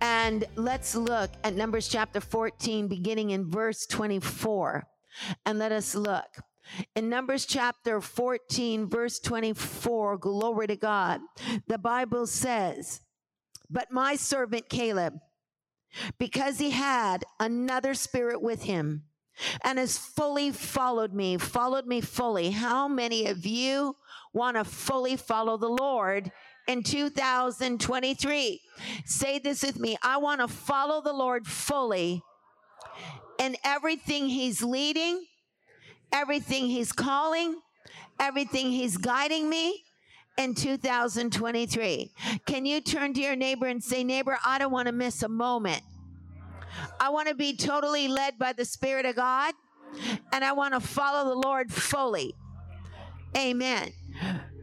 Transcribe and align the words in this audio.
And 0.00 0.44
let's 0.56 0.94
look 0.94 1.30
at 1.44 1.54
Numbers 1.54 1.88
chapter 1.88 2.20
14, 2.20 2.88
beginning 2.88 3.30
in 3.30 3.50
verse 3.50 3.86
24. 3.86 4.86
And 5.44 5.58
let 5.58 5.72
us 5.72 5.94
look. 5.94 6.26
In 6.94 7.08
Numbers 7.08 7.46
chapter 7.46 8.00
14, 8.00 8.88
verse 8.88 9.18
24, 9.18 10.18
glory 10.18 10.66
to 10.68 10.76
God, 10.76 11.20
the 11.66 11.78
Bible 11.78 12.26
says, 12.26 13.00
But 13.68 13.90
my 13.90 14.16
servant 14.16 14.68
Caleb, 14.68 15.14
because 16.18 16.58
he 16.58 16.70
had 16.70 17.24
another 17.40 17.94
spirit 17.94 18.40
with 18.40 18.62
him, 18.62 19.04
and 19.64 19.78
has 19.78 19.98
fully 19.98 20.50
followed 20.50 21.12
me, 21.12 21.38
followed 21.38 21.86
me 21.86 22.00
fully. 22.00 22.50
How 22.50 22.86
many 22.86 23.26
of 23.26 23.46
you 23.46 23.96
want 24.32 24.56
to 24.56 24.64
fully 24.64 25.16
follow 25.16 25.56
the 25.56 25.68
Lord 25.68 26.30
in 26.70 26.84
2023. 26.84 28.60
Say 29.04 29.38
this 29.40 29.64
with 29.64 29.80
me. 29.80 29.96
I 30.02 30.18
want 30.18 30.40
to 30.40 30.46
follow 30.46 31.02
the 31.02 31.12
Lord 31.12 31.46
fully 31.46 32.22
in 33.40 33.56
everything 33.64 34.28
He's 34.28 34.62
leading, 34.62 35.24
everything 36.12 36.66
He's 36.66 36.92
calling, 36.92 37.60
everything 38.20 38.70
He's 38.70 38.96
guiding 38.96 39.50
me 39.50 39.82
in 40.38 40.54
2023. 40.54 42.12
Can 42.46 42.64
you 42.64 42.80
turn 42.80 43.14
to 43.14 43.20
your 43.20 43.34
neighbor 43.34 43.66
and 43.66 43.82
say, 43.82 44.04
Neighbor, 44.04 44.38
I 44.44 44.58
don't 44.60 44.72
want 44.72 44.86
to 44.86 44.92
miss 44.92 45.24
a 45.24 45.28
moment. 45.28 45.82
I 47.00 47.08
want 47.08 47.26
to 47.26 47.34
be 47.34 47.56
totally 47.56 48.06
led 48.06 48.38
by 48.38 48.52
the 48.52 48.64
Spirit 48.64 49.06
of 49.06 49.16
God, 49.16 49.54
and 50.32 50.44
I 50.44 50.52
want 50.52 50.74
to 50.74 50.80
follow 50.80 51.28
the 51.30 51.48
Lord 51.48 51.72
fully. 51.72 52.36
Amen. 53.36 53.92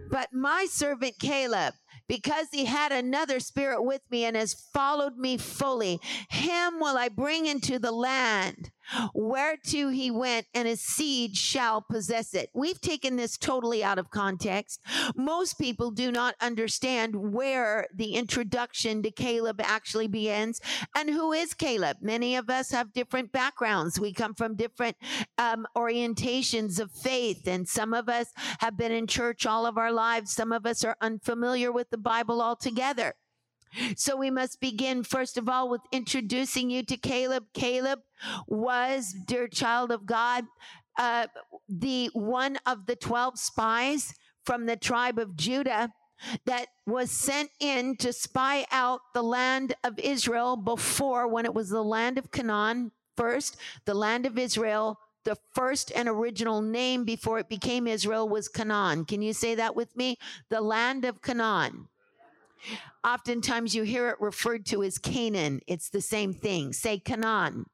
But 0.09 0.31
my 0.31 0.67
servant 0.69 1.19
Caleb, 1.19 1.73
because 2.07 2.47
he 2.51 2.65
had 2.65 2.91
another 2.91 3.39
spirit 3.39 3.83
with 3.83 4.01
me 4.09 4.25
and 4.25 4.35
has 4.35 4.53
followed 4.53 5.17
me 5.17 5.37
fully. 5.37 5.99
Him 6.29 6.79
will 6.79 6.97
I 6.97 7.09
bring 7.09 7.45
into 7.45 7.79
the 7.79 7.91
land 7.91 8.71
whereto 9.13 9.89
he 9.89 10.11
went, 10.11 10.47
and 10.53 10.67
his 10.67 10.81
seed 10.81 11.35
shall 11.35 11.81
possess 11.81 12.33
it. 12.33 12.49
We've 12.53 12.79
taken 12.79 13.15
this 13.15 13.37
totally 13.37 13.83
out 13.83 13.99
of 13.99 14.09
context. 14.09 14.81
Most 15.15 15.57
people 15.57 15.91
do 15.91 16.11
not 16.11 16.35
understand 16.41 17.15
where 17.15 17.87
the 17.93 18.13
introduction 18.13 19.03
to 19.03 19.11
Caleb 19.11 19.61
actually 19.61 20.07
begins 20.07 20.61
and 20.95 21.09
who 21.09 21.33
is 21.33 21.53
Caleb. 21.53 21.97
Many 22.01 22.35
of 22.35 22.49
us 22.49 22.71
have 22.71 22.93
different 22.93 23.31
backgrounds. 23.31 23.99
We 23.99 24.13
come 24.13 24.33
from 24.33 24.55
different 24.55 24.97
um, 25.37 25.67
orientations 25.75 26.79
of 26.79 26.91
faith, 26.91 27.47
and 27.47 27.67
some 27.67 27.93
of 27.93 28.09
us 28.09 28.27
have 28.59 28.77
been 28.77 28.91
in 28.91 29.07
church 29.07 29.45
all 29.45 29.65
of 29.65 29.77
our 29.77 29.91
lives. 29.91 30.33
Some 30.33 30.51
of 30.51 30.65
us 30.65 30.83
are 30.83 30.97
unfamiliar 31.01 31.71
with 31.71 31.89
the 31.89 31.97
Bible 31.97 32.41
altogether. 32.41 33.15
So 33.95 34.15
we 34.15 34.31
must 34.31 34.59
begin, 34.59 35.03
first 35.03 35.37
of 35.37 35.47
all, 35.49 35.69
with 35.69 35.81
introducing 35.91 36.69
you 36.69 36.83
to 36.83 36.97
Caleb. 36.97 37.45
Caleb 37.53 37.99
was, 38.47 39.13
dear 39.27 39.47
child 39.47 39.91
of 39.91 40.05
God, 40.05 40.45
uh, 40.97 41.27
the 41.69 42.09
one 42.13 42.57
of 42.65 42.85
the 42.85 42.95
12 42.95 43.37
spies 43.37 44.13
from 44.43 44.65
the 44.65 44.75
tribe 44.75 45.19
of 45.19 45.35
Judah 45.35 45.91
that 46.45 46.67
was 46.85 47.11
sent 47.11 47.51
in 47.59 47.95
to 47.97 48.11
spy 48.11 48.65
out 48.71 49.01
the 49.13 49.21
land 49.21 49.75
of 49.83 49.99
Israel 49.99 50.55
before 50.55 51.27
when 51.27 51.45
it 51.45 51.53
was 51.53 51.69
the 51.69 51.83
land 51.83 52.17
of 52.17 52.31
Canaan 52.31 52.91
first, 53.15 53.57
the 53.85 53.93
land 53.93 54.25
of 54.25 54.37
Israel. 54.37 54.99
The 55.25 55.37
first 55.53 55.91
and 55.93 56.07
original 56.07 56.61
name 56.61 57.03
before 57.03 57.37
it 57.37 57.49
became 57.49 57.85
Israel 57.85 58.29
was 58.29 58.47
Canaan. 58.47 59.03
Can 59.03 59.21
you 59.21 59.33
say 59.33 59.55
that 59.55 59.75
with 59.75 59.93
me? 59.97 60.17
The 60.49 60.61
land 60.61 61.03
of 61.03 61.21
Canaan. 61.21 61.89
Oftentimes 63.05 63.75
you 63.75 63.83
hear 63.83 64.09
it 64.09 64.17
referred 64.19 64.65
to 64.67 64.83
as 64.83 64.97
Canaan. 64.97 65.61
It's 65.67 65.89
the 65.89 66.01
same 66.01 66.33
thing. 66.33 66.73
Say 66.73 66.99
Canaan. 66.99 67.65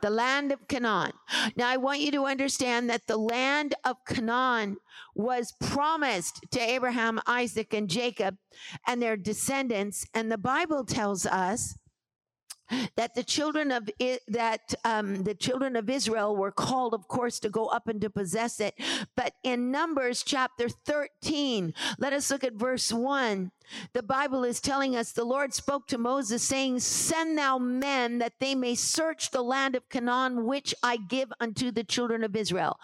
The 0.00 0.10
land 0.10 0.52
of 0.52 0.66
Canaan. 0.68 1.12
Now, 1.56 1.68
I 1.68 1.76
want 1.76 2.00
you 2.00 2.10
to 2.12 2.24
understand 2.24 2.90
that 2.90 3.06
the 3.06 3.16
land 3.16 3.74
of 3.84 3.96
Canaan 4.04 4.78
was 5.14 5.52
promised 5.60 6.40
to 6.52 6.60
Abraham, 6.60 7.20
Isaac, 7.26 7.72
and 7.72 7.88
Jacob 7.88 8.36
and 8.86 9.00
their 9.00 9.16
descendants. 9.16 10.06
And 10.12 10.30
the 10.30 10.38
Bible 10.38 10.84
tells 10.84 11.24
us 11.26 11.76
that 12.96 13.14
the 13.14 13.22
children 13.22 13.70
of 13.70 13.88
that 14.28 14.74
um, 14.84 15.24
the 15.24 15.34
children 15.34 15.76
of 15.76 15.90
Israel 15.90 16.36
were 16.36 16.50
called, 16.50 16.94
of 16.94 17.08
course, 17.08 17.38
to 17.40 17.50
go 17.50 17.66
up 17.66 17.88
and 17.88 18.00
to 18.00 18.10
possess 18.10 18.60
it. 18.60 18.74
But 19.16 19.34
in 19.42 19.70
Numbers 19.70 20.22
chapter 20.22 20.68
13, 20.68 21.74
let 21.98 22.12
us 22.12 22.30
look 22.30 22.44
at 22.44 22.54
verse 22.54 22.92
1. 22.92 23.50
The 23.92 24.02
Bible 24.02 24.44
is 24.44 24.60
telling 24.60 24.96
us 24.96 25.12
the 25.12 25.24
Lord 25.24 25.54
spoke 25.54 25.86
to 25.88 25.98
Moses, 25.98 26.42
saying, 26.42 26.80
Send 26.80 27.38
thou 27.38 27.58
men 27.58 28.18
that 28.18 28.34
they 28.40 28.54
may 28.54 28.74
search 28.74 29.30
the 29.30 29.42
land 29.42 29.74
of 29.74 29.88
Canaan, 29.88 30.46
which 30.46 30.74
I 30.82 30.96
give 30.96 31.32
unto 31.40 31.70
the 31.70 31.84
children 31.84 32.24
of 32.24 32.36
Israel. 32.36 32.78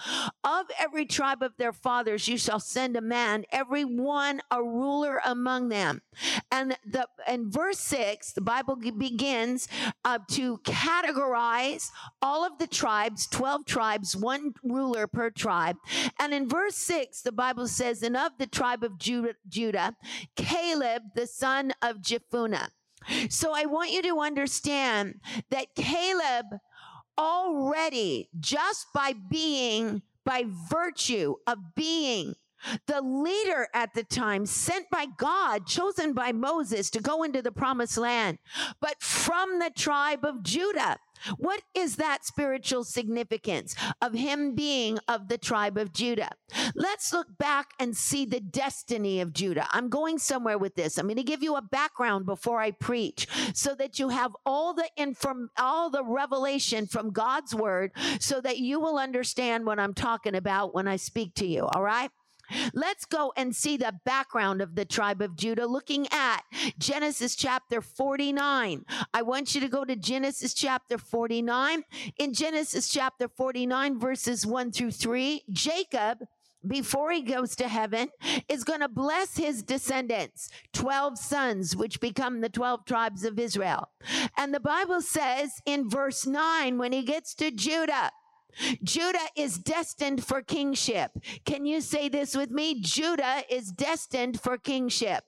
Of 0.44 0.66
every 0.78 1.06
tribe 1.06 1.42
of 1.42 1.56
their 1.58 1.72
fathers 1.72 2.28
you 2.28 2.38
shall 2.38 2.60
send 2.60 2.96
a 2.96 3.00
man, 3.00 3.44
every 3.50 3.84
one 3.84 4.40
a 4.50 4.62
ruler 4.62 5.20
among 5.24 5.68
them. 5.68 6.02
And 6.50 6.76
the 6.86 7.06
in 7.28 7.50
verse 7.50 7.78
six, 7.78 8.32
the 8.32 8.40
Bible 8.40 8.76
begins 8.76 9.68
uh, 10.04 10.18
to 10.32 10.58
categorize 10.58 11.90
all 12.22 12.44
of 12.44 12.58
the 12.58 12.66
tribes, 12.66 13.26
12 13.26 13.66
tribes, 13.66 14.16
one 14.16 14.54
ruler 14.62 15.06
per 15.06 15.30
tribe. 15.30 15.76
And 16.18 16.32
in 16.32 16.48
verse 16.48 16.76
six, 16.76 17.22
the 17.22 17.32
Bible 17.32 17.66
says, 17.68 18.02
And 18.02 18.16
of 18.16 18.32
the 18.38 18.46
tribe 18.46 18.82
of 18.82 18.98
Judah, 18.98 19.34
Judah 19.48 19.96
Caleb, 20.36 20.69
the 20.78 21.26
son 21.26 21.72
of 21.82 21.98
Jephunneh. 21.98 22.68
So 23.28 23.52
I 23.54 23.64
want 23.64 23.92
you 23.92 24.02
to 24.02 24.20
understand 24.20 25.20
that 25.50 25.74
Caleb 25.74 26.60
already, 27.18 28.28
just 28.38 28.86
by 28.94 29.14
being, 29.30 30.02
by 30.24 30.44
virtue 30.70 31.36
of 31.46 31.74
being 31.74 32.34
the 32.86 33.00
leader 33.00 33.68
at 33.74 33.94
the 33.94 34.04
time, 34.04 34.44
sent 34.44 34.90
by 34.90 35.06
God, 35.16 35.66
chosen 35.66 36.12
by 36.12 36.32
Moses 36.32 36.90
to 36.90 37.00
go 37.00 37.22
into 37.22 37.40
the 37.40 37.52
promised 37.52 37.96
land, 37.96 38.38
but 38.80 39.02
from 39.02 39.58
the 39.58 39.70
tribe 39.70 40.24
of 40.24 40.42
Judah. 40.42 40.98
What 41.36 41.62
is 41.74 41.96
that 41.96 42.24
spiritual 42.24 42.84
significance 42.84 43.74
of 44.00 44.14
him 44.14 44.54
being 44.54 44.98
of 45.08 45.28
the 45.28 45.38
tribe 45.38 45.76
of 45.76 45.92
Judah? 45.92 46.30
Let's 46.74 47.12
look 47.12 47.38
back 47.38 47.70
and 47.78 47.96
see 47.96 48.24
the 48.24 48.40
destiny 48.40 49.20
of 49.20 49.32
Judah. 49.32 49.66
I'm 49.70 49.88
going 49.88 50.18
somewhere 50.18 50.58
with 50.58 50.74
this. 50.74 50.98
I'm 50.98 51.06
going 51.06 51.16
to 51.16 51.22
give 51.22 51.42
you 51.42 51.56
a 51.56 51.62
background 51.62 52.26
before 52.26 52.60
I 52.60 52.70
preach 52.72 53.26
so 53.54 53.74
that 53.74 53.98
you 53.98 54.08
have 54.08 54.32
all 54.44 54.74
the 54.74 54.88
inform 54.96 55.50
all 55.58 55.90
the 55.90 56.04
revelation 56.04 56.86
from 56.86 57.10
God's 57.10 57.54
word 57.54 57.92
so 58.18 58.40
that 58.40 58.58
you 58.58 58.80
will 58.80 58.98
understand 58.98 59.66
what 59.66 59.78
I'm 59.78 59.94
talking 59.94 60.34
about 60.34 60.74
when 60.74 60.88
I 60.88 60.96
speak 60.96 61.34
to 61.34 61.46
you, 61.46 61.66
all 61.66 61.82
right? 61.82 62.10
Let's 62.74 63.04
go 63.04 63.32
and 63.36 63.54
see 63.54 63.76
the 63.76 63.94
background 64.04 64.60
of 64.60 64.74
the 64.74 64.84
tribe 64.84 65.22
of 65.22 65.36
Judah, 65.36 65.66
looking 65.66 66.06
at 66.12 66.42
Genesis 66.78 67.36
chapter 67.36 67.80
49. 67.80 68.84
I 69.12 69.22
want 69.22 69.54
you 69.54 69.60
to 69.60 69.68
go 69.68 69.84
to 69.84 69.96
Genesis 69.96 70.54
chapter 70.54 70.98
49. 70.98 71.84
In 72.18 72.34
Genesis 72.34 72.88
chapter 72.88 73.28
49, 73.28 73.98
verses 73.98 74.46
1 74.46 74.72
through 74.72 74.92
3, 74.92 75.42
Jacob 75.50 76.18
before 76.66 77.10
he 77.10 77.22
goes 77.22 77.56
to 77.56 77.68
heaven, 77.68 78.08
is 78.48 78.64
going 78.64 78.80
to 78.80 78.88
bless 78.88 79.36
his 79.36 79.62
descendants, 79.62 80.50
12 80.72 81.18
sons, 81.18 81.74
which 81.74 82.00
become 82.00 82.40
the 82.40 82.48
12 82.48 82.84
tribes 82.84 83.24
of 83.24 83.38
Israel. 83.38 83.88
And 84.36 84.52
the 84.52 84.60
Bible 84.60 85.00
says 85.00 85.60
in 85.64 85.88
verse 85.88 86.26
9, 86.26 86.78
when 86.78 86.92
he 86.92 87.02
gets 87.02 87.34
to 87.36 87.50
Judah, 87.50 88.10
Judah 88.82 89.18
is 89.36 89.58
destined 89.58 90.24
for 90.24 90.42
kingship. 90.42 91.12
Can 91.44 91.66
you 91.66 91.80
say 91.80 92.08
this 92.08 92.36
with 92.36 92.50
me? 92.50 92.80
Judah 92.80 93.42
is 93.50 93.70
destined 93.70 94.40
for 94.40 94.56
kingship. 94.58 95.24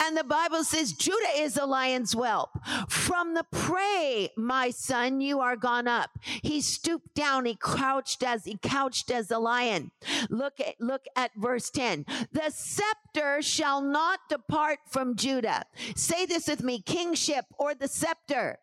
And 0.00 0.16
the 0.16 0.24
Bible 0.24 0.62
says 0.64 0.92
Judah 0.92 1.36
is 1.36 1.56
a 1.56 1.66
lion's 1.66 2.12
whelp. 2.12 2.50
From 2.88 3.34
the 3.34 3.44
prey, 3.50 4.30
my 4.36 4.70
son, 4.70 5.20
you 5.20 5.40
are 5.40 5.56
gone 5.56 5.88
up. 5.88 6.10
He 6.22 6.60
stooped 6.60 7.14
down, 7.14 7.44
he 7.44 7.56
crouched 7.56 8.22
as 8.22 8.44
he 8.44 8.58
couched 8.62 9.10
as 9.10 9.30
a 9.30 9.38
lion. 9.38 9.90
Look 10.30 10.60
at 10.60 10.80
look 10.80 11.06
at 11.16 11.32
verse 11.36 11.70
10. 11.70 12.06
The 12.32 12.50
scepter 12.50 13.42
shall 13.42 13.80
not 13.80 14.20
depart 14.28 14.80
from 14.88 15.16
Judah. 15.16 15.64
Say 15.96 16.26
this 16.26 16.46
with 16.46 16.62
me, 16.62 16.80
kingship 16.80 17.46
or 17.58 17.74
the 17.74 17.88
scepter. 17.88 18.58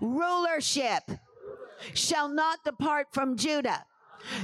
Rulership 0.00 1.02
shall 1.94 2.28
not 2.28 2.64
depart 2.64 3.08
from 3.12 3.36
Judah. 3.36 3.84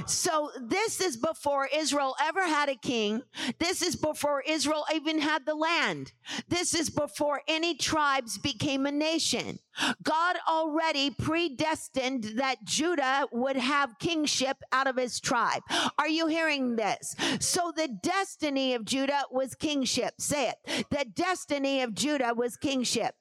So 0.05 0.51
this 0.59 0.99
is 1.01 1.17
before 1.17 1.69
Israel 1.73 2.15
ever 2.21 2.47
had 2.47 2.69
a 2.69 2.75
king. 2.75 3.21
This 3.59 3.81
is 3.81 3.95
before 3.95 4.41
Israel 4.41 4.85
even 4.93 5.19
had 5.19 5.45
the 5.45 5.55
land. 5.55 6.13
This 6.47 6.73
is 6.73 6.89
before 6.89 7.41
any 7.47 7.75
tribes 7.75 8.37
became 8.37 8.85
a 8.85 8.91
nation. 8.91 9.59
God 10.01 10.37
already 10.47 11.11
predestined 11.11 12.23
that 12.37 12.63
Judah 12.63 13.27
would 13.31 13.57
have 13.57 13.99
kingship 13.99 14.57
out 14.71 14.87
of 14.87 14.97
his 14.97 15.19
tribe. 15.19 15.61
Are 15.99 16.09
you 16.09 16.27
hearing 16.27 16.75
this? 16.75 17.15
So 17.39 17.71
the 17.75 17.87
destiny 18.01 18.73
of 18.73 18.85
Judah 18.85 19.23
was 19.31 19.53
kingship. 19.53 20.15
Say 20.19 20.49
it. 20.49 20.87
The 20.89 21.05
destiny 21.05 21.81
of 21.81 21.93
Judah 21.93 22.33
was 22.35 22.57
kingship. 22.57 23.13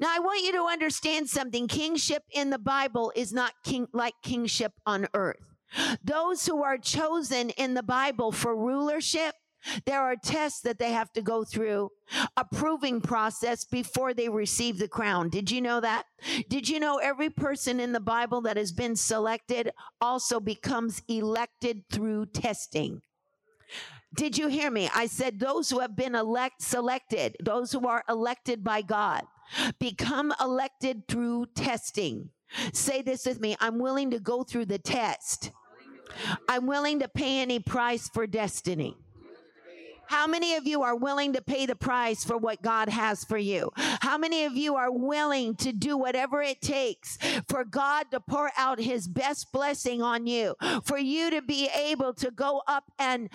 Now 0.00 0.08
I 0.10 0.18
want 0.18 0.42
you 0.44 0.52
to 0.52 0.64
understand 0.64 1.28
something. 1.28 1.68
Kingship 1.68 2.24
in 2.30 2.50
the 2.50 2.58
Bible 2.58 3.12
is 3.14 3.32
not 3.32 3.52
king 3.64 3.88
like 3.92 4.14
kingship 4.22 4.72
on 4.86 5.08
earth. 5.14 5.40
Those 6.04 6.46
who 6.46 6.62
are 6.62 6.78
chosen 6.78 7.50
in 7.50 7.74
the 7.74 7.82
Bible 7.82 8.30
for 8.32 8.54
rulership, 8.54 9.34
there 9.86 10.00
are 10.00 10.16
tests 10.16 10.60
that 10.62 10.78
they 10.78 10.92
have 10.92 11.12
to 11.12 11.22
go 11.22 11.44
through, 11.44 11.90
a 12.36 12.44
proving 12.44 13.00
process 13.00 13.64
before 13.64 14.12
they 14.12 14.28
receive 14.28 14.78
the 14.78 14.88
crown. 14.88 15.28
Did 15.28 15.50
you 15.50 15.60
know 15.60 15.80
that? 15.80 16.04
Did 16.48 16.68
you 16.68 16.80
know 16.80 16.98
every 16.98 17.30
person 17.30 17.80
in 17.80 17.92
the 17.92 18.00
Bible 18.00 18.40
that 18.42 18.56
has 18.56 18.72
been 18.72 18.96
selected 18.96 19.70
also 20.00 20.40
becomes 20.40 21.02
elected 21.08 21.84
through 21.90 22.26
testing? 22.26 23.02
Did 24.14 24.36
you 24.36 24.48
hear 24.48 24.70
me? 24.70 24.90
I 24.94 25.06
said 25.06 25.38
those 25.38 25.70
who 25.70 25.78
have 25.78 25.96
been 25.96 26.14
elect 26.14 26.60
selected, 26.60 27.36
those 27.42 27.72
who 27.72 27.86
are 27.86 28.04
elected 28.08 28.62
by 28.62 28.82
God, 28.82 29.22
become 29.78 30.32
elected 30.40 31.08
through 31.08 31.46
testing. 31.54 32.30
Say 32.72 33.02
this 33.02 33.26
with 33.26 33.40
me. 33.40 33.56
I'm 33.60 33.78
willing 33.78 34.10
to 34.10 34.18
go 34.18 34.42
through 34.42 34.66
the 34.66 34.78
test. 34.78 35.50
I'm 36.48 36.66
willing 36.66 37.00
to 37.00 37.08
pay 37.08 37.40
any 37.40 37.58
price 37.58 38.08
for 38.08 38.26
destiny. 38.26 38.96
How 40.06 40.26
many 40.26 40.54
of 40.56 40.66
you 40.66 40.82
are 40.82 40.96
willing 40.96 41.32
to 41.32 41.42
pay 41.42 41.66
the 41.66 41.76
price 41.76 42.24
for 42.24 42.36
what 42.36 42.62
God 42.62 42.88
has 42.88 43.24
for 43.24 43.38
you? 43.38 43.72
How 43.76 44.18
many 44.18 44.44
of 44.44 44.56
you 44.56 44.76
are 44.76 44.90
willing 44.90 45.54
to 45.56 45.72
do 45.72 45.96
whatever 45.96 46.42
it 46.42 46.60
takes 46.60 47.18
for 47.48 47.64
God 47.64 48.10
to 48.10 48.20
pour 48.20 48.50
out 48.56 48.78
his 48.78 49.08
best 49.08 49.52
blessing 49.52 50.02
on 50.02 50.26
you, 50.26 50.54
for 50.84 50.98
you 50.98 51.30
to 51.30 51.42
be 51.42 51.68
able 51.68 52.14
to 52.14 52.30
go 52.30 52.62
up 52.66 52.84
and 52.98 53.30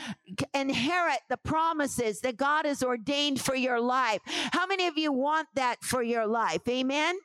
inherit 0.54 1.20
the 1.30 1.38
promises 1.38 2.22
that 2.22 2.38
God 2.38 2.66
has 2.66 2.84
ordained 2.84 3.42
for 3.42 3.56
your 3.56 3.80
life? 3.80 4.22
How 4.26 4.68
many 4.68 4.88
of 4.88 4.98
you 4.98 5.12
want 5.12 5.48
that 5.56 5.84
for 5.84 6.04
your 6.04 6.28
life? 6.28 6.68
Amen. 6.68 7.16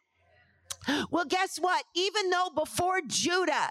Well, 1.10 1.24
guess 1.24 1.58
what? 1.58 1.84
Even 1.94 2.30
though 2.30 2.50
before 2.54 3.00
Judah, 3.06 3.70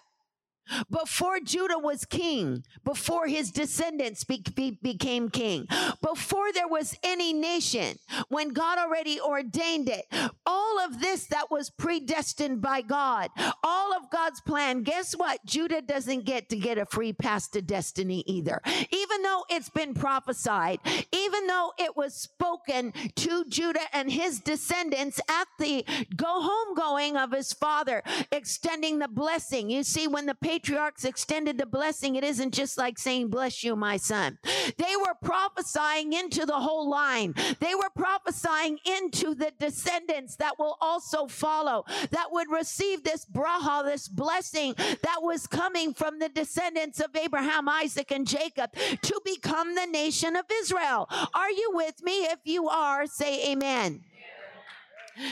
before 0.90 1.40
Judah 1.40 1.80
was 1.80 2.06
king, 2.06 2.64
before 2.84 3.28
his 3.28 3.52
descendants 3.52 4.24
be, 4.24 4.44
be, 4.56 4.78
became 4.82 5.30
king, 5.30 5.68
before 6.02 6.54
there 6.54 6.68
was 6.68 6.96
any 7.04 7.34
nation, 7.34 7.98
when 8.30 8.50
God 8.50 8.78
already 8.78 9.20
ordained 9.20 9.90
it, 9.90 10.06
all 10.46 10.80
of 10.80 11.00
this 11.00 11.26
that 11.28 11.52
was 11.52 11.70
predestined 11.70 12.62
by 12.62 12.82
God, 12.82 13.30
all 13.64 13.94
of 13.94 14.10
God's 14.10 14.42
plan, 14.42 14.84
guess 14.84 15.14
what? 15.14 15.46
Judah 15.46 15.82
doesn't 15.82 16.26
get 16.26 16.50
to 16.50 16.58
get 16.58 16.78
a 16.78 16.86
free 16.86 17.14
pass 17.14 17.48
to 17.50 17.62
destiny 17.62 18.24
either. 18.26 18.62
Even 18.92 19.24
though 19.24 19.46
it's 19.50 19.70
been 19.70 19.94
prophesied, 19.94 20.80
even 21.12 21.48
though 21.48 21.74
it 21.78 21.96
was 21.96 22.14
spoken 22.16 22.94
to 23.16 23.46
Judah 23.46 23.80
and 23.94 24.12
his 24.12 24.40
descendants 24.40 25.20
at 25.30 25.48
the 25.60 25.86
go 26.16 26.42
home 26.42 26.76
going 26.76 27.18
of 27.18 27.32
his 27.32 27.54
father, 27.54 28.04
extending 28.32 29.00
the 29.00 29.08
blessing. 29.08 29.70
You 29.70 29.84
see, 29.84 30.08
when 30.08 30.26
the 30.26 30.36
patriarchs 30.52 31.06
extended 31.06 31.58
the 31.58 31.66
blessing, 31.66 32.16
it 32.16 32.26
isn't 32.26 32.54
just 32.54 32.78
like 32.78 33.00
saying, 33.00 33.30
Bless 33.30 33.64
you, 33.64 33.74
my 33.74 33.96
son. 33.96 34.38
They 34.78 34.96
were 34.98 35.16
prophesying 35.24 36.12
into 36.12 36.46
the 36.46 36.60
whole 36.60 36.90
line. 36.90 37.34
They 37.62 37.74
were 37.74 37.90
prophesying 37.96 38.78
into 38.86 39.34
the 39.34 39.54
descendants 39.58 40.36
that 40.38 40.60
will 40.60 40.76
also 40.82 41.28
follow, 41.28 41.86
that 42.10 42.34
would 42.34 42.52
receive 42.52 43.04
this 43.04 43.26
bracha, 43.26 43.86
this 43.86 44.10
blessing 44.10 44.74
that 44.78 45.20
was 45.22 45.48
coming 45.48 45.94
from 45.94 46.20
the 46.20 46.28
descendants 46.28 47.00
of 47.00 47.16
Abraham, 47.16 47.70
Isaac, 47.70 48.12
and 48.12 48.28
Jacob 48.28 48.74
to 48.74 49.22
become 49.24 49.76
the 49.76 49.86
nation 49.86 50.36
of 50.36 50.44
Israel. 50.52 51.08
Are 51.34 51.52
you 51.52 51.72
with 51.74 52.04
me? 52.04 52.26
If 52.26 52.40
you 52.44 52.68
are, 52.68 53.08
say 53.08 53.54
amen. 53.54 54.04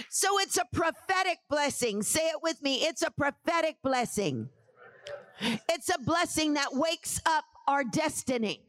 So 0.10 0.39
it's 0.39 0.57
a 0.57 0.66
prophetic 0.71 1.39
blessing. 1.50 2.04
Say 2.04 2.30
it 2.30 2.42
with 2.42 2.62
me. 2.62 2.86
It's 2.86 3.01
a 3.01 3.12
prophetic 3.12 3.81
blessing. 3.83 4.50
It's 5.41 5.89
a 5.89 6.00
blessing 6.00 6.53
that 6.53 6.74
wakes 6.74 7.21
up 7.25 7.45
our 7.68 7.83
destiny. 7.83 8.62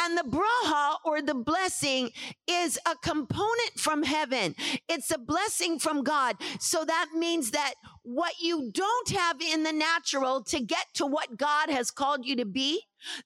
And 0.00 0.16
the 0.16 0.22
bracha 0.22 0.96
or 1.04 1.20
the 1.20 1.34
blessing 1.34 2.10
is 2.48 2.78
a 2.86 2.94
component 2.96 3.78
from 3.78 4.04
heaven. 4.04 4.54
It's 4.88 5.10
a 5.10 5.18
blessing 5.18 5.78
from 5.78 6.02
God. 6.02 6.36
So 6.60 6.84
that 6.84 7.08
means 7.14 7.50
that 7.50 7.74
what 8.14 8.40
you 8.40 8.70
don't 8.72 9.10
have 9.10 9.40
in 9.40 9.64
the 9.64 9.72
natural 9.72 10.42
to 10.44 10.60
get 10.60 10.86
to 10.94 11.04
what 11.04 11.36
God 11.36 11.68
has 11.68 11.90
called 11.90 12.24
you 12.24 12.36
to 12.36 12.46
be, 12.46 12.80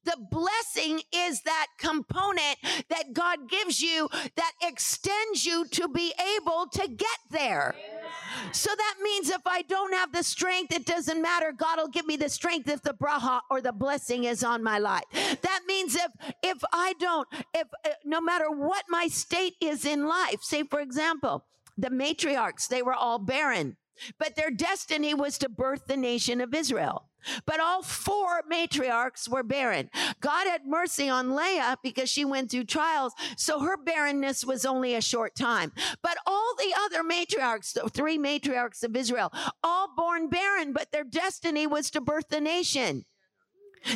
the 0.04 0.16
blessing 0.30 1.00
is 1.14 1.42
that 1.42 1.68
component 1.78 2.56
that 2.88 3.12
God 3.12 3.48
gives 3.48 3.80
you 3.80 4.08
that 4.34 4.52
extends 4.60 5.46
you 5.46 5.66
to 5.68 5.88
be 5.88 6.12
able 6.36 6.66
to 6.72 6.88
get 6.88 7.18
there. 7.30 7.76
So 8.50 8.70
that 8.76 8.94
means 9.02 9.30
if 9.30 9.42
I 9.46 9.62
don't 9.62 9.94
have 9.94 10.12
the 10.12 10.24
strength, 10.24 10.72
it 10.72 10.84
doesn't 10.84 11.22
matter. 11.22 11.52
God 11.52 11.78
will 11.78 11.88
give 11.88 12.06
me 12.06 12.16
the 12.16 12.28
strength 12.28 12.68
if 12.68 12.82
the 12.82 12.94
bracha 12.94 13.40
or 13.50 13.60
the 13.60 13.72
blessing 13.72 14.24
is 14.24 14.42
on 14.42 14.64
my 14.64 14.78
life. 14.78 15.04
That 15.12 15.60
means 15.66 15.94
if 15.94 16.10
if 16.42 16.58
I 16.72 16.94
don't, 16.98 17.28
if 17.54 17.68
uh, 17.84 17.90
no 18.04 18.20
matter 18.20 18.50
what 18.50 18.84
my 18.88 19.06
state 19.06 19.54
is 19.60 19.84
in 19.84 20.06
life, 20.08 20.42
say 20.42 20.64
for 20.64 20.80
example, 20.80 21.44
the 21.78 21.90
matriarchs, 21.90 22.66
they 22.66 22.82
were 22.82 22.94
all 22.94 23.18
barren. 23.20 23.76
But 24.18 24.36
their 24.36 24.50
destiny 24.50 25.14
was 25.14 25.38
to 25.38 25.48
birth 25.48 25.86
the 25.86 25.96
nation 25.96 26.40
of 26.40 26.54
Israel. 26.54 27.08
But 27.46 27.60
all 27.60 27.82
four 27.82 28.42
matriarchs 28.50 29.28
were 29.28 29.42
barren. 29.42 29.90
God 30.20 30.46
had 30.46 30.66
mercy 30.66 31.08
on 31.08 31.36
Leah 31.36 31.76
because 31.82 32.08
she 32.08 32.24
went 32.24 32.50
through 32.50 32.64
trials, 32.64 33.12
so 33.36 33.60
her 33.60 33.76
barrenness 33.76 34.44
was 34.44 34.64
only 34.64 34.94
a 34.94 35.00
short 35.00 35.34
time. 35.34 35.72
But 36.02 36.18
all 36.26 36.54
the 36.56 36.74
other 36.84 37.04
matriarchs, 37.04 37.72
the 37.72 37.88
three 37.88 38.18
matriarchs 38.18 38.82
of 38.82 38.96
Israel, 38.96 39.32
all 39.62 39.94
born 39.96 40.28
barren, 40.28 40.72
but 40.72 40.90
their 40.90 41.04
destiny 41.04 41.66
was 41.66 41.90
to 41.90 42.00
birth 42.00 42.28
the 42.28 42.40
nation. 42.40 43.04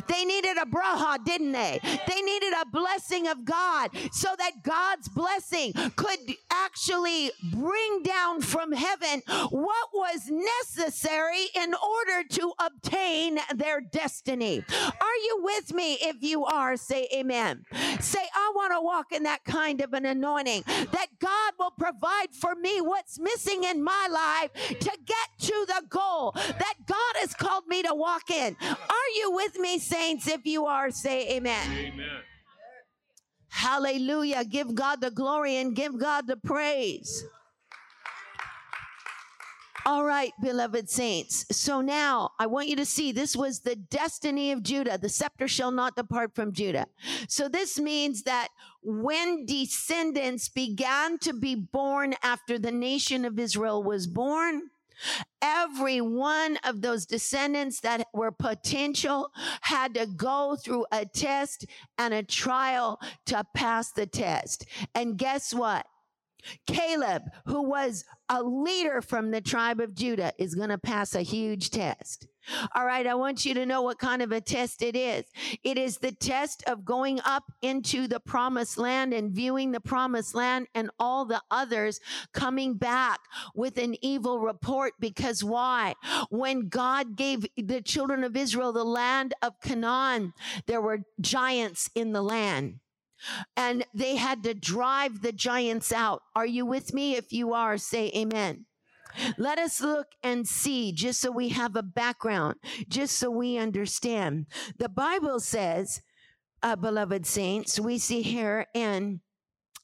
They 0.06 0.24
needed 0.24 0.56
a 0.56 0.66
bracha, 0.66 1.24
didn't 1.24 1.52
they? 1.52 1.80
They 1.82 2.20
needed 2.22 2.52
a 2.60 2.66
blessing 2.66 3.28
of 3.28 3.44
God 3.44 3.90
so 4.12 4.28
that 4.38 4.62
God's 4.62 5.08
blessing 5.08 5.72
could 5.96 6.18
actually 6.50 7.30
bring 7.52 8.02
down 8.02 8.40
from 8.40 8.72
heaven 8.72 9.22
what 9.50 9.88
was 9.92 10.30
necessary 10.30 11.46
in 11.54 11.74
order 11.74 12.28
to 12.30 12.52
obtain 12.58 13.38
their 13.54 13.80
destiny. 13.80 14.64
Are 14.70 15.16
you 15.24 15.40
with 15.42 15.72
me? 15.72 15.94
If 16.00 16.22
you 16.22 16.44
are, 16.44 16.76
say 16.76 17.08
amen. 17.14 17.64
Say, 18.00 18.26
I 18.34 18.52
want 18.54 18.72
to 18.72 18.80
walk 18.80 19.12
in 19.12 19.22
that 19.24 19.44
kind 19.44 19.80
of 19.80 19.92
an 19.92 20.06
anointing 20.06 20.64
that 20.66 21.06
God 21.18 21.52
will 21.58 21.72
provide 21.72 22.32
for 22.32 22.54
me 22.54 22.80
what's 22.80 23.18
missing 23.18 23.64
in 23.64 23.82
my 23.82 24.08
life 24.10 24.52
to 24.68 24.98
get 25.04 25.28
to 25.40 25.64
the 25.66 25.82
goal 25.88 26.32
that 26.34 26.74
God 26.86 27.14
has 27.20 27.34
called 27.34 27.66
me 27.66 27.82
to 27.82 27.94
walk 27.94 28.30
in. 28.30 28.56
Are 28.60 29.10
you 29.16 29.32
with 29.32 29.58
me? 29.58 29.75
Saints? 29.78 30.28
If 30.28 30.44
you 30.44 30.66
are, 30.66 30.90
say 30.90 31.36
amen. 31.36 31.70
Amen. 31.72 32.06
Hallelujah. 33.48 34.44
Give 34.44 34.74
God 34.74 35.00
the 35.00 35.10
glory 35.10 35.56
and 35.56 35.74
give 35.74 35.98
God 35.98 36.26
the 36.26 36.36
praise. 36.36 37.24
All 39.86 40.04
right, 40.04 40.32
beloved 40.42 40.90
saints. 40.90 41.46
So 41.52 41.80
now 41.80 42.32
I 42.40 42.46
want 42.46 42.66
you 42.66 42.74
to 42.74 42.84
see 42.84 43.12
this 43.12 43.36
was 43.36 43.60
the 43.60 43.76
destiny 43.76 44.50
of 44.50 44.64
Judah. 44.64 44.98
The 44.98 45.08
scepter 45.08 45.46
shall 45.46 45.70
not 45.70 45.94
depart 45.94 46.34
from 46.34 46.52
Judah. 46.52 46.86
So 47.28 47.48
this 47.48 47.78
means 47.78 48.24
that 48.24 48.48
when 48.82 49.46
descendants 49.46 50.48
began 50.48 51.18
to 51.18 51.32
be 51.32 51.54
born 51.54 52.14
after 52.24 52.58
the 52.58 52.72
nation 52.72 53.24
of 53.24 53.38
Israel 53.38 53.80
was 53.80 54.08
born, 54.08 54.70
Every 55.42 56.00
one 56.00 56.58
of 56.64 56.80
those 56.80 57.06
descendants 57.06 57.80
that 57.80 58.06
were 58.12 58.32
potential 58.32 59.30
had 59.62 59.94
to 59.94 60.06
go 60.06 60.56
through 60.56 60.86
a 60.92 61.04
test 61.04 61.66
and 61.98 62.14
a 62.14 62.22
trial 62.22 63.00
to 63.26 63.44
pass 63.54 63.92
the 63.92 64.06
test. 64.06 64.66
And 64.94 65.16
guess 65.18 65.52
what? 65.52 65.86
Caleb, 66.66 67.22
who 67.46 67.62
was 67.62 68.04
a 68.28 68.42
leader 68.42 69.02
from 69.02 69.30
the 69.30 69.40
tribe 69.40 69.80
of 69.80 69.94
Judah, 69.94 70.32
is 70.38 70.54
going 70.54 70.68
to 70.68 70.78
pass 70.78 71.14
a 71.14 71.22
huge 71.22 71.70
test. 71.70 72.28
All 72.74 72.86
right, 72.86 73.06
I 73.06 73.14
want 73.14 73.44
you 73.44 73.54
to 73.54 73.66
know 73.66 73.82
what 73.82 73.98
kind 73.98 74.22
of 74.22 74.32
a 74.32 74.40
test 74.40 74.82
it 74.82 74.96
is. 74.96 75.24
It 75.62 75.78
is 75.78 75.98
the 75.98 76.12
test 76.12 76.62
of 76.66 76.84
going 76.84 77.20
up 77.24 77.44
into 77.62 78.06
the 78.06 78.20
promised 78.20 78.78
land 78.78 79.12
and 79.12 79.32
viewing 79.32 79.72
the 79.72 79.80
promised 79.80 80.34
land 80.34 80.68
and 80.74 80.90
all 80.98 81.24
the 81.24 81.42
others 81.50 82.00
coming 82.32 82.74
back 82.74 83.20
with 83.54 83.78
an 83.78 83.96
evil 84.02 84.38
report. 84.38 84.94
Because 85.00 85.42
why? 85.42 85.94
When 86.30 86.68
God 86.68 87.16
gave 87.16 87.46
the 87.56 87.82
children 87.82 88.24
of 88.24 88.36
Israel 88.36 88.72
the 88.72 88.84
land 88.84 89.34
of 89.42 89.60
Canaan, 89.60 90.32
there 90.66 90.80
were 90.80 91.00
giants 91.20 91.90
in 91.94 92.12
the 92.12 92.22
land 92.22 92.80
and 93.56 93.84
they 93.94 94.16
had 94.16 94.42
to 94.44 94.54
drive 94.54 95.22
the 95.22 95.32
giants 95.32 95.92
out. 95.92 96.22
Are 96.34 96.46
you 96.46 96.66
with 96.66 96.92
me? 96.92 97.16
If 97.16 97.32
you 97.32 97.54
are, 97.54 97.78
say 97.78 98.10
amen. 98.14 98.66
Let 99.38 99.58
us 99.58 99.80
look 99.80 100.08
and 100.22 100.46
see, 100.46 100.92
just 100.92 101.20
so 101.20 101.30
we 101.30 101.50
have 101.50 101.76
a 101.76 101.82
background, 101.82 102.56
just 102.88 103.18
so 103.18 103.30
we 103.30 103.58
understand. 103.58 104.46
The 104.78 104.88
Bible 104.88 105.40
says, 105.40 106.02
uh, 106.62 106.76
beloved 106.76 107.26
saints, 107.26 107.78
we 107.78 107.98
see 107.98 108.22
here 108.22 108.66
in 108.74 109.20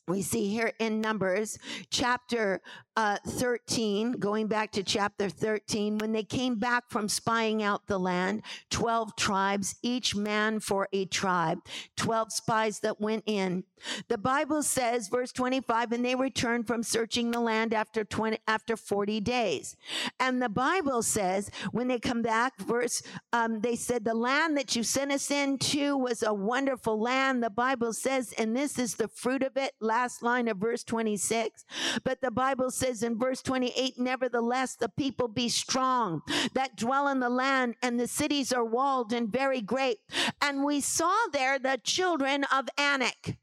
we 0.09 0.21
see 0.21 0.49
here 0.49 0.73
in 0.81 1.01
Numbers 1.01 1.59
chapter 1.89 2.61
uh, 2.97 3.17
13, 3.27 4.13
going 4.13 4.47
back 4.47 4.71
to 4.73 4.83
chapter 4.83 5.29
13, 5.29 5.99
when 5.99 6.13
they 6.13 6.23
came 6.23 6.57
back 6.57 6.85
from 6.91 7.09
spying 7.09 7.63
out 7.63 7.87
the 7.87 7.99
land, 7.99 8.43
12 8.71 9.17
tribes, 9.17 9.77
each 9.83 10.15
man 10.15 10.61
for 10.61 10.89
a 10.93 11.07
tribe, 11.07 11.59
12 11.97 12.33
spies 12.33 12.81
that 12.81 13.01
went 13.01 13.23
in. 13.27 13.65
The 14.09 14.19
Bible 14.19 14.63
says, 14.63 15.09
verse 15.09 15.33
25, 15.33 15.93
and 15.93 16.05
they 16.05 16.15
returned 16.15 16.67
from 16.67 16.83
searching 16.83 17.31
the 17.31 17.41
land 17.41 17.75
after 17.75 18.05
20, 18.05 18.39
after 18.47 18.77
40 18.77 19.21
days. 19.21 19.77
And 20.21 20.41
the 20.41 20.49
Bible 20.49 21.03
says, 21.03 21.51
when 21.73 21.89
they 21.89 21.99
come 21.99 22.23
back, 22.23 22.59
verse, 22.61 23.03
um, 23.33 23.61
they 23.61 23.75
said, 23.75 24.05
the 24.05 24.15
land 24.15 24.57
that 24.57 24.77
you 24.77 24.83
sent 24.83 25.11
us 25.11 25.31
into 25.31 25.97
was 25.97 26.23
a 26.23 26.35
wonderful 26.35 27.01
land. 27.01 27.43
The 27.43 27.51
Bible 27.51 27.93
says, 27.93 28.33
and 28.39 28.55
this 28.55 28.79
is 28.79 28.95
the 28.95 29.09
fruit 29.09 29.43
of 29.43 29.57
it, 29.57 29.73
last 29.81 30.23
line 30.23 30.47
of 30.47 30.59
verse 30.59 30.85
26. 30.85 31.65
But 32.05 32.21
the 32.21 32.31
Bible 32.31 32.71
says 32.71 32.82
in 32.83 33.19
verse 33.19 33.43
28, 33.43 33.99
nevertheless, 33.99 34.77
the 34.77 34.89
people 34.89 35.29
be 35.29 35.49
strong 35.49 36.23
that 36.55 36.77
dwell 36.77 37.09
in 37.09 37.21
the 37.21 37.31
land, 37.31 37.77
and 37.83 37.99
the 37.99 38.09
cities 38.09 38.53
are 38.53 38.65
walled 38.65 39.13
and 39.13 39.31
very 39.31 39.61
great. 39.61 39.99
And 40.41 40.65
we 40.65 40.81
saw 40.81 41.15
there 41.33 41.59
the 41.59 41.81
children 41.83 42.45
of 42.53 42.69
Anak. 42.77 43.37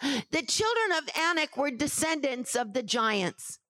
The 0.00 0.42
children 0.42 0.98
of 0.98 1.08
Anak 1.16 1.56
were 1.56 1.70
descendants 1.70 2.56
of 2.56 2.72
the 2.72 2.82
giants. 2.82 3.60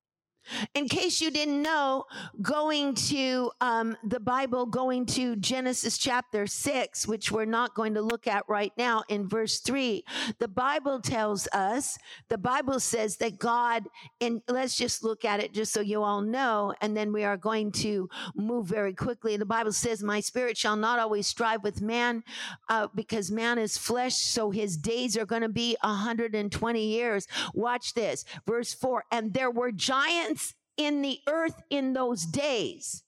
In 0.75 0.89
case 0.89 1.21
you 1.21 1.31
didn't 1.31 1.63
know, 1.63 2.05
going 2.41 2.95
to 2.95 3.51
um, 3.61 3.97
the 4.05 4.21
Bible, 4.21 4.67
going 4.67 5.07
to 5.07 5.37
Genesis 5.37 5.99
chapter 5.99 6.47
6, 6.47 7.07
which 7.07 7.31
we're 7.31 7.45
not 7.45 7.75
going 7.75 7.95
to 7.95 8.03
look 8.03 8.27
at 8.27 8.45
right 8.49 8.73
now, 8.77 9.03
in 9.09 9.29
verse 9.29 9.61
3, 9.61 10.05
the 10.39 10.49
Bible 10.49 11.01
tells 11.01 11.47
us, 11.49 11.97
the 12.29 12.39
Bible 12.39 12.81
says 12.81 13.17
that 13.19 13.39
God, 13.39 13.85
and 14.21 14.43
let's 14.49 14.77
just 14.77 15.05
look 15.05 15.25
at 15.25 15.41
it 15.41 15.53
just 15.53 15.73
so 15.73 15.81
you 15.81 16.03
all 16.03 16.21
know, 16.21 16.75
and 16.81 16.97
then 16.97 17.13
we 17.13 17.25
are 17.25 17.37
going 17.37 17.71
to 17.73 18.09
move 18.35 18.67
very 18.67 18.95
quickly. 18.95 19.37
The 19.37 19.47
Bible 19.47 19.73
says, 19.73 20.03
My 20.03 20.21
spirit 20.21 20.57
shall 20.57 20.77
not 20.77 20.99
always 20.99 21.27
strive 21.27 21.63
with 21.63 21.81
man, 21.81 22.25
uh, 22.69 22.89
because 22.95 23.31
man 23.31 23.59
is 23.59 23.79
flesh, 23.79 24.17
so 24.17 24.51
his 24.51 24.77
days 24.77 25.17
are 25.17 25.27
going 25.27 25.43
to 25.43 25.49
be 25.49 25.77
120 25.83 26.85
years. 26.85 27.29
Watch 27.55 27.95
this, 27.95 28.25
verse 28.47 28.75
4 28.75 29.05
And 29.13 29.33
there 29.33 29.51
were 29.51 29.71
giants 29.71 30.32
in 30.77 31.03
the 31.03 31.19
earth 31.29 31.63
in 31.71 31.93
those 31.93 32.25
days. 32.25 33.03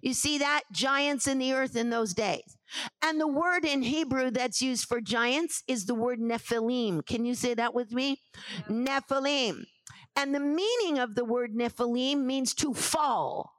You 0.00 0.14
see 0.14 0.38
that? 0.38 0.62
Giants 0.72 1.26
in 1.26 1.38
the 1.38 1.52
earth 1.52 1.76
in 1.76 1.90
those 1.90 2.14
days. 2.14 2.56
And 3.02 3.20
the 3.20 3.28
word 3.28 3.64
in 3.64 3.82
Hebrew 3.82 4.30
that's 4.30 4.62
used 4.62 4.86
for 4.86 5.00
giants 5.00 5.62
is 5.68 5.84
the 5.84 5.94
word 5.94 6.18
Nephilim. 6.18 7.04
Can 7.04 7.24
you 7.24 7.34
say 7.34 7.54
that 7.54 7.74
with 7.74 7.92
me? 7.92 8.20
Nephilim. 8.68 9.64
And 10.16 10.34
the 10.34 10.40
meaning 10.40 10.98
of 10.98 11.14
the 11.14 11.24
word 11.24 11.54
Nephilim 11.54 12.24
means 12.24 12.54
to 12.54 12.72
fall. 12.72 13.52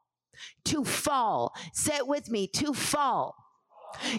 To 0.66 0.84
fall. 0.84 1.54
Say 1.74 1.98
it 1.98 2.08
with 2.08 2.30
me. 2.30 2.48
To 2.48 2.74
fall. 2.74 3.36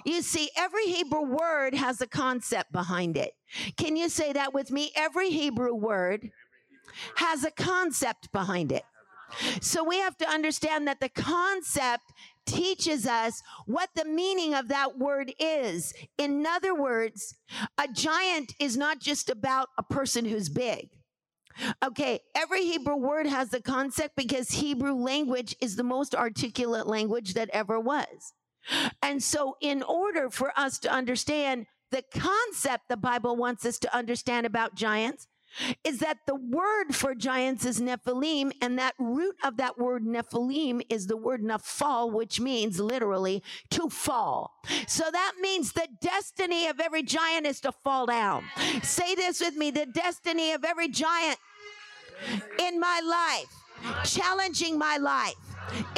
You 0.04 0.22
see, 0.22 0.50
every 0.56 0.86
Hebrew 0.86 1.22
word 1.22 1.74
has 1.74 2.00
a 2.00 2.06
concept 2.06 2.70
behind 2.70 3.16
it. 3.16 3.32
Can 3.76 3.96
you 3.96 4.08
say 4.08 4.32
that 4.32 4.54
with 4.54 4.70
me? 4.70 4.92
Every 4.94 5.30
Hebrew 5.30 5.74
word 5.74 6.30
has 7.16 7.42
a 7.44 7.50
concept 7.50 8.30
behind 8.30 8.70
it. 8.70 8.84
So 9.60 9.84
we 9.84 9.98
have 9.98 10.16
to 10.18 10.28
understand 10.28 10.86
that 10.88 11.00
the 11.00 11.08
concept 11.08 12.04
teaches 12.46 13.06
us 13.06 13.42
what 13.66 13.90
the 13.94 14.04
meaning 14.04 14.54
of 14.54 14.68
that 14.68 14.98
word 14.98 15.32
is. 15.38 15.92
In 16.18 16.44
other 16.46 16.74
words, 16.74 17.34
a 17.78 17.88
giant 17.88 18.54
is 18.60 18.76
not 18.76 19.00
just 19.00 19.30
about 19.30 19.68
a 19.78 19.82
person 19.82 20.24
who's 20.24 20.48
big. 20.48 20.88
Okay, 21.84 22.20
every 22.34 22.64
Hebrew 22.64 22.96
word 22.96 23.26
has 23.26 23.50
the 23.50 23.62
concept 23.62 24.16
because 24.16 24.50
Hebrew 24.50 24.94
language 24.94 25.54
is 25.60 25.76
the 25.76 25.84
most 25.84 26.14
articulate 26.14 26.86
language 26.86 27.34
that 27.34 27.48
ever 27.52 27.78
was. 27.78 28.32
And 29.02 29.22
so, 29.22 29.56
in 29.60 29.82
order 29.82 30.30
for 30.30 30.52
us 30.58 30.78
to 30.80 30.90
understand 30.90 31.66
the 31.90 32.02
concept 32.12 32.88
the 32.88 32.96
Bible 32.96 33.36
wants 33.36 33.64
us 33.64 33.78
to 33.80 33.96
understand 33.96 34.46
about 34.46 34.74
giants, 34.74 35.28
is 35.82 35.98
that 35.98 36.18
the 36.26 36.34
word 36.34 36.94
for 36.94 37.14
giants 37.14 37.64
is 37.64 37.80
Nephilim, 37.80 38.52
and 38.60 38.78
that 38.78 38.94
root 38.98 39.36
of 39.44 39.56
that 39.58 39.78
word 39.78 40.04
Nephilim 40.04 40.82
is 40.88 41.06
the 41.06 41.16
word 41.16 41.42
Nephal, 41.42 42.12
which 42.12 42.40
means 42.40 42.80
literally 42.80 43.42
to 43.70 43.88
fall. 43.88 44.60
So 44.86 45.04
that 45.10 45.34
means 45.40 45.72
the 45.72 45.88
destiny 46.00 46.66
of 46.66 46.80
every 46.80 47.02
giant 47.02 47.46
is 47.46 47.60
to 47.60 47.72
fall 47.72 48.06
down. 48.06 48.44
Say 48.82 49.14
this 49.14 49.40
with 49.40 49.56
me 49.56 49.70
the 49.70 49.86
destiny 49.86 50.52
of 50.52 50.64
every 50.64 50.88
giant 50.88 51.38
in 52.60 52.80
my 52.80 53.00
life, 53.04 54.04
challenging 54.04 54.78
my 54.78 54.96
life 54.96 55.34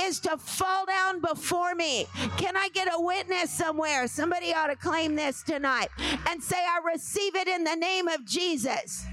is 0.00 0.20
to 0.20 0.36
fall 0.36 0.86
down 0.86 1.20
before 1.20 1.74
me. 1.74 2.06
Can 2.36 2.56
I 2.56 2.68
get 2.72 2.88
a 2.92 3.00
witness 3.00 3.50
somewhere? 3.50 4.06
Somebody 4.06 4.54
ought 4.54 4.68
to 4.68 4.76
claim 4.76 5.16
this 5.16 5.42
tonight 5.42 5.88
and 6.28 6.42
say, 6.42 6.56
I 6.56 6.80
receive 6.92 7.34
it 7.34 7.48
in 7.48 7.64
the 7.64 7.74
name 7.74 8.08
of 8.08 8.24
Jesus. 8.24 9.04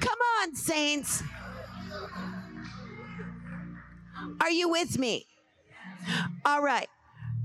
Come 0.00 0.18
on, 0.40 0.54
saints. 0.54 1.22
Are 4.40 4.50
you 4.50 4.68
with 4.68 4.98
me? 4.98 5.26
All 6.44 6.62
right. 6.62 6.88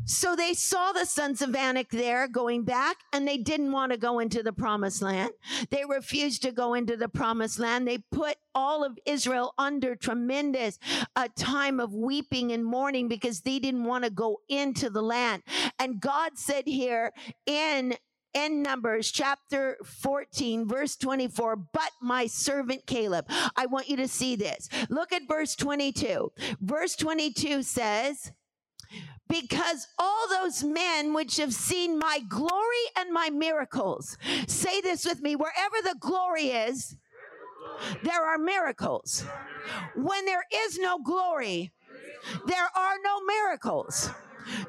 So 0.10 0.38
they 0.38 0.54
saw 0.54 0.94
the 0.94 1.06
sons 1.06 1.42
of 1.42 1.54
Anak 1.54 1.90
there 1.90 2.30
going 2.30 2.64
back, 2.64 2.96
and 3.12 3.28
they 3.28 3.38
didn't 3.38 3.74
want 3.74 3.92
to 3.92 3.98
go 3.98 4.20
into 4.20 4.42
the 4.42 4.54
promised 4.54 5.02
land. 5.02 5.32
They 5.70 5.84
refused 5.84 6.44
to 6.44 6.54
go 6.54 6.76
into 6.76 6.96
the 6.96 7.10
promised 7.10 7.60
land. 7.60 7.86
They 7.86 7.98
put 7.98 8.38
all 8.56 8.86
of 8.86 8.98
Israel 9.06 9.54
under 9.58 9.98
tremendous 9.98 10.80
uh, 11.18 11.28
time 11.36 11.82
of 11.82 11.94
weeping 11.94 12.54
and 12.54 12.64
mourning 12.64 13.10
because 13.10 13.42
they 13.42 13.60
didn't 13.60 13.84
want 13.84 14.06
to 14.06 14.10
go 14.10 14.38
into 14.48 14.90
the 14.90 15.02
land. 15.02 15.44
And 15.78 16.00
God 16.00 16.38
said 16.38 16.64
here 16.68 17.12
in 17.46 17.98
in 18.34 18.62
Numbers 18.62 19.12
chapter 19.12 19.78
14, 19.84 20.68
verse 20.68 20.96
24, 20.96 21.56
but 21.56 21.92
my 22.02 22.28
servant 22.28 22.86
Caleb. 22.86 23.26
I 23.56 23.66
want 23.66 23.90
you 23.90 23.98
to 23.98 24.08
see 24.08 24.36
this. 24.36 24.70
Look 24.90 25.12
at 25.12 25.28
verse 25.28 25.56
22. 25.56 26.32
Verse 26.62 26.96
22 26.96 27.64
says, 27.64 28.32
because 29.30 29.88
all 30.00 30.28
those 30.30 30.64
men 30.64 31.14
which 31.14 31.38
have 31.38 31.54
seen 31.54 32.00
my 32.00 32.20
glory 32.30 32.54
and 32.98 33.12
my 33.12 33.30
miracles, 33.30 34.18
say 34.48 34.80
this 34.82 35.06
with 35.06 35.22
me, 35.22 35.36
wherever 35.36 35.76
the 35.84 35.96
glory 36.00 36.50
is, 36.52 36.96
there 38.04 38.26
are 38.26 38.38
miracles. 38.38 39.26
When 39.96 40.26
there 40.26 40.46
is 40.54 40.80
no 40.80 41.00
glory, 41.00 41.72
there 42.46 42.70
are 42.76 42.96
no 43.04 43.22
miracles. 43.26 44.10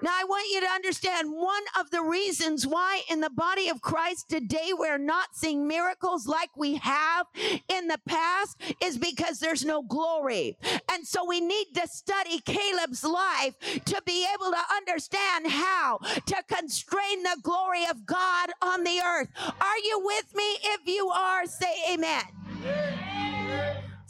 Now, 0.02 0.10
I 0.12 0.24
want 0.24 0.46
you 0.52 0.60
to 0.60 0.66
understand 0.68 1.32
one 1.32 1.62
of 1.78 1.90
the 1.90 2.02
reasons 2.02 2.66
why 2.66 3.02
in 3.10 3.20
the 3.20 3.30
body 3.30 3.68
of 3.68 3.80
Christ 3.80 4.28
today 4.28 4.70
we're 4.72 4.98
not 4.98 5.28
seeing 5.34 5.66
miracles 5.66 6.26
like 6.26 6.50
we 6.56 6.76
have 6.76 7.26
in 7.68 7.88
the 7.88 8.00
past 8.06 8.60
is 8.82 8.98
because 8.98 9.38
there's 9.38 9.64
no 9.64 9.82
glory. 9.82 10.56
And 10.90 11.06
so 11.06 11.24
we 11.26 11.40
need 11.40 11.66
to 11.74 11.86
study 11.88 12.40
Caleb's 12.40 13.04
life 13.04 13.54
to 13.84 14.02
be 14.04 14.26
able 14.34 14.50
to 14.50 14.62
understand 14.76 15.48
how 15.48 15.98
to 16.26 16.36
constrain 16.48 17.22
the 17.22 17.38
glory 17.42 17.84
of 17.86 18.06
God 18.06 18.50
on 18.62 18.84
the 18.84 19.00
earth. 19.00 19.28
Are 19.38 19.78
you 19.84 20.00
with 20.04 20.34
me? 20.34 20.58
If 20.62 20.86
you 20.86 21.08
are, 21.08 21.46
say 21.46 21.94
amen. 21.94 22.97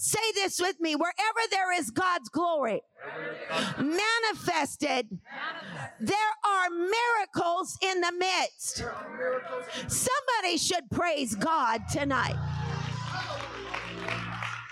Say 0.00 0.20
this 0.36 0.60
with 0.60 0.78
me. 0.78 0.94
Wherever 0.94 1.40
there 1.50 1.72
is 1.72 1.90
God's 1.90 2.28
glory 2.28 2.82
manifested, 3.78 5.08
there 5.98 6.16
are 6.44 6.70
miracles 6.70 7.76
in 7.82 8.00
the 8.00 8.12
midst. 8.12 8.84
Somebody 9.88 10.56
should 10.56 10.88
praise 10.92 11.34
God 11.34 11.80
tonight. 11.90 12.36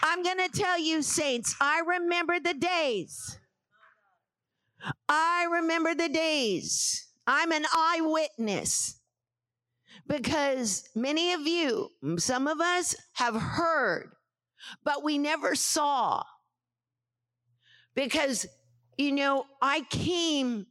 I'm 0.05 0.23
going 0.23 0.39
to 0.39 0.49
tell 0.49 0.79
you, 0.79 1.03
saints, 1.03 1.57
I 1.61 1.83
remember 1.85 2.39
the 2.39 2.55
days. 2.55 3.41
I 5.09 5.49
remember 5.51 5.93
the 5.97 6.09
days. 6.09 7.09
I'm 7.27 7.51
an 7.51 7.65
eyewitness 7.75 9.01
because 10.07 10.89
many 10.95 11.33
of 11.33 11.41
you, 11.41 11.91
some 12.17 12.47
of 12.47 12.61
us 12.61 12.95
have 13.15 13.35
heard 13.35 14.13
but 14.85 15.03
we 15.03 15.19
never 15.19 15.55
saw. 15.55 16.23
Because, 17.95 18.47
you 18.99 19.13
know, 19.13 19.47
I 19.61 19.83
came 19.91 20.67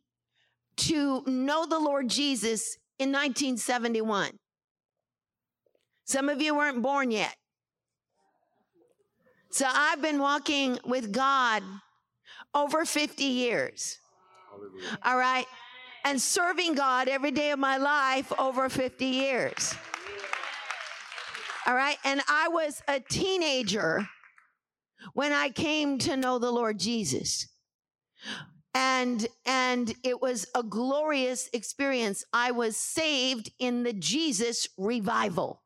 to 0.78 1.24
know 1.26 1.66
the 1.66 1.80
Lord 1.80 2.10
Jesus 2.10 2.78
in 3.00 3.10
1971. 3.10 4.38
Some 6.06 6.30
of 6.30 6.42
you 6.42 6.56
weren't 6.56 6.82
born 6.82 7.12
yet. 7.12 7.36
So 9.50 9.66
I've 9.68 10.02
been 10.02 10.20
walking 10.20 10.78
with 10.86 11.12
God 11.12 11.64
over 12.54 12.86
50 12.86 13.24
years. 13.24 13.98
All 15.04 15.18
right. 15.18 15.46
And 16.04 16.22
serving 16.22 16.76
God 16.76 17.08
every 17.08 17.32
day 17.32 17.52
of 17.52 17.60
my 17.60 17.78
life 17.78 18.32
over 18.38 18.70
50 18.70 19.06
years. 19.06 19.74
All 21.66 21.76
right. 21.76 21.98
And 22.04 22.22
I 22.28 22.48
was 22.50 22.82
a 22.88 23.00
teenager 23.00 24.08
when 25.14 25.32
I 25.32 25.50
came 25.50 25.98
to 26.00 26.16
know 26.16 26.38
the 26.38 26.52
Lord 26.52 26.80
Jesus. 26.80 27.48
And, 28.74 29.26
and 29.46 29.94
it 30.04 30.22
was 30.22 30.46
a 30.54 30.62
glorious 30.62 31.50
experience. 31.54 32.24
I 32.34 32.52
was 32.52 32.76
saved 32.76 33.52
in 33.58 33.84
the 33.84 33.94
Jesus 33.94 34.68
revival. 34.78 35.64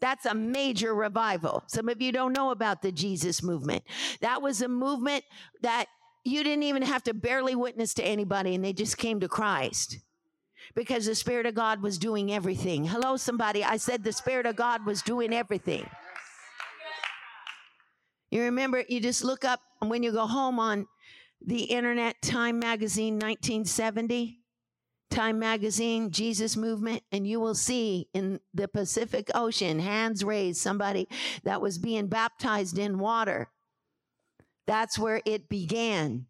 That's 0.00 0.26
a 0.26 0.34
major 0.34 0.94
revival. 0.94 1.64
Some 1.68 1.88
of 1.88 2.02
you 2.02 2.12
don't 2.12 2.32
know 2.32 2.50
about 2.50 2.82
the 2.82 2.92
Jesus 2.92 3.42
movement. 3.42 3.84
That 4.20 4.42
was 4.42 4.62
a 4.62 4.68
movement 4.68 5.24
that 5.62 5.86
you 6.24 6.42
didn't 6.42 6.64
even 6.64 6.82
have 6.82 7.04
to 7.04 7.14
barely 7.14 7.54
witness 7.54 7.94
to 7.94 8.04
anybody 8.04 8.54
and 8.54 8.64
they 8.64 8.72
just 8.72 8.98
came 8.98 9.20
to 9.20 9.28
Christ 9.28 9.98
because 10.74 11.06
the 11.06 11.14
Spirit 11.14 11.46
of 11.46 11.54
God 11.54 11.82
was 11.82 11.98
doing 11.98 12.32
everything. 12.32 12.84
Hello, 12.84 13.16
somebody. 13.16 13.64
I 13.64 13.76
said 13.76 14.02
the 14.02 14.12
Spirit 14.12 14.46
of 14.46 14.56
God 14.56 14.84
was 14.84 15.02
doing 15.02 15.32
everything. 15.32 15.88
You 18.30 18.42
remember, 18.42 18.84
you 18.88 19.00
just 19.00 19.24
look 19.24 19.44
up 19.44 19.60
when 19.80 20.02
you 20.02 20.12
go 20.12 20.26
home 20.26 20.58
on 20.58 20.86
the 21.44 21.64
internet, 21.64 22.20
Time 22.22 22.58
Magazine 22.58 23.14
1970, 23.14 24.40
Time 25.10 25.38
Magazine, 25.38 26.10
Jesus 26.10 26.56
Movement, 26.56 27.02
and 27.12 27.26
you 27.26 27.38
will 27.38 27.54
see 27.54 28.08
in 28.12 28.40
the 28.52 28.66
Pacific 28.66 29.30
Ocean, 29.34 29.78
hands 29.78 30.24
raised, 30.24 30.60
somebody 30.60 31.08
that 31.44 31.60
was 31.60 31.78
being 31.78 32.08
baptized 32.08 32.78
in 32.78 32.98
water. 32.98 33.50
That's 34.66 34.98
where 34.98 35.22
it 35.24 35.48
began 35.48 36.26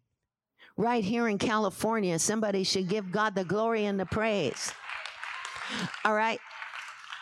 right 0.77 1.03
here 1.03 1.27
in 1.27 1.37
California. 1.37 2.17
Somebody 2.19 2.63
should 2.63 2.87
give 2.87 3.11
God 3.11 3.35
the 3.35 3.43
glory 3.43 3.85
and 3.85 3.99
the 3.99 4.05
praise. 4.05 4.71
All 6.05 6.13
right. 6.13 6.39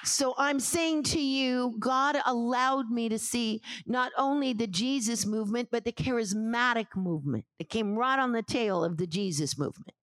So 0.03 0.35
I'm 0.37 0.59
saying 0.59 1.03
to 1.03 1.19
you, 1.19 1.75
God 1.79 2.17
allowed 2.27 2.91
me 2.91 3.09
to 3.09 3.17
see 3.17 3.61
not 3.87 4.11
only 4.17 4.53
the 4.53 4.67
Jesus 4.67 5.25
movement, 5.25 5.69
but 5.71 5.83
the 5.83 5.91
charismatic 5.91 6.95
movement 6.95 7.45
that 7.57 7.69
came 7.69 7.95
right 7.95 8.19
on 8.19 8.31
the 8.31 8.43
tail 8.43 8.83
of 8.83 8.97
the 8.97 9.07
Jesus 9.07 9.57
movement. 9.57 9.95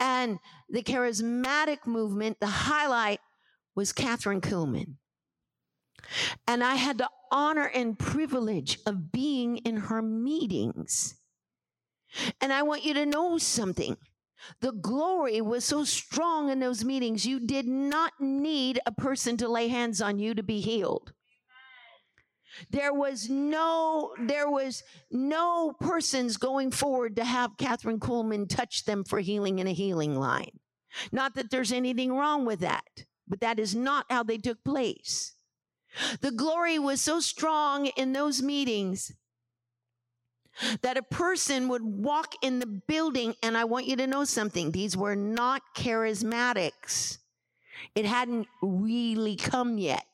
And 0.00 0.38
the 0.70 0.82
charismatic 0.82 1.86
movement, 1.86 2.40
the 2.40 2.46
highlight 2.46 3.20
was 3.74 3.92
Kathryn 3.92 4.40
Kuhlman. 4.40 4.94
And 6.46 6.64
I 6.64 6.76
had 6.76 6.96
the 6.96 7.10
honor 7.30 7.66
and 7.66 7.98
privilege 7.98 8.78
of 8.86 9.12
being 9.12 9.58
in 9.58 9.76
her 9.76 10.00
meetings 10.00 11.17
and 12.40 12.52
I 12.52 12.62
want 12.62 12.84
you 12.84 12.94
to 12.94 13.06
know 13.06 13.38
something. 13.38 13.96
The 14.60 14.72
glory 14.72 15.40
was 15.40 15.64
so 15.64 15.84
strong 15.84 16.48
in 16.48 16.60
those 16.60 16.84
meetings, 16.84 17.26
you 17.26 17.40
did 17.40 17.66
not 17.66 18.12
need 18.20 18.80
a 18.86 18.92
person 18.92 19.36
to 19.38 19.48
lay 19.48 19.68
hands 19.68 20.00
on 20.00 20.18
you 20.18 20.34
to 20.34 20.42
be 20.42 20.60
healed. 20.60 21.12
There 22.70 22.94
was 22.94 23.28
no, 23.28 24.14
there 24.18 24.50
was 24.50 24.82
no 25.10 25.74
persons 25.80 26.36
going 26.36 26.70
forward 26.70 27.16
to 27.16 27.24
have 27.24 27.56
Kathryn 27.56 27.98
Kuhlman 27.98 28.48
touch 28.48 28.84
them 28.84 29.04
for 29.04 29.20
healing 29.20 29.58
in 29.58 29.66
a 29.66 29.72
healing 29.72 30.18
line. 30.18 30.58
Not 31.12 31.34
that 31.34 31.50
there's 31.50 31.72
anything 31.72 32.12
wrong 32.12 32.46
with 32.46 32.60
that, 32.60 33.04
but 33.26 33.40
that 33.40 33.58
is 33.58 33.74
not 33.74 34.06
how 34.10 34.22
they 34.22 34.38
took 34.38 34.64
place. 34.64 35.34
The 36.20 36.32
glory 36.32 36.78
was 36.78 37.00
so 37.00 37.20
strong 37.20 37.86
in 37.86 38.12
those 38.12 38.42
meetings 38.42 39.12
that 40.82 40.96
a 40.96 41.02
person 41.02 41.68
would 41.68 41.82
walk 41.82 42.34
in 42.42 42.58
the 42.58 42.66
building, 42.66 43.34
and 43.42 43.56
I 43.56 43.64
want 43.64 43.86
you 43.86 43.96
to 43.96 44.06
know 44.06 44.24
something. 44.24 44.72
These 44.72 44.96
were 44.96 45.16
not 45.16 45.62
charismatics. 45.76 47.18
It 47.94 48.04
hadn't 48.04 48.48
really 48.62 49.36
come 49.36 49.78
yet. 49.78 50.04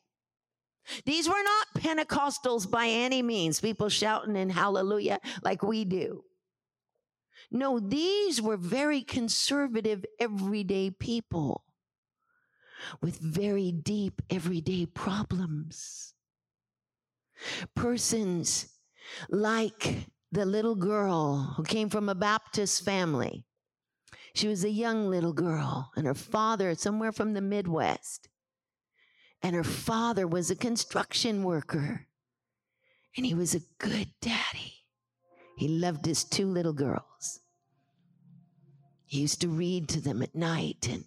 These 1.05 1.27
were 1.27 1.33
not 1.33 1.83
Pentecostals 1.83 2.69
by 2.69 2.87
any 2.87 3.23
means, 3.23 3.59
people 3.59 3.89
shouting 3.89 4.35
in 4.35 4.49
hallelujah 4.49 5.19
like 5.43 5.63
we 5.63 5.83
do. 5.83 6.23
No, 7.51 7.79
these 7.79 8.41
were 8.41 8.57
very 8.57 9.01
conservative, 9.01 10.05
everyday 10.19 10.91
people 10.91 11.63
with 13.01 13.19
very 13.19 13.71
deep, 13.71 14.21
everyday 14.29 14.85
problems. 14.85 16.13
Persons 17.75 18.67
like 19.29 20.07
the 20.35 20.45
little 20.45 20.75
girl 20.75 21.53
who 21.55 21.63
came 21.63 21.89
from 21.89 22.09
a 22.09 22.15
Baptist 22.15 22.83
family. 22.83 23.45
She 24.33 24.49
was 24.49 24.65
a 24.65 24.69
young 24.69 25.09
little 25.09 25.31
girl, 25.31 25.91
and 25.95 26.05
her 26.05 26.13
father, 26.13 26.75
somewhere 26.75 27.13
from 27.13 27.33
the 27.33 27.41
Midwest, 27.41 28.27
and 29.41 29.55
her 29.55 29.63
father 29.63 30.27
was 30.27 30.51
a 30.51 30.55
construction 30.55 31.43
worker, 31.43 32.07
and 33.15 33.25
he 33.25 33.33
was 33.33 33.55
a 33.55 33.61
good 33.77 34.09
daddy. 34.19 34.73
He 35.57 35.69
loved 35.69 36.05
his 36.05 36.25
two 36.25 36.47
little 36.47 36.73
girls. 36.73 37.39
He 39.05 39.21
used 39.21 39.39
to 39.39 39.47
read 39.47 39.87
to 39.89 40.01
them 40.01 40.21
at 40.21 40.35
night, 40.35 40.89
and 40.91 41.05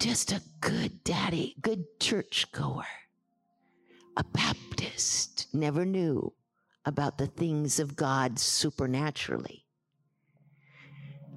just 0.00 0.32
a 0.32 0.42
good 0.60 1.04
daddy, 1.04 1.54
good 1.60 1.84
churchgoer, 2.00 2.88
a 4.16 4.24
Baptist, 4.24 5.46
never 5.52 5.84
knew 5.84 6.32
about 6.88 7.18
the 7.18 7.26
things 7.26 7.78
of 7.78 7.96
God 7.96 8.38
supernaturally, 8.38 9.66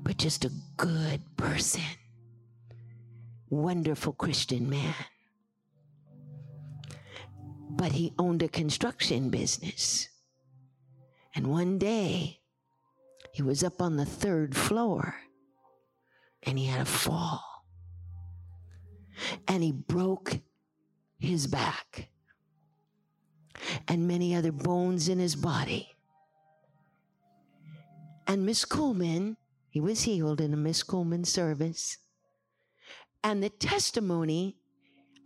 but 0.01 0.15
just 0.15 0.45
a 0.45 0.51
good 0.77 1.21
person, 1.35 1.83
wonderful 3.49 4.13
Christian 4.13 4.69
man. 4.69 4.95
But 7.69 7.91
he 7.91 8.13
owned 8.17 8.41
a 8.41 8.47
construction 8.47 9.29
business. 9.29 10.07
And 11.35 11.47
one 11.47 11.77
day, 11.77 12.39
he 13.33 13.43
was 13.43 13.61
up 13.61 13.81
on 13.81 13.97
the 13.97 14.05
third 14.05 14.55
floor 14.55 15.15
and 16.43 16.57
he 16.57 16.65
had 16.65 16.81
a 16.81 16.85
fall. 16.85 17.43
And 19.49 19.63
he 19.63 19.73
broke 19.73 20.39
his 21.19 21.47
back 21.47 22.10
and 23.87 24.07
many 24.07 24.35
other 24.35 24.51
bones 24.51 25.09
in 25.09 25.19
his 25.19 25.35
body. 25.35 25.89
And 28.27 28.45
Miss 28.45 28.65
Kuhlman, 28.65 29.37
he 29.69 29.79
was 29.79 30.03
healed 30.03 30.39
in 30.39 30.53
a 30.53 30.57
Miss 30.57 30.83
Kuhlman 30.83 31.25
service. 31.25 31.97
And 33.23 33.43
the 33.43 33.49
testimony, 33.49 34.57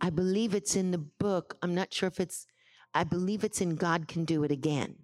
I 0.00 0.10
believe 0.10 0.54
it's 0.54 0.76
in 0.76 0.90
the 0.90 0.98
book. 0.98 1.56
I'm 1.62 1.74
not 1.74 1.92
sure 1.92 2.08
if 2.08 2.20
it's, 2.20 2.46
I 2.94 3.04
believe 3.04 3.44
it's 3.44 3.60
in 3.60 3.76
God 3.76 4.08
Can 4.08 4.24
Do 4.24 4.44
It 4.44 4.50
Again. 4.50 4.96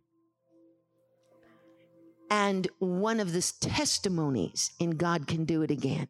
And 2.30 2.66
one 2.78 3.20
of 3.20 3.32
the 3.32 3.52
testimonies 3.60 4.72
in 4.78 4.92
God 4.92 5.26
Can 5.26 5.44
Do 5.44 5.62
It 5.62 5.70
Again 5.70 6.08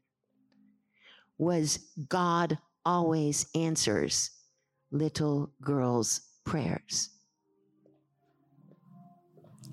was 1.38 1.80
God 2.08 2.58
always 2.84 3.46
answers 3.54 4.30
little 4.90 5.50
girls' 5.62 6.20
prayers. 6.44 7.10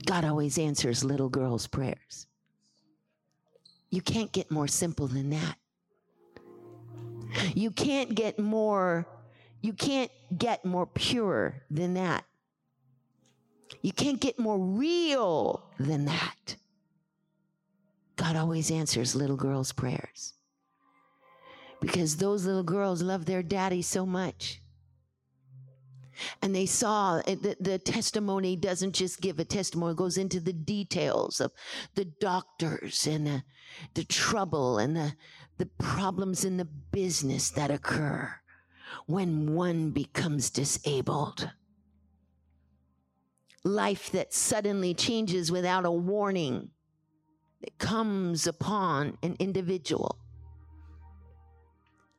God 0.05 0.25
always 0.25 0.57
answers 0.57 1.03
little 1.03 1.29
girls' 1.29 1.67
prayers. 1.67 2.27
You 3.89 4.01
can't 4.01 4.31
get 4.31 4.51
more 4.51 4.67
simple 4.67 5.07
than 5.07 5.31
that. 5.31 5.55
You 7.53 7.71
can't 7.71 8.15
get 8.15 8.39
more, 8.39 9.05
you 9.61 9.73
can't 9.73 10.11
get 10.35 10.65
more 10.65 10.85
pure 10.85 11.61
than 11.69 11.93
that. 11.95 12.25
You 13.81 13.91
can't 13.91 14.19
get 14.19 14.39
more 14.39 14.57
real 14.57 15.63
than 15.79 16.05
that. 16.05 16.55
God 18.15 18.35
always 18.35 18.71
answers 18.71 19.15
little 19.15 19.37
girls' 19.37 19.71
prayers 19.71 20.33
because 21.79 22.17
those 22.17 22.45
little 22.45 22.63
girls 22.63 23.01
love 23.01 23.25
their 23.25 23.43
daddy 23.43 23.81
so 23.81 24.05
much. 24.05 24.61
And 26.41 26.55
they 26.55 26.65
saw 26.65 27.21
eh, 27.27 27.35
the, 27.35 27.55
the 27.59 27.77
testimony 27.77 28.55
doesn't 28.55 28.93
just 28.93 29.21
give 29.21 29.39
a 29.39 29.45
testimony, 29.45 29.93
it 29.93 29.97
goes 29.97 30.17
into 30.17 30.39
the 30.39 30.53
details 30.53 31.39
of 31.39 31.51
the 31.95 32.05
doctors 32.05 33.07
and 33.07 33.25
the, 33.27 33.43
the 33.93 34.03
trouble 34.03 34.77
and 34.77 34.95
the, 34.95 35.13
the 35.57 35.67
problems 35.77 36.45
in 36.45 36.57
the 36.57 36.65
business 36.91 37.49
that 37.51 37.71
occur 37.71 38.33
when 39.05 39.53
one 39.53 39.91
becomes 39.91 40.49
disabled. 40.49 41.51
Life 43.63 44.11
that 44.11 44.33
suddenly 44.33 44.93
changes 44.93 45.51
without 45.51 45.85
a 45.85 45.91
warning 45.91 46.69
that 47.61 47.77
comes 47.77 48.47
upon 48.47 49.17
an 49.21 49.35
individual. 49.39 50.17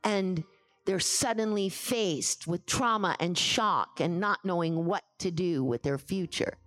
And 0.04 0.44
they're 0.90 0.98
suddenly 0.98 1.68
faced 1.68 2.48
with 2.48 2.66
trauma 2.66 3.14
and 3.20 3.38
shock 3.38 4.00
and 4.00 4.18
not 4.18 4.44
knowing 4.44 4.87
what 4.87 5.05
to 5.20 5.31
do 5.31 5.62
with 5.62 5.85
their 5.85 5.98
future. 5.98 6.59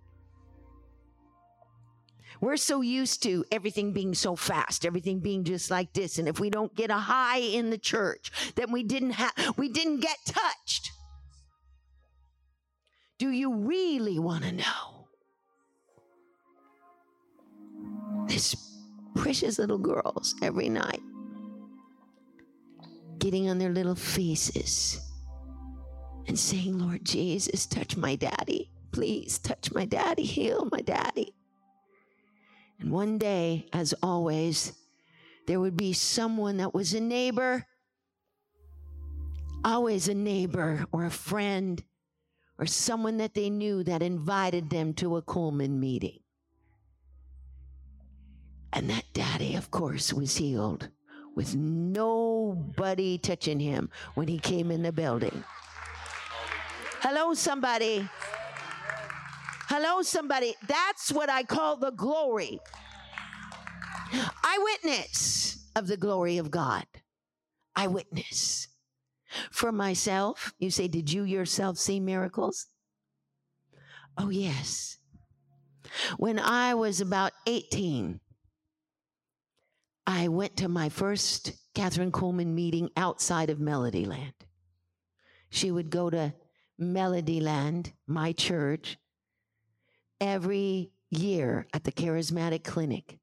We're 2.40 2.56
so 2.56 2.80
used 2.80 3.22
to 3.24 3.44
everything 3.52 3.92
being 3.92 4.14
so 4.14 4.34
fast, 4.34 4.86
everything 4.86 5.20
being 5.20 5.44
just 5.44 5.70
like 5.70 5.92
this. 5.92 6.16
And 6.16 6.26
if 6.26 6.40
we 6.40 6.48
don't 6.48 6.74
get 6.74 6.88
a 6.90 6.96
high 6.96 7.36
in 7.36 7.68
the 7.68 7.76
church, 7.76 8.32
then 8.54 8.72
we 8.72 8.82
didn't 8.82 9.10
have, 9.10 9.58
we 9.58 9.68
didn't 9.68 10.00
get 10.00 10.16
touched. 10.24 10.90
Do 13.18 13.28
you 13.28 13.54
really 13.54 14.18
want 14.18 14.44
to 14.44 14.52
know? 14.52 15.08
This 18.26 18.56
precious 19.14 19.58
little 19.58 19.76
girls 19.76 20.34
every 20.40 20.70
night 20.70 21.02
getting 23.24 23.48
on 23.48 23.56
their 23.56 23.72
little 23.72 23.94
faces 23.94 25.00
and 26.28 26.38
saying, 26.38 26.78
Lord 26.78 27.02
Jesus, 27.06 27.64
touch 27.64 27.96
my 27.96 28.16
daddy. 28.16 28.70
Please 28.92 29.38
touch 29.38 29.72
my 29.72 29.86
daddy, 29.86 30.24
heal 30.24 30.68
my 30.70 30.82
daddy. 30.82 31.34
And 32.78 32.90
one 32.90 33.16
day, 33.16 33.66
as 33.72 33.94
always, 34.02 34.74
there 35.46 35.58
would 35.58 35.74
be 35.74 35.94
someone 35.94 36.58
that 36.58 36.74
was 36.74 36.92
a 36.92 37.00
neighbor, 37.00 37.64
always 39.64 40.06
a 40.06 40.14
neighbor 40.14 40.84
or 40.92 41.06
a 41.06 41.10
friend 41.10 41.82
or 42.58 42.66
someone 42.66 43.16
that 43.16 43.32
they 43.32 43.48
knew 43.48 43.82
that 43.84 44.02
invited 44.02 44.68
them 44.68 44.92
to 44.92 45.16
a 45.16 45.22
Kuhlman 45.22 45.78
meeting. 45.78 46.18
And 48.74 48.90
that 48.90 49.04
daddy, 49.14 49.54
of 49.54 49.70
course, 49.70 50.12
was 50.12 50.36
healed 50.36 50.90
with 51.34 51.54
nobody 51.54 53.18
touching 53.18 53.60
him 53.60 53.90
when 54.14 54.28
he 54.28 54.38
came 54.38 54.70
in 54.70 54.82
the 54.82 54.92
building. 54.92 55.44
Hello, 57.00 57.34
somebody. 57.34 58.08
Hello, 59.68 60.02
somebody. 60.02 60.54
That's 60.66 61.12
what 61.12 61.28
I 61.28 61.42
call 61.42 61.76
the 61.76 61.90
glory. 61.90 62.60
Eyewitness 64.44 65.68
of 65.74 65.86
the 65.86 65.96
glory 65.96 66.38
of 66.38 66.50
God. 66.50 66.86
Eyewitness. 67.76 68.68
For 69.50 69.72
myself, 69.72 70.54
you 70.58 70.70
say, 70.70 70.86
Did 70.86 71.12
you 71.12 71.24
yourself 71.24 71.76
see 71.76 71.98
miracles? 71.98 72.66
Oh, 74.16 74.30
yes. 74.30 74.98
When 76.16 76.38
I 76.38 76.74
was 76.74 77.00
about 77.00 77.32
18, 77.46 78.20
I 80.06 80.28
went 80.28 80.56
to 80.58 80.68
my 80.68 80.88
first 80.88 81.52
Kathryn 81.74 82.10
Kuhlman 82.10 82.48
meeting 82.54 82.90
outside 82.96 83.50
of 83.50 83.58
Melodyland. 83.58 84.34
She 85.48 85.70
would 85.70 85.90
go 85.90 86.10
to 86.10 86.34
Melodyland, 86.80 87.92
my 88.06 88.32
church, 88.32 88.98
every 90.20 90.90
year 91.10 91.66
at 91.72 91.84
the 91.84 91.92
charismatic 91.92 92.64
clinic. 92.64 93.18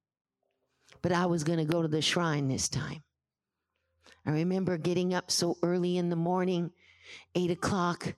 But 1.02 1.12
I 1.12 1.26
was 1.26 1.44
going 1.44 1.60
to 1.60 1.66
go 1.66 1.82
to 1.82 1.88
the 1.88 2.02
shrine 2.02 2.48
this 2.48 2.70
time. 2.70 3.04
I 4.26 4.32
remember 4.32 4.78
getting 4.78 5.14
up 5.14 5.32
so 5.32 5.58
early 5.64 5.98
in 5.98 6.10
the 6.10 6.16
morning, 6.16 6.72
eight 7.36 7.52
o'clock. 7.52 8.16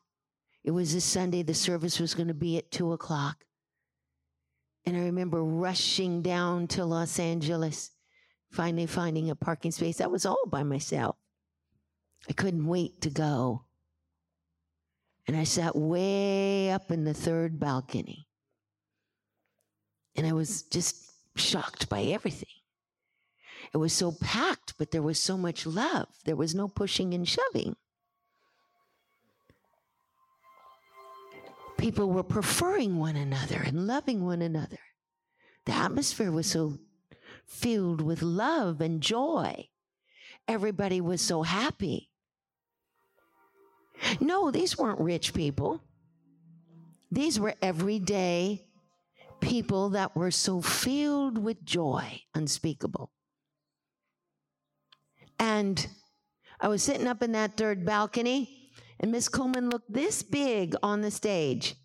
It 0.63 0.71
was 0.71 0.93
a 0.93 1.01
Sunday. 1.01 1.43
The 1.43 1.53
service 1.53 1.99
was 1.99 2.13
going 2.13 2.27
to 2.27 2.33
be 2.33 2.57
at 2.57 2.71
two 2.71 2.93
o'clock. 2.93 3.45
And 4.85 4.97
I 4.97 5.01
remember 5.01 5.43
rushing 5.43 6.21
down 6.21 6.67
to 6.67 6.83
Los 6.83 7.19
Angeles 7.19 7.91
finally 8.53 8.85
finding 8.85 9.29
a 9.29 9.35
parking 9.35 9.71
space. 9.71 9.99
I 9.99 10.07
was 10.07 10.25
all 10.25 10.45
by 10.47 10.63
myself. 10.63 11.15
I 12.29 12.33
couldn't 12.33 12.67
wait 12.67 13.01
to 13.01 13.09
go. 13.09 13.65
And 15.27 15.35
I 15.35 15.43
sat 15.43 15.75
way 15.75 16.71
up 16.71 16.91
in 16.91 17.03
the 17.03 17.13
third 17.13 17.59
balcony. 17.59 18.27
And 20.15 20.27
I 20.27 20.33
was 20.33 20.63
just 20.63 21.11
shocked 21.35 21.89
by 21.89 22.03
everything. 22.03 22.47
It 23.73 23.77
was 23.77 23.93
so 23.93 24.11
packed, 24.11 24.75
but 24.77 24.91
there 24.91 25.01
was 25.01 25.19
so 25.19 25.37
much 25.37 25.65
love. 25.65 26.07
There 26.25 26.35
was 26.35 26.53
no 26.53 26.67
pushing 26.67 27.13
and 27.13 27.27
shoving. 27.27 27.75
People 31.77 32.11
were 32.11 32.23
preferring 32.23 32.97
one 32.97 33.15
another 33.15 33.61
and 33.65 33.87
loving 33.87 34.23
one 34.23 34.41
another. 34.41 34.79
The 35.65 35.73
atmosphere 35.73 36.31
was 36.31 36.47
so 36.47 36.77
filled 37.45 38.01
with 38.01 38.21
love 38.21 38.81
and 38.81 39.01
joy. 39.01 39.67
Everybody 40.47 41.01
was 41.01 41.21
so 41.21 41.43
happy. 41.43 42.09
No, 44.19 44.51
these 44.51 44.77
weren't 44.77 44.99
rich 44.99 45.33
people. 45.33 45.81
These 47.11 47.39
were 47.39 47.55
everyday 47.61 48.65
people 49.39 49.89
that 49.89 50.15
were 50.15 50.31
so 50.31 50.61
filled 50.61 51.37
with 51.37 51.63
joy, 51.63 52.21
unspeakable. 52.33 53.11
And 55.39 55.85
I 56.59 56.69
was 56.69 56.81
sitting 56.81 57.07
up 57.07 57.21
in 57.21 57.33
that 57.33 57.57
third 57.57 57.85
balcony, 57.85 58.71
and 58.99 59.11
Miss 59.11 59.29
Kuhlman 59.29 59.71
looked 59.71 59.91
this 59.91 60.23
big 60.23 60.75
on 60.81 61.01
the 61.01 61.11
stage 61.11 61.75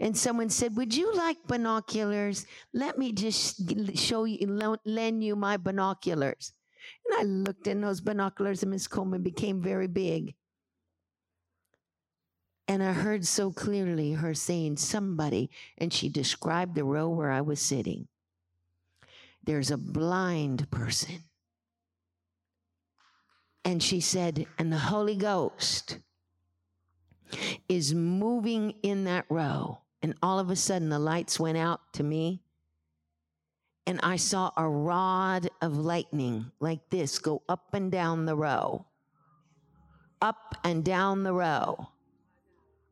and 0.00 0.16
someone 0.16 0.50
said, 0.50 0.76
Would 0.76 0.94
you 0.94 1.12
like 1.14 1.38
binoculars? 1.46 2.46
Let 2.72 2.98
me 2.98 3.12
just 3.12 3.98
show 3.98 4.24
you, 4.24 4.38
lend 4.84 5.24
you 5.24 5.36
my 5.36 5.56
binoculars. 5.56 6.52
And 7.06 7.20
I 7.20 7.22
looked 7.24 7.66
in 7.66 7.80
those 7.80 8.00
binoculars, 8.00 8.62
and 8.62 8.70
Miss 8.70 8.86
Kuhlman 8.86 9.22
became 9.22 9.60
very 9.60 9.88
big. 9.88 10.34
And 12.68 12.82
I 12.82 12.92
heard 12.92 13.26
so 13.26 13.50
clearly 13.50 14.12
her 14.12 14.34
saying, 14.34 14.76
Somebody, 14.76 15.50
and 15.78 15.92
she 15.92 16.08
described 16.08 16.74
the 16.74 16.84
row 16.84 17.08
where 17.08 17.30
I 17.30 17.40
was 17.40 17.60
sitting. 17.60 18.08
There's 19.42 19.70
a 19.70 19.78
blind 19.78 20.70
person. 20.70 21.22
And 23.64 23.82
she 23.82 24.00
said, 24.00 24.46
And 24.58 24.72
the 24.72 24.78
Holy 24.78 25.16
Ghost 25.16 25.98
is 27.68 27.94
moving 27.94 28.74
in 28.82 29.04
that 29.04 29.24
row. 29.28 29.78
And 30.02 30.14
all 30.22 30.38
of 30.38 30.50
a 30.50 30.56
sudden, 30.56 30.88
the 30.88 30.98
lights 30.98 31.40
went 31.40 31.58
out 31.58 31.80
to 31.94 32.02
me. 32.02 32.42
And 33.86 33.98
I 34.02 34.16
saw 34.16 34.50
a 34.56 34.68
rod 34.68 35.48
of 35.62 35.78
lightning 35.78 36.52
like 36.60 36.90
this 36.90 37.18
go 37.18 37.42
up 37.48 37.72
and 37.72 37.90
down 37.90 38.26
the 38.26 38.36
row, 38.36 38.84
up 40.20 40.56
and 40.62 40.84
down 40.84 41.22
the 41.22 41.32
row, 41.32 41.88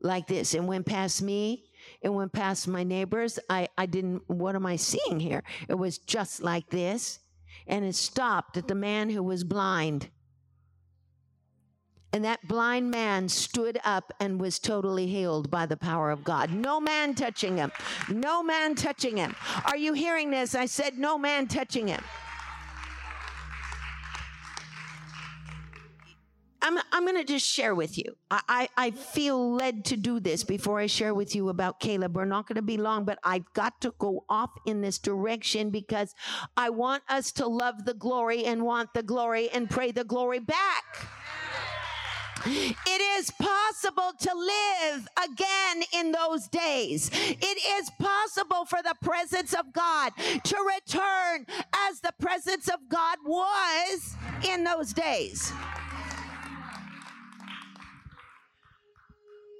like 0.01 0.27
this. 0.27 0.55
It 0.55 0.63
went 0.63 0.87
past 0.87 1.21
me. 1.21 1.65
It 2.01 2.09
went 2.09 2.33
past 2.33 2.67
my 2.67 2.83
neighbors. 2.83 3.37
I, 3.47 3.67
I 3.77 3.85
didn't, 3.85 4.23
what 4.27 4.55
am 4.55 4.65
I 4.65 4.75
seeing 4.75 5.19
here? 5.19 5.43
It 5.69 5.75
was 5.75 5.99
just 5.99 6.41
like 6.41 6.69
this. 6.71 7.19
And 7.67 7.85
it 7.85 7.95
stopped 7.95 8.57
at 8.57 8.67
the 8.67 8.75
man 8.75 9.09
who 9.09 9.21
was 9.21 9.43
blind. 9.43 10.09
And 12.13 12.23
that 12.23 12.47
blind 12.47 12.89
man 12.89 13.27
stood 13.27 13.79
up 13.83 14.13
and 14.19 14.39
was 14.39 14.59
totally 14.59 15.07
healed 15.07 15.51
by 15.51 15.65
the 15.65 15.77
power 15.77 16.09
of 16.09 16.23
God. 16.23 16.51
No 16.51 16.79
man 16.79 17.15
touching 17.15 17.57
him. 17.57 17.71
No 18.09 18.41
man 18.41 18.75
touching 18.75 19.17
him. 19.17 19.35
Are 19.65 19.77
you 19.77 19.93
hearing 19.93 20.31
this? 20.31 20.55
I 20.55 20.65
said, 20.67 20.97
no 20.97 21.17
man 21.17 21.47
touching 21.47 21.87
him. 21.87 22.01
I'm, 26.67 26.79
I'm 26.91 27.05
going 27.05 27.15
to 27.15 27.23
just 27.23 27.47
share 27.47 27.75
with 27.75 27.97
you. 27.97 28.17
I, 28.29 28.41
I, 28.49 28.69
I, 28.75 28.91
feel 28.91 29.53
led 29.53 29.85
to 29.85 29.95
do 29.95 30.19
this 30.19 30.43
before 30.43 30.79
I 30.79 30.87
share 30.87 31.13
with 31.13 31.33
you 31.33 31.47
about 31.47 31.79
Caleb. 31.79 32.15
We're 32.15 32.25
not 32.25 32.45
going 32.47 32.55
to 32.57 32.61
be 32.61 32.77
long, 32.77 33.05
but 33.05 33.19
I've 33.23 33.45
got 33.53 33.79
to 33.81 33.93
go 33.99 34.25
off 34.27 34.49
in 34.65 34.81
this 34.81 34.97
direction 34.97 35.69
because 35.69 36.13
I 36.57 36.71
want 36.71 37.03
us 37.07 37.31
to 37.33 37.47
love 37.47 37.85
the 37.85 37.93
glory 37.93 38.43
and 38.43 38.63
want 38.63 38.93
the 38.93 39.03
glory 39.03 39.49
and 39.49 39.69
pray 39.69 39.91
the 39.91 40.03
glory 40.03 40.39
back. 40.39 40.83
It 42.45 43.01
is 43.19 43.31
possible 43.31 44.13
to 44.19 44.31
live 44.35 45.07
again 45.23 45.83
in 45.93 46.11
those 46.11 46.47
days. 46.47 47.09
It 47.13 47.57
is 47.79 47.89
possible 47.99 48.65
for 48.65 48.81
the 48.83 48.95
presence 49.01 49.53
of 49.53 49.73
God 49.73 50.13
to 50.17 50.57
return 50.75 51.45
as 51.89 52.01
the 52.01 52.13
presence 52.19 52.67
of 52.67 52.79
God 52.89 53.17
was 53.25 54.15
in 54.47 54.63
those 54.63 54.93
days. 54.93 55.51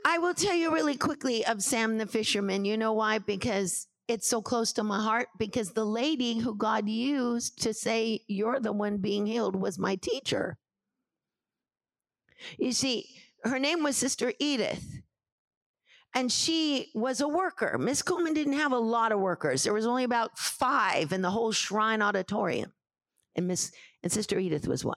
I 0.06 0.20
will 0.20 0.34
tell 0.34 0.56
you 0.56 0.74
really 0.74 0.96
quickly 0.96 1.46
of 1.46 1.62
Sam 1.62 1.98
the 1.98 2.06
fisherman. 2.06 2.64
You 2.64 2.78
know 2.78 2.94
why? 2.94 3.20
Because 3.20 3.88
it's 4.08 4.28
so 4.28 4.42
close 4.42 4.72
to 4.74 4.84
my 4.84 5.02
heart. 5.02 5.28
Because 5.38 5.72
the 5.72 5.86
lady 5.86 6.40
who 6.40 6.56
God 6.56 6.88
used 6.88 7.62
to 7.64 7.74
say, 7.74 8.22
You're 8.28 8.62
the 8.62 8.72
one 8.72 8.98
being 8.98 9.26
healed, 9.26 9.58
was 9.58 9.78
my 9.78 9.96
teacher. 9.96 10.58
You 12.58 12.72
see, 12.72 13.06
her 13.44 13.60
name 13.60 13.84
was 13.84 13.98
Sister 13.98 14.34
Edith. 14.40 14.86
And 16.14 16.32
she 16.32 16.90
was 16.96 17.22
a 17.22 17.28
worker. 17.28 17.78
Miss 17.78 18.02
Kuhlman 18.02 18.34
didn't 18.34 18.54
have 18.54 18.72
a 18.72 18.80
lot 18.80 19.12
of 19.12 19.20
workers. 19.20 19.64
There 19.64 19.74
was 19.74 19.86
only 19.86 20.04
about 20.04 20.38
five 20.40 21.12
in 21.12 21.22
the 21.22 21.30
whole 21.30 21.52
shrine 21.52 22.02
auditorium. 22.02 22.74
And 23.36 23.48
Miss 23.48 23.72
and 24.02 24.12
Sister 24.12 24.40
Edith 24.40 24.68
was 24.68 24.84
one. 24.84 24.96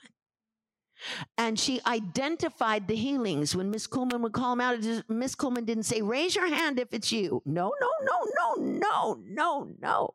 And 1.36 1.58
she 1.58 1.80
identified 1.86 2.86
the 2.86 2.94
healings 2.94 3.56
when 3.56 3.70
Miss 3.70 3.86
Kuhlman 3.86 4.20
would 4.20 4.32
call 4.32 4.56
them 4.56 4.60
out. 4.60 5.04
Miss 5.08 5.34
Kuhlman 5.34 5.66
didn't 5.66 5.84
say, 5.84 6.00
raise 6.00 6.34
your 6.34 6.48
hand 6.48 6.78
if 6.78 6.92
it's 6.92 7.10
you. 7.12 7.42
No, 7.44 7.72
no, 7.80 7.88
no, 8.02 8.32
no, 8.38 8.64
no, 8.64 9.22
no, 9.26 9.68
no. 9.80 10.14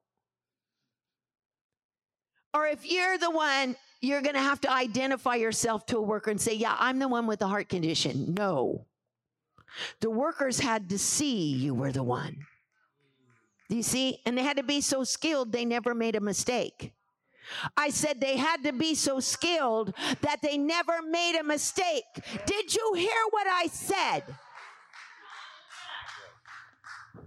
Or 2.54 2.68
if 2.68 2.90
you're 2.90 3.18
the 3.18 3.32
one, 3.32 3.76
you're 4.06 4.22
going 4.22 4.36
to 4.36 4.42
have 4.42 4.62
to 4.62 4.72
identify 4.72 5.36
yourself 5.36 5.86
to 5.88 5.98
a 5.98 6.02
worker 6.02 6.32
and 6.32 6.40
say, 6.40 6.54
yeah, 6.54 6.76
I'm 6.80 7.00
the 7.00 7.08
one 7.08 7.28
with 7.28 7.40
the 7.40 7.48
heart 7.48 7.70
condition. 7.70 8.34
No. 8.34 8.86
The 10.00 10.10
workers 10.10 10.60
had 10.60 10.90
to 10.90 10.98
see 10.98 11.48
you 11.54 11.74
were 11.74 11.92
the 11.92 12.04
one. 12.04 12.46
Do 13.70 13.76
you 13.76 13.84
see? 13.84 14.20
And 14.26 14.38
they 14.38 14.44
had 14.44 14.58
to 14.58 14.64
be 14.64 14.82
so 14.82 15.04
skilled, 15.04 15.52
they 15.52 15.66
never 15.66 15.94
made 15.94 16.16
a 16.16 16.22
mistake. 16.22 16.94
I 17.78 17.90
said 17.90 18.20
they 18.20 18.38
had 18.38 18.64
to 18.64 18.74
be 18.74 18.96
so 18.96 19.20
skilled 19.20 19.94
that 20.22 20.42
they 20.42 20.58
never 20.58 21.02
made 21.02 21.38
a 21.40 21.44
mistake. 21.44 22.06
Did 22.46 22.74
you 22.74 22.94
hear 22.96 23.22
what 23.30 23.48
I 23.48 23.68
said? 23.68 24.24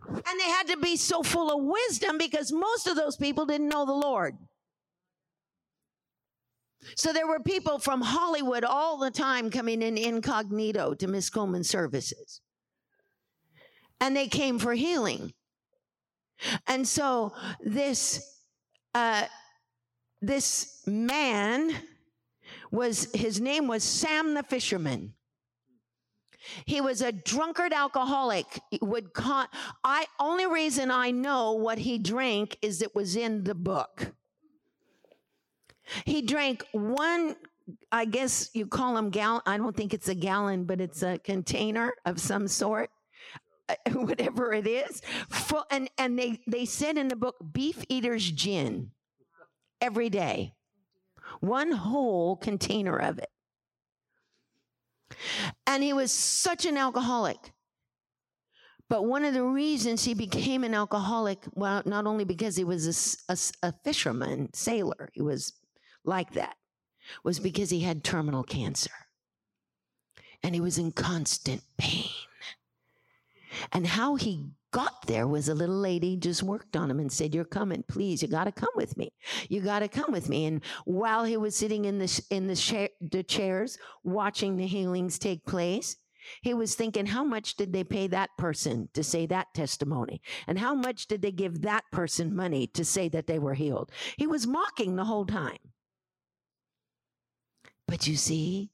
And 0.08 0.40
they 0.40 0.50
had 0.50 0.66
to 0.68 0.76
be 0.76 0.96
so 0.96 1.22
full 1.22 1.52
of 1.52 1.64
wisdom 1.64 2.18
because 2.18 2.50
most 2.52 2.86
of 2.86 2.96
those 2.96 3.16
people 3.16 3.46
didn't 3.46 3.68
know 3.68 3.86
the 3.86 3.92
Lord. 3.92 4.36
So 6.96 7.12
there 7.12 7.26
were 7.26 7.40
people 7.40 7.78
from 7.78 8.00
Hollywood 8.00 8.64
all 8.64 8.98
the 8.98 9.10
time 9.10 9.50
coming 9.50 9.82
in 9.82 9.98
incognito 9.98 10.94
to 10.94 11.06
Miss 11.06 11.30
Kuhlman's 11.30 11.68
services. 11.68 12.40
And 14.00 14.16
they 14.16 14.28
came 14.28 14.58
for 14.58 14.74
healing. 14.74 15.32
And 16.66 16.86
so 16.86 17.32
this 17.60 18.36
uh, 18.94 19.24
this 20.20 20.82
man 20.86 21.72
was 22.70 23.08
his 23.14 23.40
name 23.40 23.66
was 23.66 23.82
Sam 23.82 24.34
the 24.34 24.42
fisherman. 24.42 25.14
He 26.64 26.80
was 26.80 27.02
a 27.02 27.12
drunkard 27.12 27.72
alcoholic. 27.72 28.46
would 28.80 29.12
con- 29.12 29.48
I 29.84 30.06
only 30.18 30.46
reason 30.46 30.90
I 30.90 31.10
know 31.10 31.52
what 31.52 31.78
he 31.78 31.98
drank 31.98 32.56
is 32.62 32.80
it 32.80 32.94
was 32.94 33.16
in 33.16 33.44
the 33.44 33.54
book. 33.54 34.12
He 36.04 36.22
drank 36.22 36.64
one 36.72 37.36
I 37.92 38.04
guess 38.04 38.50
you 38.54 38.66
call 38.66 38.94
them 38.94 39.10
gallon. 39.10 39.42
I 39.46 39.56
don't 39.56 39.76
think 39.76 39.92
it's 39.92 40.08
a 40.08 40.14
gallon, 40.14 40.64
but 40.64 40.80
it's 40.80 41.02
a 41.02 41.18
container 41.18 41.92
of 42.06 42.20
some 42.20 42.48
sort, 42.48 42.90
uh, 43.68 43.74
whatever 43.92 44.52
it 44.52 44.66
is. 44.66 45.02
Full, 45.30 45.64
and 45.70 45.90
and 45.98 46.18
they 46.18 46.40
they 46.46 46.64
said 46.64 46.96
in 46.96 47.08
the 47.08 47.16
book, 47.16 47.36
beef 47.52 47.84
eaters 47.88 48.30
gin 48.30 48.92
every 49.80 50.08
day, 50.08 50.54
one 51.40 51.72
whole 51.72 52.36
container 52.36 52.96
of 52.96 53.18
it. 53.18 53.30
And 55.66 55.82
he 55.82 55.92
was 55.92 56.12
such 56.12 56.64
an 56.64 56.76
alcoholic. 56.76 57.52
But 58.90 59.04
one 59.04 59.24
of 59.24 59.34
the 59.34 59.44
reasons 59.44 60.04
he 60.04 60.14
became 60.14 60.64
an 60.64 60.72
alcoholic, 60.72 61.44
well, 61.52 61.82
not 61.84 62.06
only 62.06 62.24
because 62.24 62.56
he 62.56 62.64
was 62.64 62.86
a, 63.28 63.32
a, 63.32 63.68
a 63.68 63.74
fisherman, 63.84 64.48
sailor, 64.54 65.10
he 65.12 65.20
was 65.20 65.52
like 66.08 66.32
that, 66.32 66.56
was 67.22 67.38
because 67.38 67.70
he 67.70 67.80
had 67.80 68.02
terminal 68.02 68.42
cancer. 68.42 68.90
And 70.42 70.54
he 70.54 70.60
was 70.60 70.78
in 70.78 70.92
constant 70.92 71.62
pain. 71.76 72.10
And 73.72 73.86
how 73.86 74.16
he 74.16 74.46
got 74.70 75.06
there 75.06 75.26
was 75.26 75.48
a 75.48 75.54
little 75.54 75.78
lady 75.78 76.16
just 76.16 76.42
worked 76.42 76.76
on 76.76 76.90
him 76.90 77.00
and 77.00 77.10
said, 77.10 77.34
You're 77.34 77.44
coming, 77.44 77.82
please, 77.88 78.22
you 78.22 78.28
got 78.28 78.44
to 78.44 78.52
come 78.52 78.68
with 78.76 78.96
me. 78.96 79.12
You 79.48 79.60
got 79.60 79.80
to 79.80 79.88
come 79.88 80.12
with 80.12 80.28
me. 80.28 80.46
And 80.46 80.62
while 80.84 81.24
he 81.24 81.36
was 81.36 81.56
sitting 81.56 81.84
in 81.86 81.98
the, 81.98 82.22
in 82.30 82.46
the, 82.46 82.56
cha- 82.56 82.94
the 83.00 83.22
chairs 83.22 83.78
watching 84.04 84.56
the 84.56 84.66
healings 84.66 85.18
take 85.18 85.44
place, 85.44 85.96
he 86.42 86.52
was 86.52 86.74
thinking, 86.74 87.06
how 87.06 87.24
much 87.24 87.56
did 87.56 87.72
they 87.72 87.84
pay 87.84 88.06
that 88.08 88.30
person 88.36 88.88
to 88.92 89.02
say 89.02 89.26
that 89.26 89.54
testimony? 89.54 90.20
And 90.46 90.58
how 90.58 90.74
much 90.74 91.06
did 91.06 91.22
they 91.22 91.32
give 91.32 91.62
that 91.62 91.84
person 91.90 92.36
money 92.36 92.66
to 92.68 92.84
say 92.84 93.08
that 93.08 93.26
they 93.26 93.38
were 93.38 93.54
healed? 93.54 93.90
He 94.16 94.26
was 94.26 94.46
mocking 94.46 94.96
the 94.96 95.04
whole 95.04 95.24
time. 95.24 95.58
But 97.88 98.06
you 98.06 98.16
see, 98.16 98.70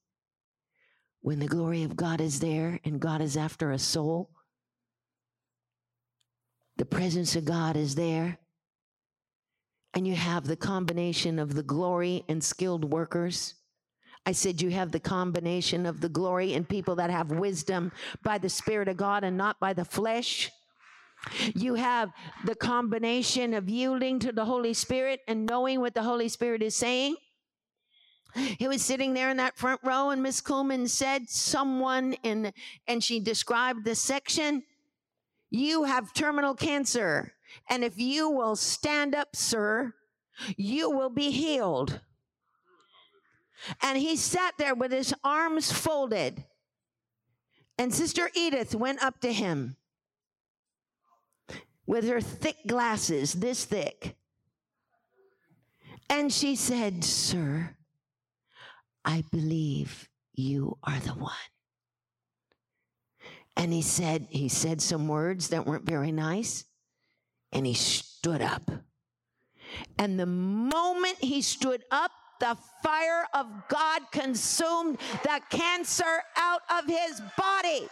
when 1.23 1.39
the 1.39 1.47
glory 1.47 1.85
of 1.85 1.97
God 1.97 2.21
is 2.21 2.41
there 2.41 2.81
and 2.85 3.01
God 3.01 3.23
is 3.23 3.37
after 3.37 3.71
a 3.71 3.79
soul, 3.79 4.29
the 6.77 6.85
presence 6.85 7.37
of 7.37 7.45
God 7.45 7.77
is 7.77 7.95
there. 7.95 8.39
And 9.95 10.07
you 10.07 10.17
have 10.17 10.45
the 10.45 10.57
combination 10.57 11.39
of 11.39 11.55
the 11.55 11.63
glory 11.63 12.25
and 12.29 12.43
skilled 12.43 12.93
workers. 12.93 13.55
I 14.27 14.33
said 14.33 14.61
you 14.61 14.71
have 14.71 14.91
the 14.91 14.99
combination 14.99 15.87
of 15.87 16.01
the 16.01 16.09
glory 16.09 16.55
and 16.55 16.69
people 16.69 16.97
that 16.97 17.11
have 17.11 17.31
wisdom 17.31 17.93
by 18.25 18.39
the 18.39 18.49
Spirit 18.49 18.89
of 18.89 18.97
God 18.97 19.23
and 19.23 19.37
not 19.37 19.61
by 19.61 19.73
the 19.73 19.85
flesh. 19.85 20.51
You 21.55 21.75
have 21.75 22.11
the 22.45 22.57
combination 22.57 23.55
of 23.55 23.69
yielding 23.69 24.19
to 24.21 24.33
the 24.33 24.45
Holy 24.45 24.75
Spirit 24.75 25.21
and 25.29 25.47
knowing 25.47 25.81
what 25.81 25.95
the 25.95 26.03
Holy 26.03 26.29
Spirit 26.29 26.63
is 26.63 26.75
saying. 26.75 27.17
He 28.35 28.67
was 28.67 28.83
sitting 28.83 29.15
there 29.15 29.31
in 29.31 29.37
that 29.37 29.57
front 29.57 29.81
row, 29.85 30.11
and 30.11 30.23
Miss 30.23 30.41
Kuhlman 30.41 30.89
said, 30.89 31.29
Someone 31.29 32.15
in, 32.23 32.53
and 32.89 33.03
she 33.03 33.21
described 33.21 33.85
the 33.85 33.95
section 33.95 34.63
you 35.51 35.85
have 35.85 36.13
terminal 36.13 36.55
cancer. 36.55 37.35
And 37.71 37.85
if 37.85 37.97
you 37.97 38.29
will 38.29 38.57
stand 38.57 39.15
up, 39.15 39.37
sir, 39.37 39.95
you 40.57 40.91
will 40.91 41.11
be 41.11 41.31
healed. 41.31 42.01
And 43.81 43.97
he 43.99 44.17
sat 44.17 44.55
there 44.59 44.75
with 44.75 44.91
his 44.91 45.15
arms 45.23 45.71
folded. 45.71 46.45
And 47.79 47.95
Sister 47.95 48.31
Edith 48.35 48.75
went 48.75 49.03
up 49.03 49.21
to 49.21 49.33
him 49.33 49.77
with 51.87 52.09
her 52.09 52.21
thick 52.21 52.57
glasses, 52.67 53.35
this 53.35 53.65
thick. 53.65 54.17
And 56.11 56.33
she 56.33 56.57
said, 56.57 57.05
Sir, 57.05 57.77
I 59.05 59.25
believe 59.31 60.09
you 60.35 60.79
are 60.83 60.99
the 60.99 61.15
one. 61.15 61.33
And 63.57 63.73
he 63.73 63.83
said, 63.83 64.27
he 64.31 64.49
said 64.49 64.81
some 64.81 65.07
words 65.07 65.49
that 65.49 65.67
weren't 65.67 65.85
very 65.85 66.11
nice, 66.11 66.65
and 67.53 67.65
he 67.65 67.75
stood 67.75 68.43
up. 68.43 68.69
And 69.99 70.19
the 70.19 70.27
moment 70.27 71.17
he 71.21 71.41
stood 71.41 71.85
up, 71.91 72.11
the 72.41 72.57
fire 72.83 73.27
of 73.33 73.47
God 73.69 74.03
consumed 74.11 74.99
the 75.23 75.41
cancer 75.51 76.23
out 76.37 76.63
of 76.71 76.87
his 76.87 77.21
body. 77.39 77.89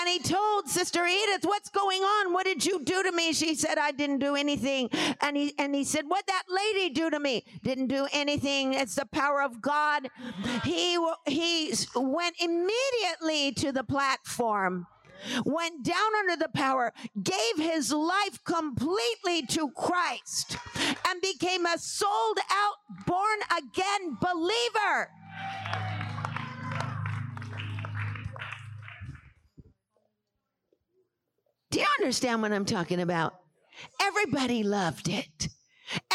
And 0.00 0.08
he 0.08 0.18
told 0.18 0.66
Sister 0.66 1.06
Edith, 1.06 1.42
What's 1.42 1.68
going 1.68 2.00
on? 2.00 2.32
What 2.32 2.46
did 2.46 2.64
you 2.64 2.82
do 2.82 3.02
to 3.02 3.12
me? 3.12 3.34
She 3.34 3.54
said, 3.54 3.76
I 3.76 3.90
didn't 3.90 4.20
do 4.20 4.34
anything. 4.34 4.88
And 5.20 5.36
he, 5.36 5.52
and 5.58 5.74
he 5.74 5.84
said, 5.84 6.04
What 6.08 6.26
that 6.26 6.44
lady 6.48 6.88
do 6.88 7.10
to 7.10 7.20
me? 7.20 7.44
Didn't 7.62 7.88
do 7.88 8.08
anything. 8.10 8.72
It's 8.72 8.94
the 8.94 9.04
power 9.04 9.42
of 9.42 9.60
God. 9.60 10.08
He, 10.64 10.98
he 11.26 11.74
went 11.94 12.36
immediately 12.40 13.52
to 13.56 13.72
the 13.72 13.84
platform 13.84 14.86
went 15.44 15.82
down 15.82 16.14
under 16.18 16.34
the 16.34 16.48
power, 16.48 16.94
gave 17.22 17.56
his 17.56 17.92
life 17.92 18.42
completely 18.44 19.44
to 19.48 19.70
Christ, 19.72 20.56
and 21.06 21.20
became 21.20 21.66
a 21.66 21.76
sold 21.76 22.38
out, 22.50 22.76
born 23.06 23.40
again 23.54 24.16
believer. 24.18 25.10
You 31.80 31.86
understand 31.98 32.42
what 32.42 32.52
I'm 32.52 32.66
talking 32.66 33.00
about? 33.00 33.36
Everybody 34.02 34.62
loved 34.64 35.08
it. 35.08 35.48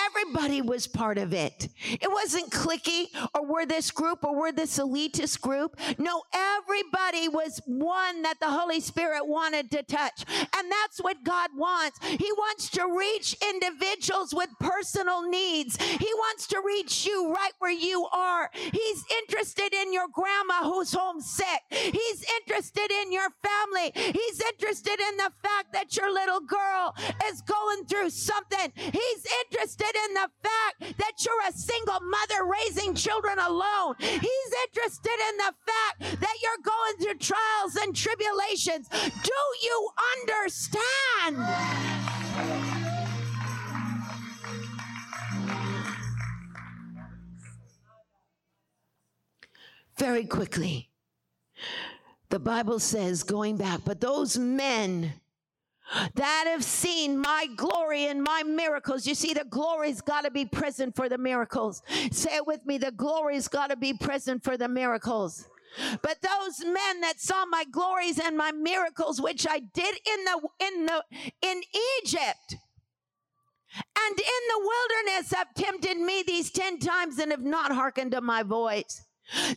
Everybody 0.07 0.61
was 0.61 0.87
part 0.87 1.17
of 1.17 1.33
it. 1.33 1.69
It 1.85 2.09
wasn't 2.11 2.51
clicky 2.51 3.07
or 3.33 3.45
we're 3.45 3.65
this 3.65 3.91
group 3.91 4.23
or 4.23 4.37
we're 4.37 4.51
this 4.51 4.77
elitist 4.77 5.41
group. 5.41 5.79
No, 5.97 6.23
everybody 6.33 7.27
was 7.27 7.61
one 7.65 8.21
that 8.23 8.39
the 8.39 8.49
Holy 8.49 8.79
Spirit 8.79 9.27
wanted 9.27 9.71
to 9.71 9.83
touch. 9.83 10.25
And 10.29 10.71
that's 10.71 10.99
what 10.99 11.23
God 11.23 11.49
wants. 11.55 11.99
He 12.05 12.31
wants 12.33 12.69
to 12.71 12.85
reach 12.97 13.35
individuals 13.49 14.33
with 14.33 14.49
personal 14.59 15.27
needs. 15.29 15.81
He 15.81 16.09
wants 16.17 16.47
to 16.47 16.61
reach 16.65 17.05
you 17.05 17.33
right 17.33 17.53
where 17.59 17.71
you 17.71 18.07
are. 18.13 18.49
He's 18.53 19.03
interested 19.23 19.73
in 19.73 19.93
your 19.93 20.07
grandma 20.11 20.63
who's 20.63 20.93
homesick. 20.93 21.61
He's 21.69 22.25
interested 22.37 22.91
in 22.91 23.11
your 23.11 23.29
family. 23.43 23.91
He's 23.95 24.41
interested 24.41 24.99
in 24.99 25.17
the 25.17 25.31
fact 25.41 25.73
that 25.73 25.95
your 25.95 26.13
little 26.13 26.41
girl 26.41 26.95
is 27.27 27.41
going 27.41 27.85
through 27.85 28.09
something. 28.09 28.71
He's 28.75 29.25
interested 29.45 29.94
in 30.07 30.13
the 30.13 30.29
fact 30.43 30.97
that 30.97 31.13
you're 31.25 31.49
a 31.49 31.53
single 31.53 31.99
mother 32.01 32.45
raising 32.45 32.93
children 32.93 33.37
alone. 33.39 33.95
He's 33.99 34.51
interested 34.67 35.17
in 35.29 35.37
the 35.37 35.53
fact 35.65 36.21
that 36.21 36.35
you're 36.41 36.63
going 36.63 36.97
through 37.01 37.19
trials 37.19 37.75
and 37.81 37.95
tribulations. 37.95 38.89
Do 38.89 39.31
you 39.63 39.89
understand? 40.17 41.37
Very 49.97 50.25
quickly, 50.25 50.89
the 52.29 52.39
Bible 52.39 52.79
says, 52.79 53.23
going 53.23 53.55
back, 53.55 53.81
but 53.85 54.01
those 54.01 54.37
men 54.37 55.13
that 56.15 56.45
have 56.47 56.63
seen 56.63 57.19
my 57.19 57.47
glory 57.55 58.05
and 58.05 58.23
my 58.23 58.43
miracles. 58.43 59.05
You 59.05 59.15
see, 59.15 59.33
the 59.33 59.45
glory's 59.45 60.01
got 60.01 60.21
to 60.25 60.31
be 60.31 60.45
present 60.45 60.95
for 60.95 61.09
the 61.09 61.17
miracles. 61.17 61.81
Say 62.11 62.35
it 62.37 62.47
with 62.47 62.65
me 62.65 62.77
the 62.77 62.91
glory's 62.91 63.47
got 63.47 63.69
to 63.69 63.75
be 63.75 63.93
present 63.93 64.43
for 64.43 64.57
the 64.57 64.67
miracles. 64.67 65.47
But 66.01 66.17
those 66.21 66.63
men 66.65 67.01
that 67.01 67.19
saw 67.19 67.45
my 67.45 67.65
glories 67.69 68.19
and 68.19 68.37
my 68.37 68.51
miracles, 68.51 69.21
which 69.21 69.45
I 69.49 69.59
did 69.59 69.95
in 69.95 70.25
the 70.25 70.49
in 70.59 70.85
the 70.85 71.03
in 71.41 71.61
Egypt, 72.01 72.55
and 73.77 74.19
in 74.19 74.43
the 74.49 74.59
wilderness 74.59 75.33
have 75.33 75.53
tempted 75.53 75.97
me 75.97 76.23
these 76.25 76.51
ten 76.51 76.79
times 76.79 77.19
and 77.19 77.31
have 77.31 77.43
not 77.43 77.73
hearkened 77.73 78.11
to 78.13 78.21
my 78.21 78.43
voice. 78.43 79.04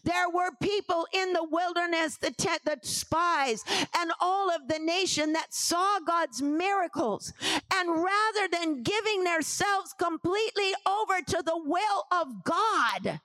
There 0.04 0.30
were 0.30 0.50
people 0.62 1.06
in 1.12 1.32
the 1.32 1.44
wilderness, 1.44 2.16
the, 2.16 2.32
the 2.64 2.78
spies, 2.82 3.64
and 3.96 4.10
all 4.20 4.50
of 4.50 4.68
the 4.68 4.78
nation 4.78 5.32
that 5.34 5.52
saw 5.52 5.98
God's 6.00 6.40
miracles. 6.40 7.32
And 7.74 7.90
rather 7.90 8.48
than 8.50 8.82
giving 8.82 9.24
themselves 9.24 9.94
completely 9.98 10.72
over 10.86 11.20
to 11.26 11.42
the 11.44 11.60
will 11.62 12.04
of 12.10 12.44
God, 12.44 13.20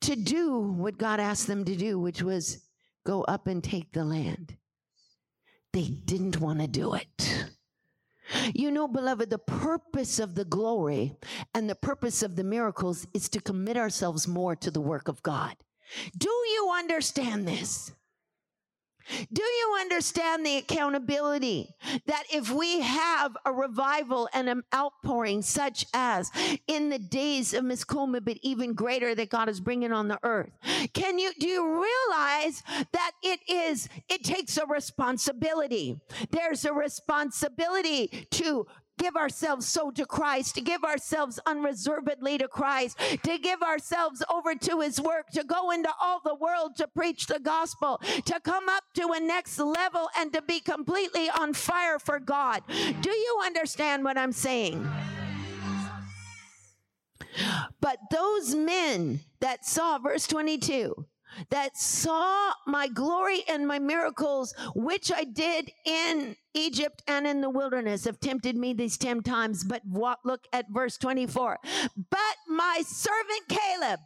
to 0.00 0.16
do 0.16 0.58
what 0.58 0.96
God 0.96 1.20
asked 1.20 1.48
them 1.48 1.64
to 1.64 1.76
do, 1.76 1.98
which 1.98 2.22
was 2.22 2.62
go 3.04 3.22
up 3.22 3.46
and 3.46 3.62
take 3.62 3.92
the 3.92 4.04
land, 4.04 4.56
they 5.72 5.84
didn't 5.84 6.40
want 6.40 6.60
to 6.60 6.66
do 6.66 6.94
it. 6.94 7.48
You 8.54 8.70
know, 8.70 8.88
beloved, 8.88 9.30
the 9.30 9.38
purpose 9.38 10.18
of 10.18 10.34
the 10.34 10.44
glory 10.44 11.14
and 11.54 11.68
the 11.68 11.74
purpose 11.74 12.22
of 12.22 12.36
the 12.36 12.44
miracles 12.44 13.06
is 13.14 13.28
to 13.30 13.40
commit 13.40 13.76
ourselves 13.76 14.28
more 14.28 14.54
to 14.56 14.70
the 14.70 14.80
work 14.80 15.08
of 15.08 15.22
God. 15.22 15.56
Do 16.16 16.28
you 16.28 16.72
understand 16.76 17.48
this? 17.48 17.92
Do 19.32 19.42
you 19.42 19.76
understand 19.80 20.44
the 20.44 20.56
accountability 20.56 21.74
that 22.06 22.24
if 22.32 22.50
we 22.50 22.80
have 22.80 23.36
a 23.44 23.52
revival 23.52 24.28
and 24.32 24.48
an 24.48 24.62
outpouring 24.74 25.42
such 25.42 25.86
as 25.94 26.30
in 26.66 26.88
the 26.90 26.98
days 26.98 27.54
of 27.54 27.64
Miss 27.64 27.84
Kuhlman, 27.84 28.24
but 28.24 28.38
even 28.42 28.74
greater 28.74 29.14
that 29.14 29.30
God 29.30 29.48
is 29.48 29.60
bringing 29.60 29.92
on 29.92 30.08
the 30.08 30.18
earth? 30.22 30.50
Can 30.92 31.18
you, 31.18 31.32
do 31.38 31.48
you 31.48 31.64
realize 31.64 32.62
that 32.92 33.12
it 33.22 33.40
is, 33.48 33.88
it 34.08 34.24
takes 34.24 34.56
a 34.56 34.66
responsibility. 34.66 36.00
There's 36.30 36.64
a 36.64 36.72
responsibility 36.72 38.26
to 38.32 38.66
give 38.98 39.16
ourselves 39.16 39.66
so 39.66 39.90
to 39.92 40.04
Christ, 40.04 40.54
to 40.56 40.60
give 40.60 40.84
ourselves 40.84 41.38
unreservedly 41.46 42.38
to 42.38 42.48
Christ, 42.48 42.98
to 43.22 43.38
give 43.38 43.62
ourselves 43.62 44.22
over 44.32 44.54
to 44.54 44.80
his 44.80 45.00
work, 45.00 45.30
to 45.30 45.44
go 45.44 45.70
into 45.70 45.90
all 46.00 46.20
the 46.24 46.34
world 46.34 46.76
to 46.76 46.88
preach 46.88 47.26
the 47.26 47.38
gospel, 47.40 48.00
to 48.24 48.40
come 48.40 48.68
up 48.68 48.84
to 48.94 49.12
a 49.14 49.20
next 49.20 49.58
level 49.58 50.08
and 50.18 50.32
to 50.32 50.42
be 50.42 50.60
completely 50.60 51.30
on 51.30 51.54
fire 51.54 51.98
for 51.98 52.18
God. 52.18 52.62
Do 53.00 53.10
you 53.10 53.40
understand 53.44 54.04
what 54.04 54.18
I'm 54.18 54.32
saying? 54.32 54.86
But 57.80 57.98
those 58.10 58.54
men 58.54 59.20
that 59.40 59.64
saw, 59.64 59.98
verse 59.98 60.26
22, 60.26 61.06
that 61.50 61.76
saw 61.76 62.52
my 62.66 62.88
glory 62.88 63.42
and 63.48 63.66
my 63.66 63.78
miracles, 63.78 64.54
which 64.74 65.12
I 65.12 65.24
did 65.24 65.70
in 65.84 66.36
Egypt 66.54 67.02
and 67.06 67.26
in 67.26 67.40
the 67.40 67.50
wilderness, 67.50 68.04
have 68.04 68.20
tempted 68.20 68.56
me 68.56 68.72
these 68.72 68.96
10 68.96 69.22
times. 69.22 69.64
But 69.64 69.82
what, 69.84 70.18
look 70.24 70.46
at 70.52 70.66
verse 70.70 70.96
24. 70.98 71.58
But 72.10 72.18
my 72.48 72.82
servant 72.86 73.48
Caleb, 73.48 74.00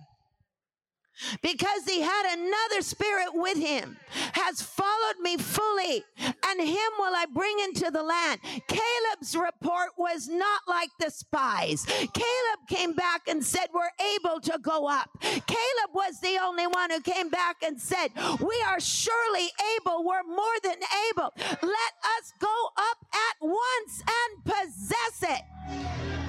because 1.42 1.84
he 1.86 2.00
had 2.00 2.38
another 2.38 2.82
spirit 2.82 3.28
with 3.32 3.58
him, 3.58 3.96
has 4.32 4.62
followed 4.62 5.20
me 5.20 5.36
fully, 5.36 6.04
and 6.18 6.60
him 6.60 6.92
will 6.98 7.14
I 7.14 7.26
bring 7.32 7.58
into 7.60 7.90
the 7.90 8.02
land. 8.02 8.40
Caleb's 8.66 9.36
report 9.36 9.90
was 9.96 10.28
not 10.28 10.62
like 10.68 10.90
the 10.98 11.10
spies. 11.10 11.84
Caleb 11.84 12.68
came 12.68 12.94
back 12.94 13.28
and 13.28 13.44
said, 13.44 13.66
We're 13.72 13.90
able 14.16 14.40
to 14.40 14.58
go 14.60 14.88
up. 14.88 15.10
Caleb 15.20 15.92
was 15.94 16.20
the 16.20 16.38
only 16.42 16.66
one 16.66 16.90
who 16.90 17.00
came 17.00 17.28
back 17.28 17.56
and 17.64 17.80
said, 17.80 18.08
We 18.40 18.64
are 18.68 18.80
surely 18.80 19.48
able, 19.76 20.04
we're 20.04 20.24
more 20.24 20.58
than 20.62 20.76
able. 21.10 21.32
Let 21.38 21.92
us 22.18 22.32
go 22.38 22.68
up 22.76 23.06
at 23.12 23.36
once 23.40 24.02
and 24.06 24.44
possess 24.44 25.22
it. 25.22 26.21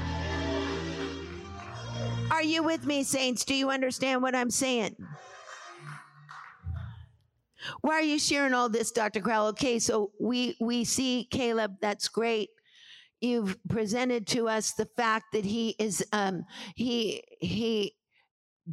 Are 2.33 2.41
you 2.41 2.63
with 2.63 2.83
me, 2.87 3.03
saints? 3.03 3.45
Do 3.45 3.53
you 3.53 3.69
understand 3.69 4.23
what 4.23 4.33
I'm 4.33 4.49
saying? 4.49 4.95
Why 7.81 7.93
are 7.93 8.01
you 8.01 8.17
sharing 8.17 8.55
all 8.55 8.69
this, 8.69 8.89
Dr. 8.89 9.21
Corral? 9.21 9.49
Okay, 9.49 9.77
so 9.77 10.09
we 10.19 10.57
we 10.59 10.83
see 10.83 11.27
Caleb. 11.29 11.75
That's 11.79 12.07
great. 12.07 12.49
You've 13.21 13.55
presented 13.69 14.25
to 14.29 14.49
us 14.49 14.73
the 14.73 14.87
fact 14.97 15.25
that 15.33 15.45
he 15.45 15.75
is 15.77 16.03
um, 16.11 16.45
he 16.75 17.21
he 17.39 17.93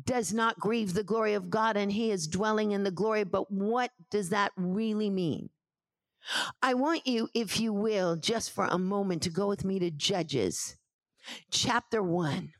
does 0.07 0.33
not 0.33 0.59
grieve 0.59 0.95
the 0.95 1.05
glory 1.05 1.35
of 1.35 1.51
God 1.51 1.77
and 1.77 1.93
he 1.93 2.11
is 2.11 2.29
dwelling 2.29 2.73
in 2.73 2.83
the 2.83 2.91
glory. 2.91 3.25
But 3.25 3.53
what 3.53 3.91
does 4.11 4.31
that 4.31 4.53
really 4.57 5.11
mean? 5.11 5.51
I 6.63 6.73
want 6.73 7.07
you, 7.07 7.29
if 7.35 7.61
you 7.61 7.75
will, 7.75 8.17
just 8.17 8.53
for 8.53 8.65
a 8.65 8.79
moment 8.79 9.21
to 9.25 9.31
go 9.31 9.49
with 9.49 9.67
me 9.67 9.79
to 9.81 9.91
Judges 9.91 10.79
chapter 11.51 12.03
1. 12.03 12.55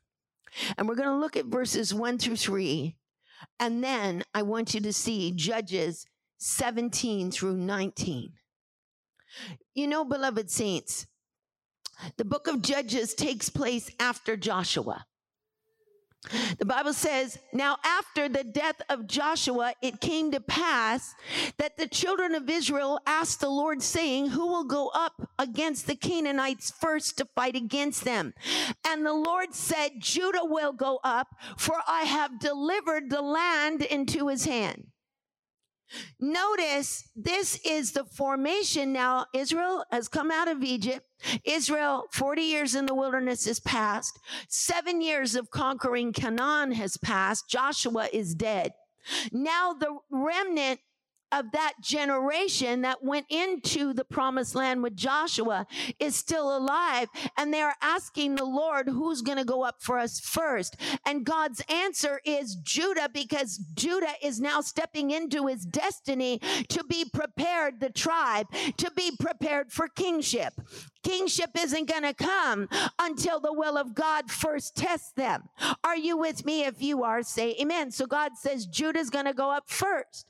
And 0.77 0.89
we're 0.89 0.97
going 0.97 1.09
to 1.09 1.17
look 1.17 1.37
at 1.37 1.47
verses 1.47 1.95
1 1.95 2.19
through 2.19 2.37
3. 2.37 2.97
And 3.59 3.83
then 3.83 4.23
I 4.35 4.43
want 4.43 4.75
you 4.75 4.81
to 4.81 4.93
see 4.93 5.33
Judges 5.33 6.07
17 6.39 7.31
through 7.31 7.57
19. 7.57 8.33
You 9.75 9.87
know, 9.87 10.05
beloved 10.05 10.51
saints, 10.51 11.07
the 12.17 12.25
book 12.25 12.47
of 12.47 12.63
Judges 12.63 13.15
takes 13.15 13.49
place 13.49 13.91
after 14.01 14.37
Joshua. 14.37 15.07
The 16.59 16.67
Bible 16.67 16.93
says, 16.93 17.39
Now 17.53 17.79
after 17.83 18.29
the 18.29 18.45
death 18.45 18.83
of 18.91 19.07
Joshua, 19.07 19.73
it 19.81 20.01
came 20.01 20.31
to 20.33 20.41
pass 20.41 21.15
that 21.57 21.79
the 21.79 21.89
children 21.89 22.35
of 22.35 22.51
Israel 22.51 23.01
asked 23.07 23.41
the 23.41 23.49
Lord, 23.49 23.83
saying, 23.83 24.29
Who 24.31 24.47
will 24.47 24.65
go 24.65 24.89
up 24.89 25.31
against 25.39 25.87
the 25.87 25.97
Canaanites 25.97 26.71
first 26.71 27.17
to 27.19 27.25
fight 27.35 27.57
against 27.57 28.05
them? 28.05 28.35
And 28.87 29.05
the 29.07 29.15
Lord 29.15 29.55
said, 29.55 29.93
Judah 29.99 30.45
will 30.45 30.73
go 30.73 31.01
up, 31.03 31.29
for 31.57 31.81
I 31.89 32.03
have 32.03 32.39
delivered 32.39 33.09
the 33.09 33.23
land 33.23 33.81
into 33.83 34.29
his 34.29 34.45
hand. 34.45 34.89
Notice 36.21 37.09
this 37.17 37.61
is 37.67 37.93
the 37.93 38.05
formation 38.05 38.93
now. 38.93 39.27
Israel 39.35 39.85
has 39.91 40.09
come 40.09 40.31
out 40.31 40.49
of 40.49 40.63
Egypt. 40.63 41.07
Israel, 41.45 42.05
40 42.13 42.43
years 42.43 42.75
in 42.75 42.87
the 42.87 42.95
wilderness 42.95 43.47
has 43.47 43.61
passed. 43.61 44.19
Seven 44.49 45.03
years 45.03 45.35
of 45.35 45.51
conquering 45.51 46.13
Canaan 46.13 46.73
has 46.73 46.97
passed. 46.97 47.49
Joshua 47.51 48.09
is 48.13 48.35
dead. 48.35 48.73
Now 49.33 49.75
the 49.75 49.97
remnant 50.11 50.81
of 51.33 51.53
that 51.53 51.75
generation 51.81 52.83
that 52.83 53.03
went 53.03 53.27
into 53.29 53.93
the 53.93 54.05
promised 54.05 54.55
land 54.55 54.83
with 54.83 54.97
Joshua 54.97 55.67
is 55.99 56.17
still 56.17 56.57
alive. 56.57 57.09
And 57.37 57.53
they 57.53 57.63
are 57.63 57.75
asking 57.81 58.35
the 58.35 58.45
Lord, 58.45 58.89
who's 58.89 59.23
going 59.23 59.39
to 59.39 59.45
go 59.45 59.63
up 59.63 59.77
for 59.81 59.99
us 59.99 60.21
first? 60.21 60.77
And 61.07 61.25
God's 61.25 61.63
answer 61.69 62.21
is 62.25 62.57
Judah, 62.57 63.09
because 63.13 63.59
Judah 63.75 64.15
is 64.23 64.41
now 64.41 64.61
stepping 64.61 65.11
into 65.11 65.47
his 65.47 65.65
destiny 65.65 66.41
to 66.69 66.85
be 66.85 67.05
prepared, 67.05 67.81
the 67.81 67.91
tribe, 67.91 68.47
to 68.77 68.91
be 68.93 69.13
prepared 69.19 69.73
for 69.73 69.89
kingship. 69.89 70.55
Kingship 71.03 71.51
isn't 71.59 71.89
going 71.89 72.03
to 72.03 72.13
come 72.13 72.69
until 72.99 73.41
the 73.41 73.53
will 73.53 73.79
of 73.79 73.95
God 73.95 74.31
first 74.31 74.77
tests 74.77 75.13
them. 75.13 75.49
Are 75.83 75.97
you 75.97 76.17
with 76.17 76.45
me? 76.45 76.65
If 76.65 76.83
you 76.83 77.05
are, 77.05 77.23
say 77.23 77.57
amen. 77.61 77.91
So 77.91 78.07
God 78.07 78.33
says 78.37 78.67
Judah's 78.67 79.09
going 79.11 79.25
to 79.25 79.33
go 79.33 79.51
up 79.51 79.71
first. 79.71 80.27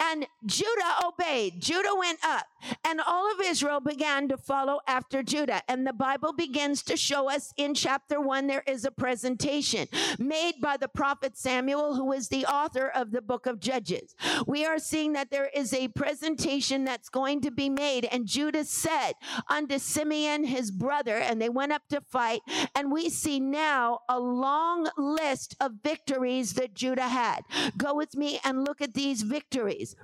And 0.00 0.26
Judah 0.44 1.04
obeyed. 1.04 1.60
Judah 1.60 1.94
went 1.96 2.18
up, 2.24 2.46
and 2.84 3.00
all 3.00 3.30
of 3.30 3.40
Israel 3.44 3.80
began 3.80 4.28
to 4.28 4.36
follow 4.36 4.80
after 4.86 5.22
Judah. 5.22 5.62
And 5.68 5.86
the 5.86 5.92
Bible 5.92 6.32
begins 6.32 6.82
to 6.84 6.96
show 6.96 7.30
us 7.30 7.52
in 7.56 7.74
chapter 7.74 8.20
one 8.20 8.46
there 8.46 8.64
is 8.66 8.84
a 8.84 8.90
presentation 8.90 9.88
made 10.18 10.54
by 10.60 10.76
the 10.76 10.88
prophet 10.88 11.36
Samuel, 11.36 11.94
who 11.94 12.12
is 12.12 12.28
the 12.28 12.46
author 12.46 12.88
of 12.88 13.10
the 13.10 13.22
book 13.22 13.46
of 13.46 13.60
Judges. 13.60 14.14
We 14.46 14.64
are 14.64 14.78
seeing 14.78 15.12
that 15.14 15.30
there 15.30 15.50
is 15.54 15.72
a 15.72 15.88
presentation 15.88 16.84
that's 16.84 17.08
going 17.08 17.40
to 17.42 17.50
be 17.50 17.68
made. 17.68 18.04
And 18.06 18.26
Judah 18.26 18.64
said 18.64 19.12
unto 19.48 19.78
Simeon, 19.78 20.44
his 20.44 20.70
brother, 20.70 21.16
and 21.16 21.40
they 21.40 21.48
went 21.48 21.72
up 21.72 21.82
to 21.90 22.00
fight. 22.00 22.40
And 22.74 22.92
we 22.92 23.08
see 23.08 23.40
now 23.40 24.00
a 24.08 24.18
long 24.18 24.88
list 24.96 25.56
of 25.60 25.72
victories 25.82 26.54
that 26.54 26.74
Judah 26.74 27.08
had. 27.08 27.42
Go 27.76 27.94
with 27.94 28.16
me 28.16 28.40
and 28.44 28.64
look 28.64 28.80
at 28.80 28.94
these 28.94 29.22
victories 29.22 29.96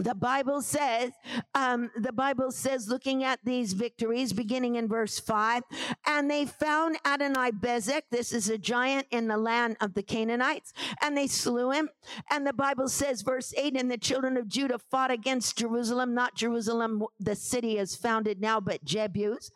the 0.00 0.14
bible 0.14 0.62
says 0.62 1.12
um, 1.54 1.90
the 1.96 2.12
bible 2.12 2.50
says 2.50 2.88
looking 2.88 3.24
at 3.24 3.38
these 3.44 3.72
victories 3.72 4.32
beginning 4.32 4.76
in 4.76 4.88
verse 4.88 5.18
5 5.18 5.62
and 6.06 6.30
they 6.30 6.44
found 6.44 6.96
adonai-bezek 7.04 8.02
this 8.10 8.32
is 8.32 8.48
a 8.48 8.58
giant 8.58 9.06
in 9.10 9.28
the 9.28 9.36
land 9.36 9.76
of 9.80 9.94
the 9.94 10.02
canaanites 10.02 10.72
and 11.02 11.16
they 11.16 11.26
slew 11.26 11.70
him. 11.70 11.88
And 12.30 12.46
the 12.46 12.52
bible 12.52 12.88
says 12.88 13.22
verse 13.22 13.52
8 13.56 13.76
and 13.76 13.90
the 13.90 13.98
children 13.98 14.36
of 14.36 14.48
judah 14.48 14.78
fought 14.78 15.10
against 15.10 15.58
jerusalem 15.58 16.14
not 16.14 16.34
jerusalem 16.34 17.04
the 17.18 17.36
city 17.36 17.78
is 17.78 17.94
founded 17.94 18.40
now 18.40 18.60
but 18.60 18.84
jebus 18.84 19.50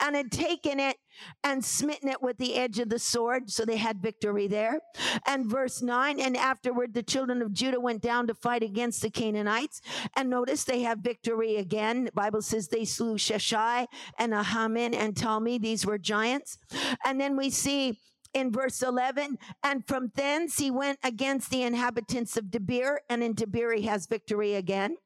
and 0.00 0.16
had 0.16 0.30
taken 0.30 0.78
it 0.78 0.96
and 1.44 1.64
smitten 1.64 2.08
it 2.08 2.22
with 2.22 2.38
the 2.38 2.54
edge 2.54 2.78
of 2.78 2.88
the 2.88 2.98
sword. 2.98 3.50
So 3.50 3.64
they 3.64 3.76
had 3.76 4.02
victory 4.02 4.46
there. 4.46 4.80
And 5.26 5.46
verse 5.46 5.82
9, 5.82 6.20
and 6.20 6.36
afterward 6.36 6.94
the 6.94 7.02
children 7.02 7.42
of 7.42 7.52
Judah 7.52 7.80
went 7.80 8.02
down 8.02 8.26
to 8.26 8.34
fight 8.34 8.62
against 8.62 9.02
the 9.02 9.10
Canaanites. 9.10 9.80
And 10.16 10.30
notice 10.30 10.64
they 10.64 10.82
have 10.82 10.98
victory 10.98 11.56
again. 11.56 12.04
The 12.04 12.12
Bible 12.12 12.42
says 12.42 12.68
they 12.68 12.84
slew 12.84 13.16
Sheshai 13.16 13.86
and 14.18 14.32
Ahiman 14.32 14.94
and 14.94 15.14
Talmi. 15.14 15.60
These 15.60 15.86
were 15.86 15.98
giants. 15.98 16.58
And 17.04 17.20
then 17.20 17.36
we 17.36 17.50
see 17.50 17.98
in 18.32 18.52
verse 18.52 18.82
11, 18.82 19.38
and 19.62 19.86
from 19.86 20.12
thence 20.14 20.58
he 20.58 20.70
went 20.70 20.98
against 21.02 21.50
the 21.50 21.62
inhabitants 21.62 22.36
of 22.36 22.46
Debir, 22.46 22.98
and 23.08 23.22
in 23.22 23.34
Debir 23.34 23.76
he 23.76 23.86
has 23.86 24.06
victory 24.06 24.54
again. 24.54 24.96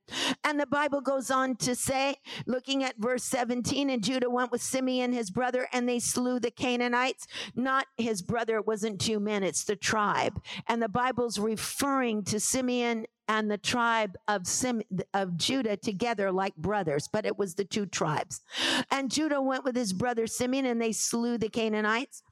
And 0.43 0.61
the 0.61 0.67
Bible 0.67 1.01
goes 1.01 1.31
on 1.31 1.57
to 1.57 1.75
say, 1.75 2.17
looking 2.47 2.85
at 2.85 2.97
verse 2.99 3.25
17, 3.25 3.91
and 3.91 4.05
Judah 4.05 4.31
went 4.31 4.53
with 4.53 4.63
Simeon 4.63 5.13
his 5.13 5.31
brother, 5.31 5.69
and 5.73 5.89
they 5.89 5.99
slew 5.99 6.39
the 6.39 6.51
Canaanites. 6.51 7.27
Not 7.55 7.87
his 7.97 8.23
brother, 8.23 8.57
it 8.57 8.67
wasn't 8.67 9.01
two 9.01 9.21
men, 9.21 9.43
it's 9.43 9.65
the 9.65 9.77
tribe. 9.77 10.41
And 10.69 10.83
the 10.83 10.89
Bible's 10.89 11.39
referring 11.39 12.25
to 12.25 12.41
Simeon 12.41 13.07
and 13.29 13.51
the 13.51 13.59
tribe 13.59 14.17
of 14.29 14.47
Sim, 14.47 14.83
of 15.15 15.37
Judah 15.37 15.77
together 15.77 16.31
like 16.31 16.57
brothers, 16.57 17.09
but 17.09 17.25
it 17.25 17.39
was 17.39 17.55
the 17.55 17.65
two 17.65 17.87
tribes. 17.87 18.43
And 18.91 19.11
Judah 19.11 19.41
went 19.41 19.65
with 19.65 19.77
his 19.77 19.93
brother 19.93 20.27
Simeon, 20.27 20.67
and 20.67 20.81
they 20.81 20.93
slew 20.93 21.39
the 21.39 21.49
Canaanites. 21.49 22.23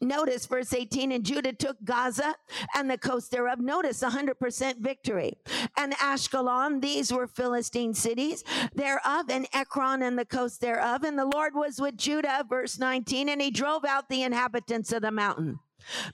Notice 0.00 0.46
verse 0.46 0.72
18, 0.72 1.10
and 1.10 1.24
Judah 1.24 1.52
took 1.52 1.76
Gaza 1.84 2.36
and 2.74 2.88
the 2.88 2.98
coast 2.98 3.30
thereof. 3.30 3.58
Notice 3.58 4.02
100% 4.02 4.78
victory. 4.78 5.36
And 5.76 5.94
Ashkelon, 5.94 6.80
these 6.80 7.12
were 7.12 7.26
Philistine 7.26 7.94
cities 7.94 8.44
thereof, 8.74 9.26
and 9.28 9.46
Ekron 9.52 10.02
and 10.02 10.18
the 10.18 10.24
coast 10.24 10.60
thereof. 10.60 11.02
And 11.02 11.18
the 11.18 11.24
Lord 11.24 11.54
was 11.54 11.80
with 11.80 11.96
Judah, 11.96 12.44
verse 12.48 12.78
19, 12.78 13.28
and 13.28 13.42
he 13.42 13.50
drove 13.50 13.84
out 13.84 14.08
the 14.08 14.22
inhabitants 14.22 14.92
of 14.92 15.02
the 15.02 15.10
mountain. 15.10 15.58